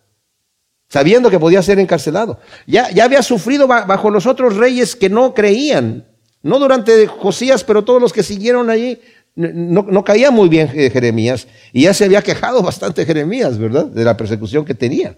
sabiendo 0.92 1.30
que 1.30 1.38
podía 1.40 1.62
ser 1.62 1.78
encarcelado. 1.78 2.38
Ya, 2.66 2.90
ya 2.90 3.04
había 3.04 3.22
sufrido 3.22 3.66
ba- 3.66 3.86
bajo 3.86 4.10
los 4.10 4.26
otros 4.26 4.56
reyes 4.56 4.94
que 4.94 5.08
no 5.08 5.32
creían, 5.32 6.06
no 6.42 6.58
durante 6.58 7.06
Josías, 7.06 7.64
pero 7.64 7.82
todos 7.82 7.98
los 8.02 8.12
que 8.12 8.22
siguieron 8.22 8.68
allí, 8.68 9.00
no, 9.34 9.86
no 9.88 10.04
caía 10.04 10.30
muy 10.30 10.50
bien 10.50 10.70
eh, 10.74 10.90
Jeremías, 10.90 11.48
y 11.72 11.84
ya 11.84 11.94
se 11.94 12.04
había 12.04 12.20
quejado 12.20 12.62
bastante 12.70 13.06
Jeremías, 13.06 13.56
¿verdad? 13.56 13.86
De 13.86 14.04
la 14.04 14.18
persecución 14.18 14.66
que 14.66 14.74
tenía. 14.74 15.16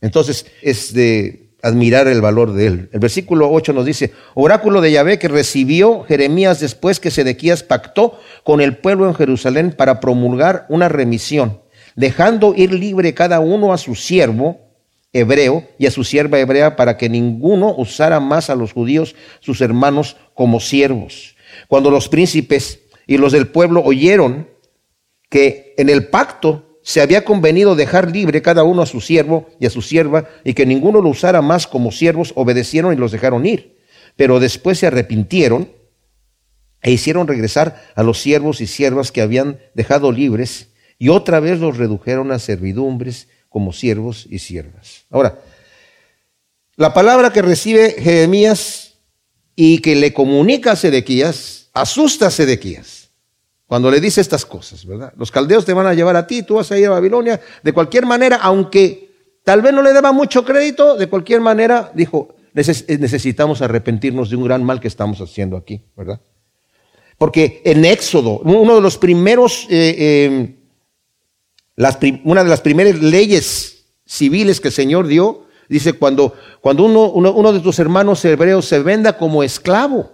Entonces, 0.00 0.46
es 0.62 0.94
de 0.94 1.50
admirar 1.60 2.08
el 2.08 2.22
valor 2.22 2.54
de 2.54 2.66
él. 2.68 2.88
El 2.92 3.00
versículo 3.00 3.50
8 3.50 3.74
nos 3.74 3.84
dice, 3.84 4.12
oráculo 4.34 4.80
de 4.80 4.92
Yahvé 4.92 5.18
que 5.18 5.28
recibió 5.28 6.04
Jeremías 6.04 6.60
después 6.60 7.00
que 7.00 7.10
Sedequías 7.10 7.62
pactó 7.64 8.18
con 8.44 8.62
el 8.62 8.78
pueblo 8.78 9.08
en 9.08 9.14
Jerusalén 9.14 9.74
para 9.76 10.00
promulgar 10.00 10.64
una 10.70 10.88
remisión, 10.88 11.60
dejando 11.98 12.54
ir 12.54 12.72
libre 12.72 13.12
cada 13.12 13.40
uno 13.40 13.72
a 13.72 13.76
su 13.76 13.96
siervo 13.96 14.60
hebreo 15.12 15.66
y 15.78 15.86
a 15.86 15.90
su 15.90 16.04
sierva 16.04 16.38
hebrea 16.38 16.76
para 16.76 16.96
que 16.96 17.08
ninguno 17.08 17.74
usara 17.76 18.20
más 18.20 18.50
a 18.50 18.54
los 18.54 18.72
judíos, 18.72 19.16
sus 19.40 19.60
hermanos, 19.60 20.16
como 20.32 20.60
siervos. 20.60 21.34
Cuando 21.66 21.90
los 21.90 22.08
príncipes 22.08 22.82
y 23.08 23.18
los 23.18 23.32
del 23.32 23.48
pueblo 23.48 23.82
oyeron 23.82 24.48
que 25.28 25.74
en 25.76 25.88
el 25.88 26.06
pacto 26.06 26.78
se 26.84 27.00
había 27.00 27.24
convenido 27.24 27.74
dejar 27.74 28.12
libre 28.12 28.42
cada 28.42 28.62
uno 28.62 28.82
a 28.82 28.86
su 28.86 29.00
siervo 29.00 29.48
y 29.58 29.66
a 29.66 29.70
su 29.70 29.82
sierva 29.82 30.28
y 30.44 30.54
que 30.54 30.66
ninguno 30.66 31.02
lo 31.02 31.08
usara 31.08 31.42
más 31.42 31.66
como 31.66 31.90
siervos, 31.90 32.32
obedecieron 32.36 32.92
y 32.92 32.96
los 32.96 33.10
dejaron 33.10 33.44
ir. 33.44 33.76
pero 34.14 34.38
después 34.38 34.78
se 34.78 34.86
arrepintieron 34.86 35.72
e 36.80 36.92
hicieron 36.92 37.26
regresar 37.26 37.82
a 37.96 38.04
los 38.04 38.20
siervos 38.20 38.60
y 38.60 38.68
siervas 38.68 39.10
que 39.10 39.20
habían 39.20 39.58
dejado 39.74 40.12
libres 40.12 40.67
y 40.98 41.08
otra 41.08 41.40
vez 41.40 41.60
los 41.60 41.76
redujeron 41.76 42.32
a 42.32 42.38
servidumbres 42.38 43.28
como 43.48 43.72
siervos 43.72 44.26
y 44.28 44.40
siervas. 44.40 45.04
Ahora, 45.10 45.40
la 46.76 46.92
palabra 46.92 47.32
que 47.32 47.42
recibe 47.42 47.96
Jeremías 47.98 48.94
y 49.56 49.78
que 49.78 49.96
le 49.96 50.12
comunica 50.12 50.72
a 50.72 50.76
Sedequías 50.76 51.70
asusta 51.72 52.26
a 52.26 52.30
Sedequías 52.30 53.10
cuando 53.66 53.90
le 53.90 54.00
dice 54.00 54.20
estas 54.20 54.46
cosas, 54.46 54.86
¿verdad? 54.86 55.12
Los 55.16 55.30
caldeos 55.30 55.64
te 55.64 55.74
van 55.74 55.86
a 55.86 55.94
llevar 55.94 56.16
a 56.16 56.26
ti, 56.26 56.42
tú 56.42 56.54
vas 56.54 56.72
a 56.72 56.78
ir 56.78 56.86
a 56.86 56.90
Babilonia, 56.90 57.40
de 57.62 57.72
cualquier 57.72 58.06
manera, 58.06 58.36
aunque 58.36 59.10
tal 59.44 59.60
vez 59.60 59.74
no 59.74 59.82
le 59.82 59.92
daba 59.92 60.10
mucho 60.12 60.44
crédito, 60.44 60.96
de 60.96 61.06
cualquier 61.06 61.42
manera, 61.42 61.92
dijo, 61.94 62.34
necesitamos 62.54 63.60
arrepentirnos 63.60 64.30
de 64.30 64.36
un 64.36 64.44
gran 64.44 64.64
mal 64.64 64.80
que 64.80 64.88
estamos 64.88 65.20
haciendo 65.20 65.56
aquí, 65.56 65.82
¿verdad? 65.96 66.20
Porque 67.18 67.60
en 67.64 67.84
Éxodo, 67.84 68.38
uno 68.38 68.76
de 68.76 68.80
los 68.80 68.96
primeros, 68.96 69.66
eh, 69.68 69.96
eh, 69.98 70.57
una 72.24 72.42
de 72.42 72.50
las 72.50 72.60
primeras 72.60 73.00
leyes 73.00 73.84
civiles 74.04 74.60
que 74.60 74.68
el 74.68 74.74
Señor 74.74 75.06
dio, 75.06 75.46
dice, 75.68 75.92
cuando, 75.92 76.34
cuando 76.60 76.84
uno, 76.84 77.10
uno, 77.10 77.52
de 77.52 77.60
tus 77.60 77.78
hermanos 77.78 78.24
hebreos 78.24 78.66
se 78.66 78.80
venda 78.80 79.16
como 79.16 79.42
esclavo, 79.42 80.12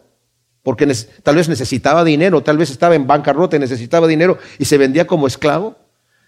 porque 0.62 0.86
tal 1.22 1.36
vez 1.36 1.48
necesitaba 1.48 2.04
dinero, 2.04 2.42
tal 2.42 2.58
vez 2.58 2.70
estaba 2.70 2.94
en 2.94 3.06
bancarrota 3.06 3.56
y 3.56 3.60
necesitaba 3.60 4.06
dinero 4.06 4.38
y 4.58 4.64
se 4.64 4.78
vendía 4.78 5.06
como 5.06 5.26
esclavo, 5.26 5.76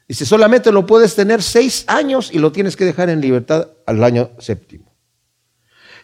dice, 0.08 0.24
solamente 0.24 0.72
lo 0.72 0.86
puedes 0.86 1.14
tener 1.14 1.42
seis 1.42 1.84
años 1.86 2.30
y 2.32 2.38
lo 2.38 2.52
tienes 2.52 2.76
que 2.76 2.84
dejar 2.84 3.10
en 3.10 3.20
libertad 3.20 3.68
al 3.86 4.02
año 4.04 4.30
séptimo. 4.38 4.94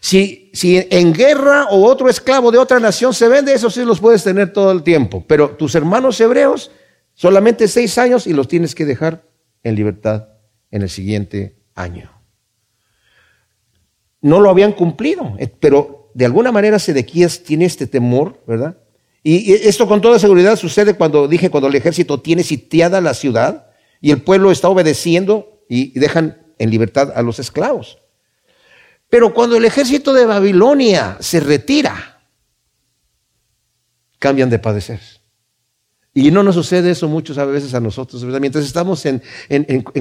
Si, 0.00 0.50
si 0.52 0.84
en 0.90 1.12
guerra 1.12 1.68
o 1.70 1.84
otro 1.84 2.08
esclavo 2.08 2.50
de 2.50 2.58
otra 2.58 2.80
nación 2.80 3.14
se 3.14 3.28
vende, 3.28 3.54
eso 3.54 3.70
sí 3.70 3.84
los 3.84 4.00
puedes 4.00 4.24
tener 4.24 4.52
todo 4.52 4.72
el 4.72 4.82
tiempo. 4.82 5.24
Pero 5.28 5.50
tus 5.50 5.76
hermanos 5.76 6.20
hebreos, 6.20 6.72
solamente 7.22 7.68
seis 7.68 7.98
años 7.98 8.26
y 8.26 8.32
los 8.32 8.48
tienes 8.48 8.74
que 8.74 8.84
dejar 8.84 9.28
en 9.62 9.76
libertad 9.76 10.30
en 10.72 10.82
el 10.82 10.90
siguiente 10.90 11.56
año. 11.76 12.10
No 14.20 14.40
lo 14.40 14.50
habían 14.50 14.72
cumplido, 14.72 15.36
eh, 15.38 15.46
pero 15.46 16.10
de 16.14 16.24
alguna 16.24 16.50
manera 16.50 16.80
Sedequías 16.80 17.44
tiene 17.44 17.66
este 17.66 17.86
temor, 17.86 18.42
¿verdad? 18.44 18.76
Y 19.22 19.52
esto 19.52 19.86
con 19.86 20.00
toda 20.00 20.18
seguridad 20.18 20.56
sucede 20.56 20.94
cuando 20.94 21.28
dije, 21.28 21.48
cuando 21.48 21.68
el 21.68 21.76
ejército 21.76 22.20
tiene 22.20 22.42
sitiada 22.42 23.00
la 23.00 23.14
ciudad 23.14 23.70
y 24.00 24.10
el 24.10 24.22
pueblo 24.22 24.50
está 24.50 24.68
obedeciendo 24.68 25.62
y 25.68 25.96
dejan 25.96 26.44
en 26.58 26.70
libertad 26.70 27.12
a 27.14 27.22
los 27.22 27.38
esclavos. 27.38 27.98
Pero 29.08 29.32
cuando 29.32 29.56
el 29.56 29.64
ejército 29.64 30.12
de 30.12 30.26
Babilonia 30.26 31.18
se 31.20 31.38
retira, 31.38 32.26
cambian 34.18 34.50
de 34.50 34.58
padecer. 34.58 35.21
Y 36.14 36.30
no 36.30 36.42
nos 36.42 36.54
sucede 36.54 36.90
eso 36.90 37.08
muchas 37.08 37.38
veces 37.46 37.72
a 37.72 37.80
nosotros, 37.80 38.22
¿verdad? 38.22 38.38
Mientras 38.38 38.66
estamos 38.66 39.06
en, 39.06 39.22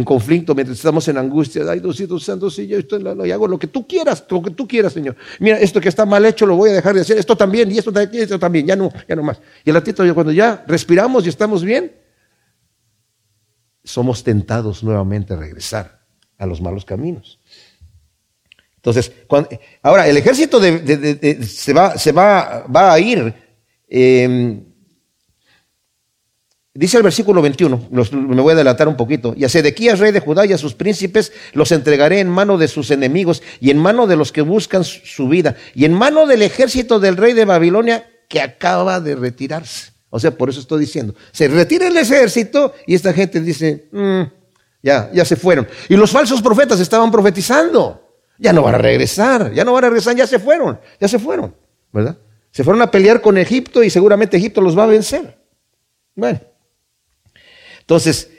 conflicto, 0.04 0.54
mientras 0.54 0.78
estamos 0.78 1.08
en 1.08 1.18
angustia, 1.18 1.64
ay, 1.70 1.80
Diosito 1.80 2.20
Santo, 2.20 2.50
sí, 2.50 2.68
yo 2.68 2.78
estoy 2.78 3.02
en 3.02 3.26
y 3.26 3.32
hago 3.32 3.48
lo 3.48 3.58
que 3.58 3.68
tú 3.68 3.88
quieras, 3.88 4.26
lo 4.30 4.42
que 4.42 4.52
tú 4.52 4.68
quieras, 4.68 4.92
Señor. 4.92 5.16
Mira, 5.40 5.58
esto 5.58 5.80
que 5.80 5.88
está 5.88 6.06
mal 6.06 6.26
hecho 6.26 6.46
lo 6.46 6.58
voy 6.58 6.72
a 6.72 6.74
dejar 6.74 6.96
de 6.96 7.02
hacer, 7.02 7.18
esto 7.18 7.38
también, 7.38 7.72
y 7.72 7.78
esto, 7.78 7.94
también, 7.94 8.24
esto 8.24 8.38
también, 8.38 8.68
ya 8.68 8.76
no, 8.76 8.92
ya 9.08 9.16
no 9.16 9.24
más. 9.24 9.40
Y 9.64 9.70
el 9.70 9.76
ratito, 9.76 10.04
cuando 10.14 10.34
ya 10.34 10.66
respiramos 10.68 11.26
y 11.26 11.30
estamos 11.30 11.64
bien, 11.64 11.94
somos 13.82 14.22
tentados 14.22 14.84
nuevamente 14.84 15.34
a 15.34 15.38
regresar 15.38 16.02
a 16.38 16.46
los 16.46 16.60
malos 16.60 16.84
caminos. 16.84 17.40
Entonces, 18.76 19.14
ahora 19.82 20.10
el 20.10 20.18
ejército 20.18 20.60
se, 20.60 21.74
va, 21.74 21.98
se 21.98 22.12
va, 22.12 22.66
va, 22.68 22.92
a 22.92 23.00
ir. 23.00 23.34
Em, 23.88 24.71
dice 26.74 26.98
el 26.98 27.04
versículo 27.04 27.42
21, 27.42 27.90
me 27.92 28.42
voy 28.42 28.52
a 28.52 28.56
adelantar 28.56 28.88
un 28.88 28.96
poquito. 28.96 29.34
Y 29.36 29.44
a 29.44 29.50
Sedequías, 29.50 30.00
rey 30.00 30.12
de 30.12 30.20
Judá, 30.20 30.46
y 30.46 30.54
a 30.54 30.58
sus 30.58 30.74
príncipes 30.74 31.32
los 31.54 31.72
entregaré 31.72 32.20
en 32.20 32.30
mano 32.30 32.58
de 32.58 32.68
sus 32.68 32.92
enemigos 32.92 33.42
y 33.60 33.72
en 33.72 33.78
mano 33.78 34.08
de 34.08 34.16
los 34.16 34.32
que 34.32 34.42
buscan 34.42 34.84
su 34.84 35.28
vida 35.28 35.56
y 35.76 35.86
en 35.86 35.94
mano 35.94 36.26
del 36.26 36.42
ejército 36.42 37.00
del 37.00 37.18
rey 37.18 37.34
de 37.34 37.46
Babilonia 37.46 38.10
que 38.28 38.42
acaba 38.42 39.00
de 39.00 39.16
retirarse. 39.16 39.92
O 40.10 40.20
sea, 40.20 40.32
por 40.32 40.50
eso 40.50 40.60
estoy 40.60 40.82
diciendo, 40.82 41.16
se 41.32 41.48
retira 41.48 41.88
el 41.88 41.98
ejército 41.98 42.74
y 42.86 42.96
esta 42.96 43.14
gente 43.14 43.40
dice, 43.40 43.88
mm, 43.92 44.22
ya, 44.84 45.10
ya 45.14 45.26
se 45.26 45.36
fueron. 45.36 45.68
Y 45.88 45.96
los 45.96 46.12
falsos 46.12 46.42
profetas 46.42 46.80
estaban 46.80 47.12
profetizando 47.12 48.02
ya 48.42 48.52
no 48.52 48.64
van 48.64 48.74
a 48.74 48.80
regresar, 48.80 49.54
ya 49.54 49.64
no 49.64 49.72
van 49.72 49.86
a 49.86 49.90
regresar, 49.90 50.16
ya 50.16 50.26
se 50.26 50.40
fueron, 50.40 50.80
ya 51.00 51.08
se 51.08 51.20
fueron, 51.20 51.56
¿verdad? 51.94 52.18
Se 52.50 52.64
fueron 52.64 52.82
a 52.82 52.90
pelear 52.90 53.22
con 53.22 53.38
Egipto 53.38 53.84
y 53.84 53.92
seguramente 53.92 54.36
Egipto 54.36 54.62
los 54.62 54.76
va 54.76 54.86
a 54.86 54.88
vencer. 54.88 55.38
Bueno, 56.16 56.42
entonces, 57.82 58.30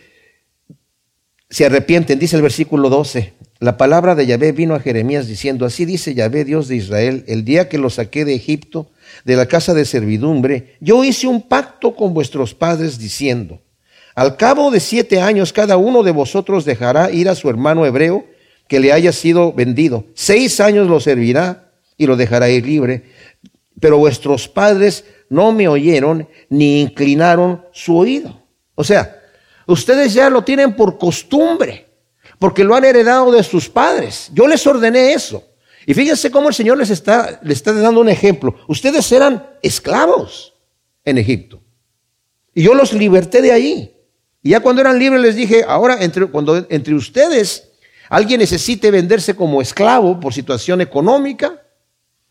se 1.51 1.67
arrepienten, 1.67 2.19
dice 2.19 2.37
el 2.37 2.43
versículo 2.43 2.89
12. 2.89 3.35
La 3.61 3.77
palabra 3.77 4.15
de 4.15 4.27
Yahvé 4.27 4.53
vino 4.53 4.75
a 4.75 4.81
Jeremías 4.81 5.29
diciendo, 5.29 5.67
así 5.67 5.85
dice 5.85 6.15
Yahvé, 6.15 6.45
Dios 6.45 6.67
de 6.67 6.77
Israel, 6.77 7.25
el 7.29 7.45
día 7.45 7.69
que 7.69 7.79
los 7.79 7.95
saqué 7.95 8.25
de 8.25 8.35
Egipto, 8.35 8.91
de 9.25 9.37
la 9.37 9.47
casa 9.47 9.75
de 9.75 9.85
servidumbre, 9.85 10.77
yo 10.81 11.05
hice 11.05 11.27
un 11.27 11.43
pacto 11.43 11.95
con 11.95 12.15
vuestros 12.15 12.55
padres 12.55 12.99
diciendo, 12.99 13.61
al 14.15 14.37
cabo 14.37 14.71
de 14.71 14.81
siete 14.81 15.21
años 15.21 15.53
cada 15.53 15.77
uno 15.77 16.03
de 16.03 16.11
vosotros 16.11 16.65
dejará 16.65 17.11
ir 17.11 17.29
a 17.29 17.35
su 17.35 17.49
hermano 17.49 17.87
hebreo 17.87 18.27
que 18.67 18.81
le 18.81 18.93
haya 18.93 19.13
sido 19.13 19.53
vendido. 19.53 20.07
Seis 20.15 20.61
años 20.61 20.89
lo 20.89 21.01
servirá 21.01 21.73
y 21.97 22.07
lo 22.07 22.17
dejará 22.17 22.51
ir 22.51 22.67
libre. 22.67 23.05
Pero 23.81 23.99
vuestros 23.99 24.49
padres 24.49 25.05
no 25.29 25.53
me 25.53 25.69
oyeron 25.69 26.29
ni 26.49 26.81
inclinaron 26.81 27.65
su 27.73 27.97
oído. 27.97 28.43
O 28.75 28.85
sea, 28.85 29.22
ustedes 29.73 30.15
ya 30.15 30.31
lo 30.31 30.43
tienen 30.43 30.75
por 30.75 30.99
costumbre, 30.99 31.89
porque 32.39 32.65
lo 32.65 32.75
han 32.75 32.85
heredado 32.85 33.33
de 33.33 33.43
sus 33.43 33.69
padres. 33.69 34.31
Yo 34.33 34.47
les 34.47 34.67
ordené 34.67 35.13
eso. 35.13 35.45
Y 35.87 35.95
fíjense 35.95 36.31
cómo 36.31 36.49
el 36.49 36.55
Señor 36.55 36.79
les 36.79 36.91
está, 36.91 37.41
les 37.43 37.59
está 37.59 37.73
dando 37.73 38.01
un 38.01 38.09
ejemplo. 38.09 38.55
Ustedes 38.69 39.11
eran 39.11 39.47
esclavos 39.63 40.55
en 41.05 41.19
Egipto. 41.19 41.61
Y 42.55 42.63
yo 42.63 42.75
los 42.75 42.93
liberté 42.93 43.43
de 43.43 43.53
ahí. 43.53 43.97
Y 44.43 44.51
ya 44.51 44.61
cuando 44.61 44.81
eran 44.81 44.99
libres 44.99 45.21
les 45.21 45.37
dije, 45.37 45.65
ahora 45.67 46.03
entre, 46.03 46.27
cuando 46.27 46.67
entre 46.69 46.95
ustedes 46.95 47.71
alguien 48.09 48.41
necesite 48.41 48.91
venderse 48.91 49.35
como 49.35 49.63
esclavo 49.63 50.21
por 50.21 50.35
situación 50.35 50.81
económica, 50.81 51.63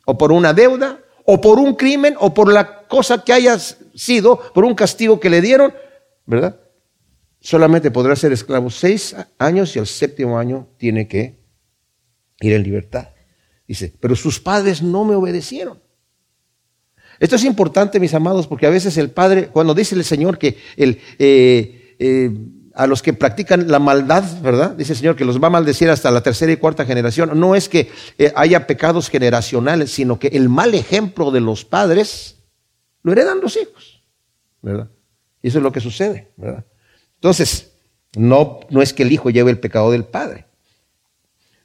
o 0.05 0.17
por 0.17 0.31
una 0.31 0.53
deuda, 0.53 0.99
o 1.25 1.39
por 1.39 1.59
un 1.59 1.75
crimen, 1.75 2.15
o 2.19 2.33
por 2.33 2.51
la 2.51 2.87
cosa 2.87 3.23
que 3.23 3.33
haya 3.33 3.57
sido, 3.59 4.37
por 4.53 4.65
un 4.65 4.75
castigo 4.75 5.19
que 5.19 5.29
le 5.29 5.41
dieron, 5.41 5.73
¿verdad? 6.25 6.60
Solamente 7.41 7.89
podrá 7.89 8.15
ser 8.15 8.31
esclavo 8.31 8.69
seis 8.69 9.15
años 9.39 9.75
y 9.75 9.79
al 9.79 9.87
séptimo 9.87 10.37
año 10.37 10.67
tiene 10.77 11.07
que 11.07 11.39
ir 12.39 12.53
en 12.53 12.61
libertad. 12.61 13.09
Dice, 13.67 13.93
pero 13.99 14.15
sus 14.15 14.39
padres 14.39 14.83
no 14.83 15.03
me 15.05 15.15
obedecieron. 15.15 15.81
Esto 17.19 17.35
es 17.35 17.43
importante, 17.43 17.99
mis 17.99 18.13
amados, 18.13 18.45
porque 18.45 18.67
a 18.67 18.69
veces 18.69 18.95
el 18.97 19.09
padre, 19.09 19.47
cuando 19.47 19.73
dice 19.73 19.95
el 19.95 20.03
Señor 20.03 20.37
que 20.37 20.57
eh, 20.77 21.95
eh, 21.97 22.31
a 22.75 22.85
los 22.85 23.01
que 23.01 23.13
practican 23.13 23.69
la 23.69 23.79
maldad, 23.79 24.23
¿verdad? 24.41 24.71
Dice 24.71 24.93
el 24.93 24.99
Señor 24.99 25.15
que 25.15 25.25
los 25.25 25.41
va 25.41 25.47
a 25.47 25.51
maldecir 25.51 25.89
hasta 25.89 26.11
la 26.11 26.21
tercera 26.21 26.51
y 26.51 26.57
cuarta 26.57 26.85
generación. 26.85 27.39
No 27.39 27.55
es 27.55 27.69
que 27.69 27.89
eh, 28.19 28.31
haya 28.35 28.67
pecados 28.67 29.09
generacionales, 29.09 29.91
sino 29.91 30.19
que 30.19 30.27
el 30.27 30.47
mal 30.47 30.75
ejemplo 30.75 31.31
de 31.31 31.41
los 31.41 31.65
padres 31.65 32.37
lo 33.01 33.11
heredan 33.11 33.41
los 33.41 33.57
hijos, 33.57 34.03
¿verdad? 34.61 34.91
Y 35.41 35.47
eso 35.47 35.57
es 35.57 35.63
lo 35.63 35.71
que 35.71 35.79
sucede, 35.79 36.31
¿verdad? 36.37 36.65
Entonces, 37.21 37.73
no, 38.15 38.61
no 38.71 38.81
es 38.81 38.93
que 38.93 39.03
el 39.03 39.11
hijo 39.11 39.29
lleve 39.29 39.51
el 39.51 39.59
pecado 39.59 39.91
del 39.91 40.05
padre. 40.05 40.45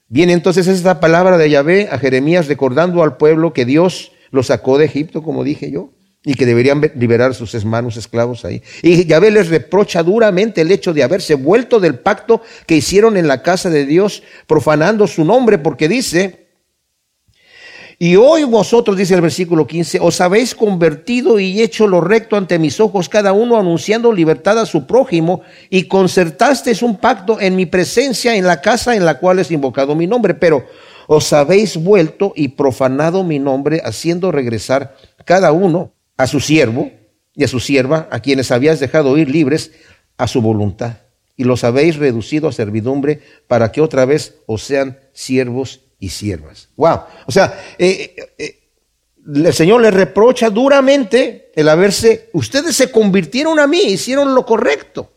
Viene 0.09 0.35
entonces 0.35 0.67
esta 0.67 1.01
palabra 1.01 1.39
de 1.39 1.49
Yahvé 1.49 1.89
a 1.91 1.99
Jeremías 1.99 2.47
recordando 2.47 3.03
al 3.03 3.17
pueblo 3.17 3.55
que 3.55 3.65
Dios 3.65 4.13
lo 4.31 4.43
sacó 4.43 4.77
de 4.77 4.85
Egipto, 4.85 5.23
como 5.23 5.45
dije 5.45 5.71
yo, 5.71 5.89
y 6.27 6.35
que 6.35 6.45
deberían 6.45 6.83
liberar 6.97 7.35
sus 7.35 7.55
hermanos 7.55 7.97
esclavos 7.97 8.45
ahí. 8.45 8.63
Y 8.83 9.07
Yahvé 9.07 9.31
les 9.31 9.49
reprocha 9.49 10.03
duramente 10.03 10.61
el 10.61 10.71
hecho 10.71 10.93
de 10.93 11.03
haberse 11.03 11.37
vuelto 11.37 11.81
del 11.81 11.99
pacto 11.99 12.43
que 12.67 12.77
hicieron 12.77 13.17
en 13.17 13.27
la 13.27 13.43
casa 13.43 13.71
de 13.71 13.87
Dios, 13.87 14.23
profanando 14.47 15.07
su 15.07 15.25
nombre, 15.25 15.57
porque 15.57 15.89
dice, 15.89 16.46
y 17.99 18.17
hoy 18.17 18.45
vosotros, 18.45 18.97
dice 18.97 19.15
el 19.15 19.23
versículo 19.23 19.67
15, 19.67 20.01
os 20.01 20.21
habéis 20.21 20.55
convertido 20.55 21.41
y 21.41 21.63
hecho 21.63 21.87
lo 21.87 22.03
recto 22.03 22.37
ante 22.37 22.59
mis 22.59 22.79
ojos, 22.79 23.09
cada 23.09 23.33
uno 23.33 23.59
anunciando 23.59 24.13
libertad 24.13 24.59
a 24.59 24.67
su 24.67 24.87
prójimo, 24.87 25.41
y 25.71 25.85
concertasteis 25.85 26.83
un 26.83 26.99
pacto 26.99 27.41
en 27.41 27.57
mi 27.57 27.65
presencia 27.65 28.37
en 28.37 28.47
la 28.47 28.61
casa 28.61 28.97
en 28.97 29.07
la 29.07 29.19
cual 29.19 29.39
es 29.39 29.51
invocado 29.51 29.95
mi 29.95 30.07
nombre, 30.07 30.35
pero 30.35 30.67
os 31.07 31.33
habéis 31.33 31.79
vuelto 31.79 32.35
y 32.37 32.49
profanado 32.49 33.25
mi 33.25 33.39
nombre, 33.39 33.81
haciendo 33.83 34.31
regresar 34.31 34.95
cada 35.25 35.53
uno 35.53 35.93
a 36.19 36.27
su 36.27 36.41
siervo 36.41 36.91
y 37.35 37.45
a 37.45 37.49
su 37.49 37.61
sierva, 37.61 38.09
a 38.11 38.21
quienes 38.21 38.51
habías 38.51 38.79
dejado 38.79 39.17
ir 39.17 39.31
libres 39.31 39.73
a 40.19 40.29
su 40.29 40.43
voluntad, 40.43 40.99
y 41.35 41.45
los 41.45 41.65
habéis 41.65 41.97
reducido 41.97 42.49
a 42.49 42.53
servidumbre 42.53 43.21
para 43.49 43.73
que 43.73 43.81
otra 43.81 44.05
vez 44.05 44.37
os 44.45 44.63
sean 44.65 44.99
siervos 45.15 45.86
y 45.99 46.09
siervas. 46.09 46.69
Wow. 46.77 47.01
O 47.27 47.33
sea, 47.33 47.59
eh, 47.79 48.15
eh, 48.39 48.67
el 49.27 49.53
Señor 49.53 49.81
les 49.81 49.95
reprocha 49.95 50.51
duramente 50.51 51.51
el 51.55 51.69
haberse, 51.69 52.31
ustedes 52.33 52.77
se 52.77 52.91
convirtieron 52.91 53.59
a 53.59 53.67
mí, 53.67 53.81
hicieron 53.81 54.35
lo 54.35 54.45
correcto. 54.47 55.13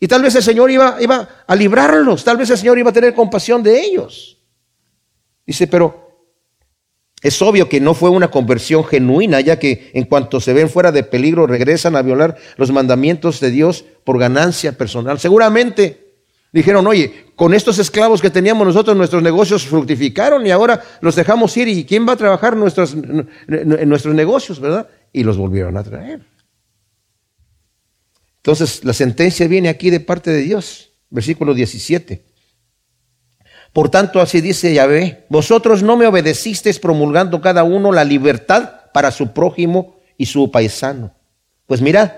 Y 0.00 0.08
tal 0.08 0.22
vez 0.22 0.34
el 0.34 0.42
Señor 0.42 0.70
iba, 0.70 0.96
iba 1.00 1.28
a 1.46 1.54
librarlos, 1.54 2.24
tal 2.24 2.36
vez 2.36 2.50
el 2.50 2.58
Señor 2.58 2.78
iba 2.78 2.90
a 2.90 2.94
tener 2.94 3.14
compasión 3.14 3.62
de 3.62 3.80
ellos. 3.80 4.38
Dice, 5.46 5.66
pero 5.66 6.02
es 7.22 7.40
obvio 7.40 7.68
que 7.68 7.80
no 7.80 7.94
fue 7.94 8.10
una 8.10 8.30
conversión 8.30 8.84
genuina, 8.84 9.40
ya 9.40 9.58
que 9.58 9.92
en 9.94 10.04
cuanto 10.04 10.40
se 10.40 10.52
ven 10.52 10.68
fuera 10.68 10.90
de 10.90 11.04
peligro 11.04 11.46
regresan 11.46 11.94
a 11.94 12.02
violar 12.02 12.36
los 12.56 12.72
mandamientos 12.72 13.38
de 13.38 13.50
Dios 13.50 13.84
por 14.02 14.18
ganancia 14.18 14.72
personal. 14.72 15.20
Seguramente 15.20 16.01
dijeron, 16.52 16.86
oye, 16.86 17.32
con 17.34 17.54
estos 17.54 17.78
esclavos 17.78 18.20
que 18.20 18.30
teníamos 18.30 18.66
nosotros 18.66 18.96
nuestros 18.96 19.22
negocios 19.22 19.66
fructificaron 19.66 20.46
y 20.46 20.50
ahora 20.50 20.82
los 21.00 21.16
dejamos 21.16 21.56
ir 21.56 21.68
y 21.68 21.84
¿quién 21.84 22.06
va 22.06 22.12
a 22.12 22.16
trabajar 22.16 22.56
nuestros, 22.56 22.94
en 22.94 23.88
nuestros 23.88 24.14
negocios, 24.14 24.60
verdad? 24.60 24.88
Y 25.12 25.24
los 25.24 25.36
volvieron 25.36 25.76
a 25.76 25.82
traer. 25.82 26.24
Entonces 28.36 28.84
la 28.84 28.92
sentencia 28.92 29.46
viene 29.46 29.68
aquí 29.68 29.90
de 29.90 30.00
parte 30.00 30.30
de 30.30 30.42
Dios, 30.42 30.90
versículo 31.10 31.54
17. 31.54 32.24
Por 33.72 33.88
tanto, 33.88 34.20
así 34.20 34.40
dice 34.40 34.74
Yahvé, 34.74 35.24
vosotros 35.30 35.82
no 35.82 35.96
me 35.96 36.06
obedecisteis 36.06 36.78
promulgando 36.78 37.40
cada 37.40 37.64
uno 37.64 37.90
la 37.90 38.04
libertad 38.04 38.90
para 38.92 39.10
su 39.10 39.32
prójimo 39.32 39.96
y 40.18 40.26
su 40.26 40.50
paisano. 40.50 41.14
Pues 41.66 41.80
mirad, 41.80 42.12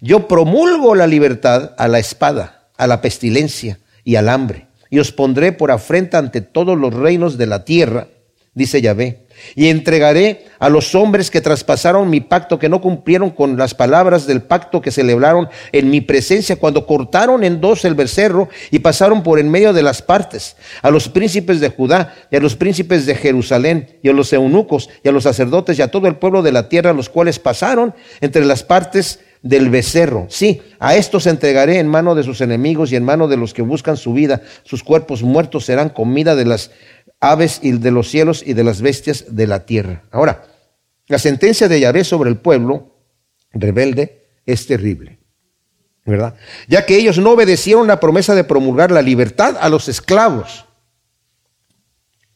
yo 0.00 0.26
promulgo 0.26 0.94
la 0.94 1.06
libertad 1.06 1.74
a 1.78 1.86
la 1.86 1.98
espada, 1.98 2.59
a 2.80 2.86
la 2.86 3.00
pestilencia 3.00 3.78
y 4.04 4.16
al 4.16 4.28
hambre, 4.28 4.68
y 4.88 4.98
os 4.98 5.12
pondré 5.12 5.52
por 5.52 5.70
afrenta 5.70 6.18
ante 6.18 6.40
todos 6.40 6.76
los 6.78 6.94
reinos 6.94 7.38
de 7.38 7.46
la 7.46 7.64
tierra, 7.64 8.08
dice 8.54 8.80
Yahvé 8.80 9.26
y 9.54 9.68
entregaré 9.68 10.46
a 10.58 10.68
los 10.68 10.94
hombres 10.94 11.30
que 11.30 11.40
traspasaron 11.40 12.10
mi 12.10 12.20
pacto, 12.20 12.58
que 12.58 12.68
no 12.68 12.80
cumplieron 12.80 13.30
con 13.30 13.56
las 13.56 13.74
palabras 13.74 14.26
del 14.26 14.42
pacto 14.42 14.80
que 14.80 14.90
celebraron 14.90 15.48
en 15.72 15.90
mi 15.90 16.00
presencia 16.00 16.56
cuando 16.56 16.86
cortaron 16.86 17.44
en 17.44 17.60
dos 17.60 17.84
el 17.84 17.94
becerro 17.94 18.48
y 18.70 18.80
pasaron 18.80 19.22
por 19.22 19.38
en 19.38 19.50
medio 19.50 19.72
de 19.72 19.82
las 19.82 20.02
partes, 20.02 20.56
a 20.82 20.90
los 20.90 21.08
príncipes 21.08 21.60
de 21.60 21.70
Judá 21.70 22.14
y 22.30 22.36
a 22.36 22.40
los 22.40 22.56
príncipes 22.56 23.06
de 23.06 23.14
Jerusalén 23.14 23.98
y 24.02 24.08
a 24.08 24.12
los 24.12 24.32
eunucos 24.32 24.88
y 25.02 25.08
a 25.08 25.12
los 25.12 25.24
sacerdotes 25.24 25.78
y 25.78 25.82
a 25.82 25.90
todo 25.90 26.06
el 26.06 26.16
pueblo 26.16 26.42
de 26.42 26.52
la 26.52 26.68
tierra, 26.68 26.92
los 26.92 27.08
cuales 27.08 27.38
pasaron 27.38 27.94
entre 28.20 28.44
las 28.44 28.62
partes 28.62 29.20
del 29.42 29.70
becerro. 29.70 30.26
Sí, 30.28 30.60
a 30.78 30.96
estos 30.96 31.26
entregaré 31.26 31.78
en 31.78 31.88
mano 31.88 32.14
de 32.14 32.22
sus 32.22 32.40
enemigos 32.40 32.92
y 32.92 32.96
en 32.96 33.04
mano 33.04 33.28
de 33.28 33.36
los 33.36 33.54
que 33.54 33.62
buscan 33.62 33.96
su 33.96 34.12
vida. 34.12 34.42
Sus 34.64 34.82
cuerpos 34.82 35.22
muertos 35.22 35.64
serán 35.64 35.90
comida 35.90 36.36
de 36.36 36.44
las 36.44 36.70
aves 37.20 37.60
y 37.62 37.72
de 37.72 37.90
los 37.90 38.08
cielos 38.08 38.42
y 38.44 38.54
de 38.54 38.64
las 38.64 38.82
bestias 38.82 39.26
de 39.34 39.46
la 39.46 39.66
tierra. 39.66 40.04
Ahora, 40.10 40.44
la 41.06 41.18
sentencia 41.18 41.68
de 41.68 41.80
Yahvé 41.80 42.04
sobre 42.04 42.30
el 42.30 42.36
pueblo 42.36 42.96
rebelde 43.52 44.28
es 44.46 44.66
terrible, 44.66 45.18
¿verdad? 46.04 46.34
Ya 46.68 46.86
que 46.86 46.96
ellos 46.96 47.18
no 47.18 47.32
obedecieron 47.32 47.86
la 47.86 48.00
promesa 48.00 48.34
de 48.34 48.44
promulgar 48.44 48.90
la 48.90 49.02
libertad 49.02 49.56
a 49.60 49.68
los 49.68 49.88
esclavos 49.88 50.66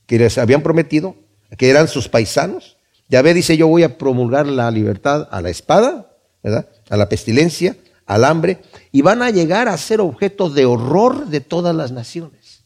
que 0.06 0.18
les 0.18 0.38
habían 0.38 0.62
prometido, 0.62 1.16
que 1.56 1.70
eran 1.70 1.88
sus 1.88 2.08
paisanos. 2.08 2.76
Yahvé 3.08 3.34
dice, 3.34 3.56
yo 3.56 3.68
voy 3.68 3.84
a 3.84 3.96
promulgar 3.96 4.46
la 4.46 4.70
libertad 4.70 5.28
a 5.30 5.40
la 5.40 5.50
espada, 5.50 6.10
¿verdad? 6.42 6.68
A 6.88 6.96
la 6.96 7.08
pestilencia, 7.08 7.76
al 8.06 8.24
hambre, 8.24 8.62
y 8.92 9.02
van 9.02 9.22
a 9.22 9.30
llegar 9.30 9.68
a 9.68 9.76
ser 9.76 10.00
objeto 10.00 10.50
de 10.50 10.66
horror 10.66 11.26
de 11.26 11.40
todas 11.40 11.74
las 11.74 11.92
naciones. 11.92 12.64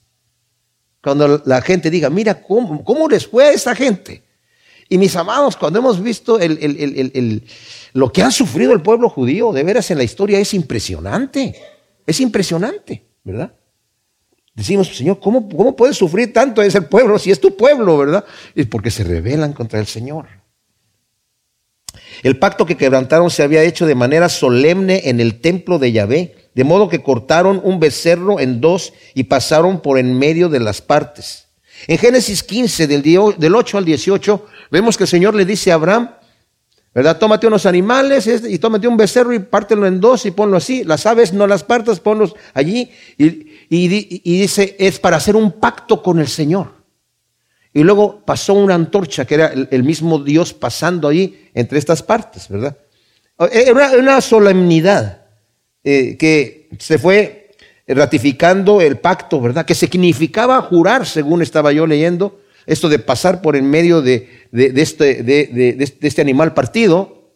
Cuando 1.03 1.43
la 1.45 1.62
gente 1.62 1.91
diga, 1.91 2.11
mira 2.11 2.43
cómo, 2.43 2.85
cómo 2.85 3.09
les 3.09 3.27
fue 3.27 3.45
a 3.45 3.53
esa 3.53 3.75
gente. 3.75 4.23
Y 4.89 4.99
mis 4.99 5.14
amados, 5.16 5.57
cuando 5.57 5.79
hemos 5.79 6.03
visto 6.03 6.39
lo 7.93 8.12
que 8.12 8.23
ha 8.23 8.31
sufrido 8.31 8.73
el 8.73 8.83
pueblo 8.83 9.09
judío, 9.11 9.53
de 9.53 9.62
veras 9.62 9.91
en 9.91 9.99
la 9.99 10.05
historia 10.05 10.39
es 10.39 10.55
impresionante. 10.55 11.55
Es 12.07 12.21
impresionante, 12.21 13.05
¿verdad? 13.23 13.53
Decimos, 14.55 14.89
Señor, 14.89 15.21
¿cómo, 15.21 15.49
cómo 15.49 15.77
puede 15.77 15.95
sufrir 15.95 16.33
tanto 16.33 16.62
ese 16.62 16.83
pueblo 16.83 17.19
si 17.19 17.31
es 17.31 17.39
tu 17.39 17.55
pueblo, 17.57 17.99
verdad? 17.99 18.25
Es 18.55 18.66
porque 18.66 18.91
se 18.91 19.05
rebelan 19.05 19.53
contra 19.53 19.79
el 19.79 19.87
Señor. 19.87 20.27
El 22.23 22.39
pacto 22.39 22.66
que 22.66 22.77
quebrantaron 22.77 23.31
se 23.31 23.43
había 23.43 23.62
hecho 23.62 23.87
de 23.87 23.95
manera 23.95 24.29
solemne 24.29 25.03
en 25.05 25.21
el 25.21 25.41
templo 25.41 25.79
de 25.79 25.93
Yahvé, 25.93 26.35
de 26.55 26.64
modo 26.64 26.89
que 26.89 27.03
cortaron 27.03 27.61
un 27.62 27.79
becerro 27.79 28.41
en 28.41 28.61
dos 28.61 28.93
y 29.14 29.25
pasaron 29.25 29.81
por 29.81 29.99
en 29.99 30.19
medio 30.19 30.49
de 30.49 30.61
las 30.61 30.83
partes. 30.83 31.47
En 31.87 31.99
Génesis 31.99 32.43
15, 32.43 32.87
del 32.89 33.55
8 33.55 33.79
al 33.79 33.85
18, 33.85 34.47
vemos 34.71 34.97
que 34.97 35.05
el 35.05 35.09
Señor 35.09 35.35
le 35.35 35.45
dice 35.45 35.71
a 35.71 35.75
Abraham, 35.75 36.11
¿verdad? 36.93 37.19
Tómate 37.19 37.47
unos 37.47 37.66
animales 37.66 38.27
y 38.27 38.59
tómate 38.59 38.89
un 38.89 38.97
becerro 38.97 39.33
y 39.33 39.39
pártelo 39.39 39.87
en 39.87 40.01
dos 40.01 40.27
y 40.27 40.33
ponlo 40.33 40.57
así. 40.57 40.83
Las 40.83 41.07
aves 41.07 41.33
no 41.33 41.47
las 41.47 41.62
partas, 41.62 42.01
ponlos 42.01 42.35
allí. 42.55 42.91
Y 43.16 44.09
dice, 44.25 44.75
es 44.81 44.99
para 44.99 45.19
hacer 45.19 45.37
un 45.37 45.53
pacto 45.53 46.03
con 46.03 46.19
el 46.19 46.27
Señor. 46.27 46.78
Y 47.79 47.85
luego 47.85 48.22
pasó 48.24 48.55
una 48.55 48.74
antorcha, 48.74 49.24
que 49.24 49.37
era 49.37 49.53
el, 49.70 49.85
mismo 49.85 50.18
Dios 50.18 50.53
pasando 50.53 51.07
ahí 51.07 51.49
entre 51.55 51.79
estas 51.79 52.03
partes, 52.03 52.49
¿verdad? 52.49 52.76
Era 53.53 53.93
una 53.97 54.20
solemnidad 54.20 55.26
eh, 55.85 56.16
que 56.16 56.70
se 56.81 56.99
fue 56.99 57.53
ratificando 57.87 58.81
el 58.81 58.99
pacto, 58.99 59.41
¿verdad? 59.41 59.64
Que 59.64 59.76
significaba 59.76 60.61
jurar, 60.62 61.07
según 61.07 61.41
estaba 61.41 61.70
yo 61.70 61.87
leyendo, 61.87 62.41
esto 62.66 62.89
de 62.89 62.99
pasar 62.99 63.43
por 63.43 63.55
en 63.55 63.70
medio 63.70 64.03
este, 64.05 65.22
de 65.22 65.97
este 66.01 66.20
animal 66.20 66.55
partido. 66.55 67.31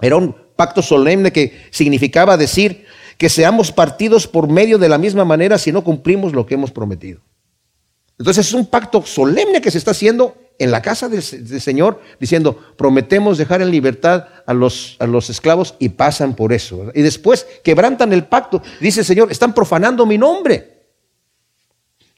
Era 0.00 0.16
un 0.16 0.34
pacto 0.56 0.82
solemne 0.82 1.30
que 1.30 1.66
significaba 1.70 2.36
decir 2.36 2.86
que 3.18 3.28
seamos 3.28 3.70
partidos 3.70 4.26
por 4.26 4.48
medio 4.48 4.78
de 4.78 4.88
la 4.88 4.98
misma 4.98 5.24
manera 5.24 5.58
si 5.58 5.70
no 5.70 5.84
cumplimos 5.84 6.32
lo 6.32 6.44
que 6.44 6.54
hemos 6.54 6.72
prometido. 6.72 7.20
Entonces 8.20 8.48
es 8.48 8.52
un 8.52 8.66
pacto 8.66 9.00
solemne 9.06 9.62
que 9.62 9.70
se 9.70 9.78
está 9.78 9.92
haciendo 9.92 10.36
en 10.58 10.70
la 10.70 10.82
casa 10.82 11.08
del, 11.08 11.22
Señor, 11.22 12.02
diciendo, 12.20 12.54
prometemos 12.76 13.38
dejar 13.38 13.62
en 13.62 13.70
libertad 13.70 14.26
a 14.44 14.52
los, 14.52 14.96
a 14.98 15.06
los 15.06 15.30
esclavos 15.30 15.74
y 15.78 15.88
pasan 15.88 16.36
por 16.36 16.52
eso. 16.52 16.92
Y 16.94 17.00
después 17.00 17.46
quebrantan 17.64 18.12
el 18.12 18.24
pacto. 18.24 18.62
Dice 18.78 19.00
el 19.00 19.06
Señor, 19.06 19.32
están 19.32 19.54
profanando 19.54 20.04
mi 20.04 20.18
nombre. 20.18 20.82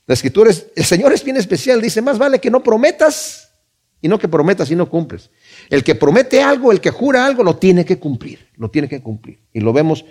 La 0.04 0.14
escritura 0.14 0.50
es, 0.50 0.66
el 0.74 0.84
Señor 0.84 1.12
es 1.12 1.22
bien 1.22 1.36
especial, 1.36 1.80
dice, 1.80 2.02
más 2.02 2.18
vale 2.18 2.40
que 2.40 2.50
no 2.50 2.64
prometas 2.64 3.52
y 4.00 4.08
no 4.08 4.18
que 4.18 4.26
prometas 4.26 4.72
y 4.72 4.74
no 4.74 4.90
cumples. 4.90 5.30
El 5.70 5.84
que 5.84 5.94
promete 5.94 6.42
algo, 6.42 6.72
el 6.72 6.80
que 6.80 6.90
jura 6.90 7.24
algo, 7.24 7.44
lo 7.44 7.58
tiene 7.58 7.84
que 7.84 8.00
cumplir, 8.00 8.48
lo 8.56 8.72
tiene 8.72 8.88
que 8.88 9.00
cumplir. 9.00 9.38
Y 9.52 9.60
lo 9.60 9.72
vemos 9.72 10.04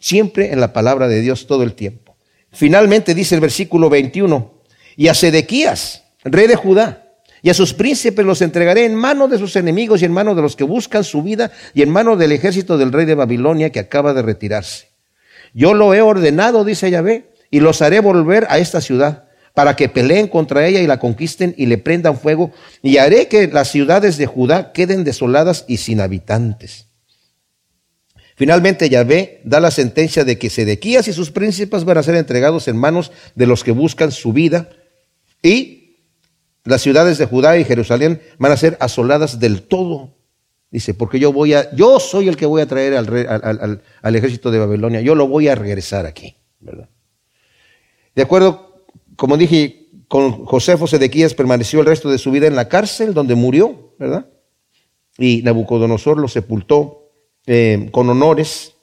siempre 0.00 0.52
en 0.52 0.58
la 0.58 0.72
palabra 0.72 1.06
de 1.06 1.20
Dios 1.20 1.46
todo 1.46 1.62
el 1.62 1.74
tiempo. 1.74 2.16
Finalmente 2.50 3.14
dice 3.14 3.36
el 3.36 3.40
versículo 3.40 3.88
21, 3.88 4.55
y 4.96 5.08
a 5.08 5.14
Sedequías, 5.14 6.04
rey 6.24 6.46
de 6.46 6.56
Judá, 6.56 7.06
y 7.42 7.50
a 7.50 7.54
sus 7.54 7.74
príncipes 7.74 8.24
los 8.24 8.42
entregaré 8.42 8.86
en 8.86 8.94
mano 8.94 9.28
de 9.28 9.38
sus 9.38 9.54
enemigos 9.56 10.02
y 10.02 10.04
en 10.04 10.12
mano 10.12 10.34
de 10.34 10.42
los 10.42 10.56
que 10.56 10.64
buscan 10.64 11.04
su 11.04 11.22
vida 11.22 11.52
y 11.74 11.82
en 11.82 11.90
mano 11.90 12.16
del 12.16 12.32
ejército 12.32 12.76
del 12.78 12.92
rey 12.92 13.04
de 13.06 13.14
Babilonia 13.14 13.70
que 13.70 13.78
acaba 13.78 14.14
de 14.14 14.22
retirarse. 14.22 14.88
Yo 15.54 15.74
lo 15.74 15.94
he 15.94 16.00
ordenado, 16.00 16.64
dice 16.64 16.90
Yahvé, 16.90 17.30
y 17.50 17.60
los 17.60 17.82
haré 17.82 18.00
volver 18.00 18.46
a 18.50 18.58
esta 18.58 18.80
ciudad 18.80 19.24
para 19.54 19.76
que 19.76 19.88
peleen 19.88 20.28
contra 20.28 20.66
ella 20.66 20.80
y 20.80 20.86
la 20.86 20.98
conquisten 20.98 21.54
y 21.56 21.66
le 21.66 21.78
prendan 21.78 22.18
fuego, 22.18 22.50
y 22.82 22.98
haré 22.98 23.28
que 23.28 23.46
las 23.46 23.70
ciudades 23.70 24.18
de 24.18 24.26
Judá 24.26 24.72
queden 24.72 25.04
desoladas 25.04 25.64
y 25.68 25.76
sin 25.78 26.00
habitantes. 26.00 26.88
Finalmente 28.34 28.90
Yahvé 28.90 29.40
da 29.44 29.60
la 29.60 29.70
sentencia 29.70 30.24
de 30.24 30.36
que 30.36 30.50
Sedequías 30.50 31.08
y 31.08 31.14
sus 31.14 31.30
príncipes 31.30 31.84
van 31.84 31.96
a 31.96 32.02
ser 32.02 32.16
entregados 32.16 32.68
en 32.68 32.76
manos 32.76 33.12
de 33.34 33.46
los 33.46 33.64
que 33.64 33.70
buscan 33.70 34.12
su 34.12 34.34
vida 34.34 34.68
y 35.46 35.96
las 36.64 36.82
ciudades 36.82 37.18
de 37.18 37.26
Judá 37.26 37.56
y 37.56 37.64
Jerusalén 37.64 38.20
van 38.38 38.50
a 38.50 38.56
ser 38.56 38.76
asoladas 38.80 39.38
del 39.38 39.62
todo. 39.62 40.16
Dice, 40.70 40.94
porque 40.94 41.20
yo 41.20 41.32
voy 41.32 41.54
a, 41.54 41.72
yo 41.76 42.00
soy 42.00 42.26
el 42.26 42.36
que 42.36 42.46
voy 42.46 42.60
a 42.60 42.66
traer 42.66 42.94
al, 42.96 43.80
al, 44.02 44.16
ejército 44.16 44.50
de 44.50 44.58
Babilonia, 44.58 45.00
yo 45.00 45.14
lo 45.14 45.28
voy 45.28 45.46
a 45.46 45.54
regresar 45.54 46.04
aquí, 46.04 46.36
¿verdad? 46.58 46.88
De 48.16 48.22
acuerdo, 48.22 48.84
como 49.14 49.36
dije, 49.36 49.88
con 50.08 50.44
Josefo 50.44 50.88
Sedequías 50.88 51.34
permaneció 51.34 51.80
el 51.80 51.86
resto 51.86 52.10
de 52.10 52.18
su 52.18 52.32
vida 52.32 52.48
en 52.48 52.56
la 52.56 52.68
cárcel 52.68 53.14
donde 53.14 53.36
murió, 53.36 53.94
¿verdad? 53.98 54.28
Y 55.18 55.42
Nabucodonosor 55.42 56.18
lo 56.18 56.26
sepultó 56.26 57.12
eh, 57.46 57.88
con 57.92 58.08
honores, 58.10 58.74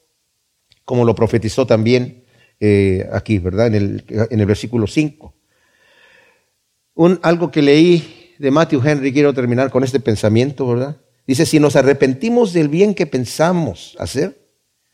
como 0.86 1.03
lo 1.03 1.14
profetizó 1.14 1.68
también 1.68 2.24
eh, 2.61 3.07
aquí, 3.11 3.39
¿verdad? 3.39 3.68
En 3.68 3.76
el, 3.76 4.05
en 4.07 4.39
el 4.39 4.45
versículo 4.45 4.88
5. 4.88 5.34
Un, 6.95 7.19
algo 7.23 7.51
que 7.51 7.61
leí 7.61 8.35
de 8.39 8.51
Matthew 8.51 8.81
Henry, 8.85 9.13
quiero 9.13 9.33
terminar 9.33 9.69
con 9.71 9.83
este 9.83 9.99
pensamiento, 9.99 10.67
¿verdad? 10.67 10.97
Dice, 11.25 11.45
si 11.45 11.59
nos 11.59 11.75
arrepentimos 11.75 12.53
del 12.53 12.67
bien 12.67 12.93
que 12.93 13.05
pensamos 13.05 13.95
hacer, 13.99 14.43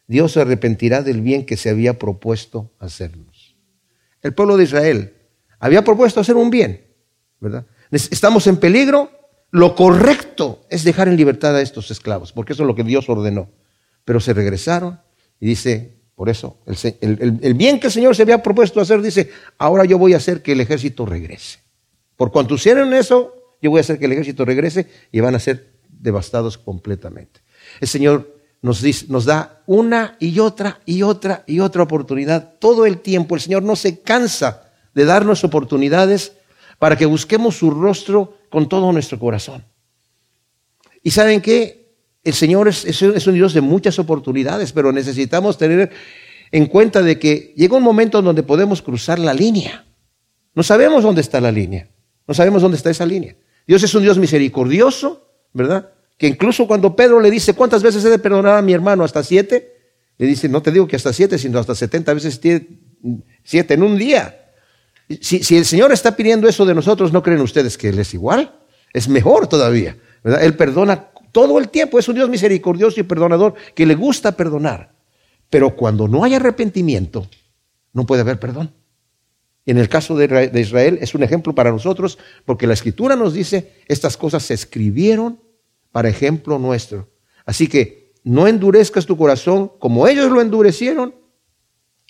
Dios 0.08 0.34
se 0.34 0.42
arrepentirá 0.42 1.02
del 1.04 1.22
bien 1.22 1.46
que 1.46 1.58
se 1.58 1.70
había 1.70 1.98
propuesto 1.98 2.72
hacernos. 2.80 3.56
El 4.22 4.34
pueblo 4.34 4.58
de 4.58 4.64
Israel 4.64 5.14
había 5.60 5.84
propuesto 5.84 6.20
hacer 6.20 6.36
un 6.36 6.50
bien, 6.50 6.86
¿verdad? 7.40 7.66
Estamos 7.92 8.48
en 8.48 8.58
peligro, 8.58 9.12
Lo 9.52 9.76
correcto 9.76 10.62
es 10.70 10.84
dejar 10.84 11.08
en 11.08 11.18
libertad 11.18 11.56
a 11.56 11.62
estos 11.62 11.90
esclavos, 11.90 12.32
porque 12.32 12.54
eso 12.54 12.62
es 12.62 12.68
lo 12.68 12.76
que 12.76 12.84
Dios 12.84 13.10
ordenó. 13.10 13.50
Pero 14.06 14.20
se 14.20 14.34
regresaron 14.34 15.00
y 15.40 15.48
dice, 15.48 16.00
por 16.14 16.30
eso, 16.30 16.60
el, 17.02 17.54
bien 17.56 17.80
que 17.80 17.88
el 17.88 17.94
Señor 17.94 18.16
se 18.16 18.22
había 18.22 18.44
propuesto 18.44 18.80
hacer, 18.80 19.02
dice, 19.02 19.32
ahora 19.58 19.86
yo 19.86 19.98
voy 19.98 20.14
a 20.14 20.18
hacer 20.18 20.44
que 20.44 20.52
el 20.52 20.62
ejército 20.62 21.04
regrese. 21.06 21.60
Por 22.20 22.34
cuanto 22.34 22.56
hicieron 22.56 22.94
eso, 22.94 23.34
yo 23.62 23.70
voy 23.70 23.78
a 23.78 23.80
hacer 23.80 23.98
que 23.98 24.04
el 24.04 24.12
ejército 24.12 24.44
regrese 24.44 24.88
y 25.10 25.22
van 25.22 25.36
a 25.36 25.40
ser 25.40 25.72
devastados 25.88 26.58
completamente. 26.58 27.40
El 27.80 27.88
Señor 27.88 28.36
nos, 28.62 28.82
dice, 28.82 29.06
nos 29.08 29.24
da 29.24 29.64
una 29.68 30.18
y 30.20 30.38
otra 30.40 30.82
y 30.86 31.02
otra 31.02 31.46
y 31.48 31.62
otra 31.62 31.84
oportunidad 31.84 32.56
todo 32.60 32.86
el 32.86 33.00
tiempo. 33.00 33.36
El 33.36 33.42
Señor 33.42 33.64
no 33.64 33.78
se 33.78 34.02
cansa 34.02 34.70
de 34.94 35.06
darnos 35.06 35.46
oportunidades 35.46 36.34
para 36.78 36.98
que 36.98 37.06
busquemos 37.06 37.56
su 37.56 37.72
rostro 37.72 38.38
con 38.50 38.68
todo 38.68 38.92
nuestro 38.92 39.18
corazón. 39.18 39.64
Y 41.02 41.12
saben 41.12 41.40
que 41.40 41.96
el 42.26 42.34
Señor 42.34 42.68
es, 42.68 43.02
un 43.02 43.34
Dios 43.34 43.54
de 43.54 43.62
muchas 43.62 43.98
oportunidades, 43.98 44.74
pero 44.74 44.92
necesitamos 44.92 45.58
tener 45.58 45.90
en 46.52 46.66
cuenta 46.66 47.02
de 47.02 47.18
que 47.18 47.54
llega 47.56 47.78
un 47.78 47.84
momento 47.84 48.22
donde 48.22 48.44
podemos 48.44 48.82
cruzar 48.82 49.20
la 49.20 49.34
línea. 49.34 49.86
No 50.54 50.64
sabemos 50.64 51.02
dónde 51.02 51.22
está 51.22 51.40
la 51.40 51.54
línea, 51.54 51.88
no 52.30 52.36
sabemos 52.36 52.62
dónde 52.62 52.78
está 52.78 52.92
esa 52.92 53.08
línea. 53.08 53.36
Dios 53.66 53.82
es 53.82 53.96
un 53.96 54.04
Dios 54.04 54.20
misericordioso, 54.20 55.28
¿verdad? 55.52 55.90
Que 56.16 56.28
incluso 56.28 56.68
cuando 56.68 56.96
Pedro 56.96 57.20
le 57.20 57.32
dice, 57.32 57.56
¿cuántas 57.56 57.82
veces 57.82 58.06
he 58.06 58.10
de 58.10 58.20
perdonar 58.20 58.56
a 58.56 58.62
mi 58.62 58.72
hermano? 58.72 59.04
¿Hasta 59.04 59.24
siete? 59.24 59.74
Le 60.20 60.28
dice, 60.28 60.48
no 60.48 60.62
te 60.62 60.72
digo 60.72 60.88
que 60.88 60.96
hasta 60.96 61.12
siete, 61.12 61.40
sino 61.40 61.58
hasta 61.58 61.74
setenta 61.74 62.14
veces 62.14 62.40
siete 63.44 63.74
en 63.74 63.82
un 63.82 63.98
día. 63.98 64.52
Si, 65.22 65.58
el 65.58 65.66
Señor 65.66 65.92
está 65.92 66.16
pidiendo 66.16 66.48
eso 66.48 66.68
de 66.68 66.76
nosotros, 66.76 67.12
¿no 67.12 67.24
creen 67.24 67.42
ustedes 67.42 67.80
que 67.80 67.90
Él 67.90 67.98
es 67.98 68.14
igual? 68.14 68.54
Es 68.94 69.10
mejor 69.10 69.48
todavía. 69.48 69.98
Él 70.24 70.56
perdona 70.56 71.08
todo 71.32 71.58
el 71.58 71.70
tiempo. 71.70 71.98
Es 71.98 72.08
un 72.10 72.14
Dios 72.14 72.30
misericordioso 72.30 73.00
y 73.00 73.04
perdonador 73.06 73.56
que 73.74 73.88
le 73.88 73.96
gusta 73.96 74.34
perdonar. 74.34 74.92
Pero 75.50 75.76
cuando 75.76 76.08
no 76.08 76.24
hay 76.24 76.36
arrepentimiento, 76.36 77.28
no 77.92 78.06
puede 78.06 78.22
haber 78.22 78.40
perdón. 78.40 78.72
En 79.66 79.78
el 79.78 79.90
caso 79.90 80.16
de 80.16 80.60
Israel 80.60 80.98
es 81.02 81.14
un 81.14 81.24
ejemplo 81.24 81.54
para 81.54 81.72
nosotros 81.72 82.18
porque 82.46 82.68
la 82.68 82.74
escritura 82.74 83.16
nos 83.16 83.34
dice, 83.34 83.74
estas 83.88 84.18
cosas 84.18 84.44
se 84.44 84.54
escribieron 84.54 85.42
para 85.92 86.10
ejemplo 86.10 86.58
nuestro. 86.58 87.10
Así 87.46 87.68
que 87.68 88.14
no 88.24 88.48
endurezcas 88.48 89.06
tu 89.06 89.18
corazón 89.18 89.72
como 89.80 90.08
ellos 90.08 90.32
lo 90.32 90.42
endurecieron 90.42 91.16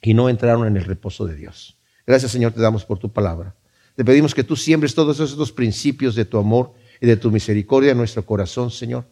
y 0.01 0.13
no 0.13 0.29
entraron 0.29 0.67
en 0.67 0.77
el 0.77 0.85
reposo 0.85 1.25
de 1.25 1.35
Dios. 1.35 1.77
Gracias 2.05 2.31
Señor 2.31 2.53
te 2.53 2.61
damos 2.61 2.85
por 2.85 2.99
tu 2.99 3.11
palabra. 3.11 3.55
Te 3.95 4.05
pedimos 4.05 4.33
que 4.33 4.43
tú 4.43 4.55
siembres 4.55 4.95
todos 4.95 5.19
esos 5.19 5.51
principios 5.51 6.15
de 6.15 6.25
tu 6.25 6.37
amor 6.37 6.73
y 7.01 7.07
de 7.07 7.17
tu 7.17 7.31
misericordia 7.31 7.91
en 7.91 7.97
nuestro 7.97 8.25
corazón, 8.25 8.71
Señor, 8.71 9.05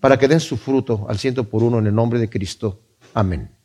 para 0.00 0.18
que 0.18 0.26
den 0.26 0.40
su 0.40 0.56
fruto 0.56 1.06
al 1.08 1.18
ciento 1.18 1.48
por 1.48 1.62
uno 1.62 1.78
en 1.78 1.86
el 1.86 1.94
nombre 1.94 2.18
de 2.18 2.28
Cristo. 2.28 2.82
Amén. 3.14 3.61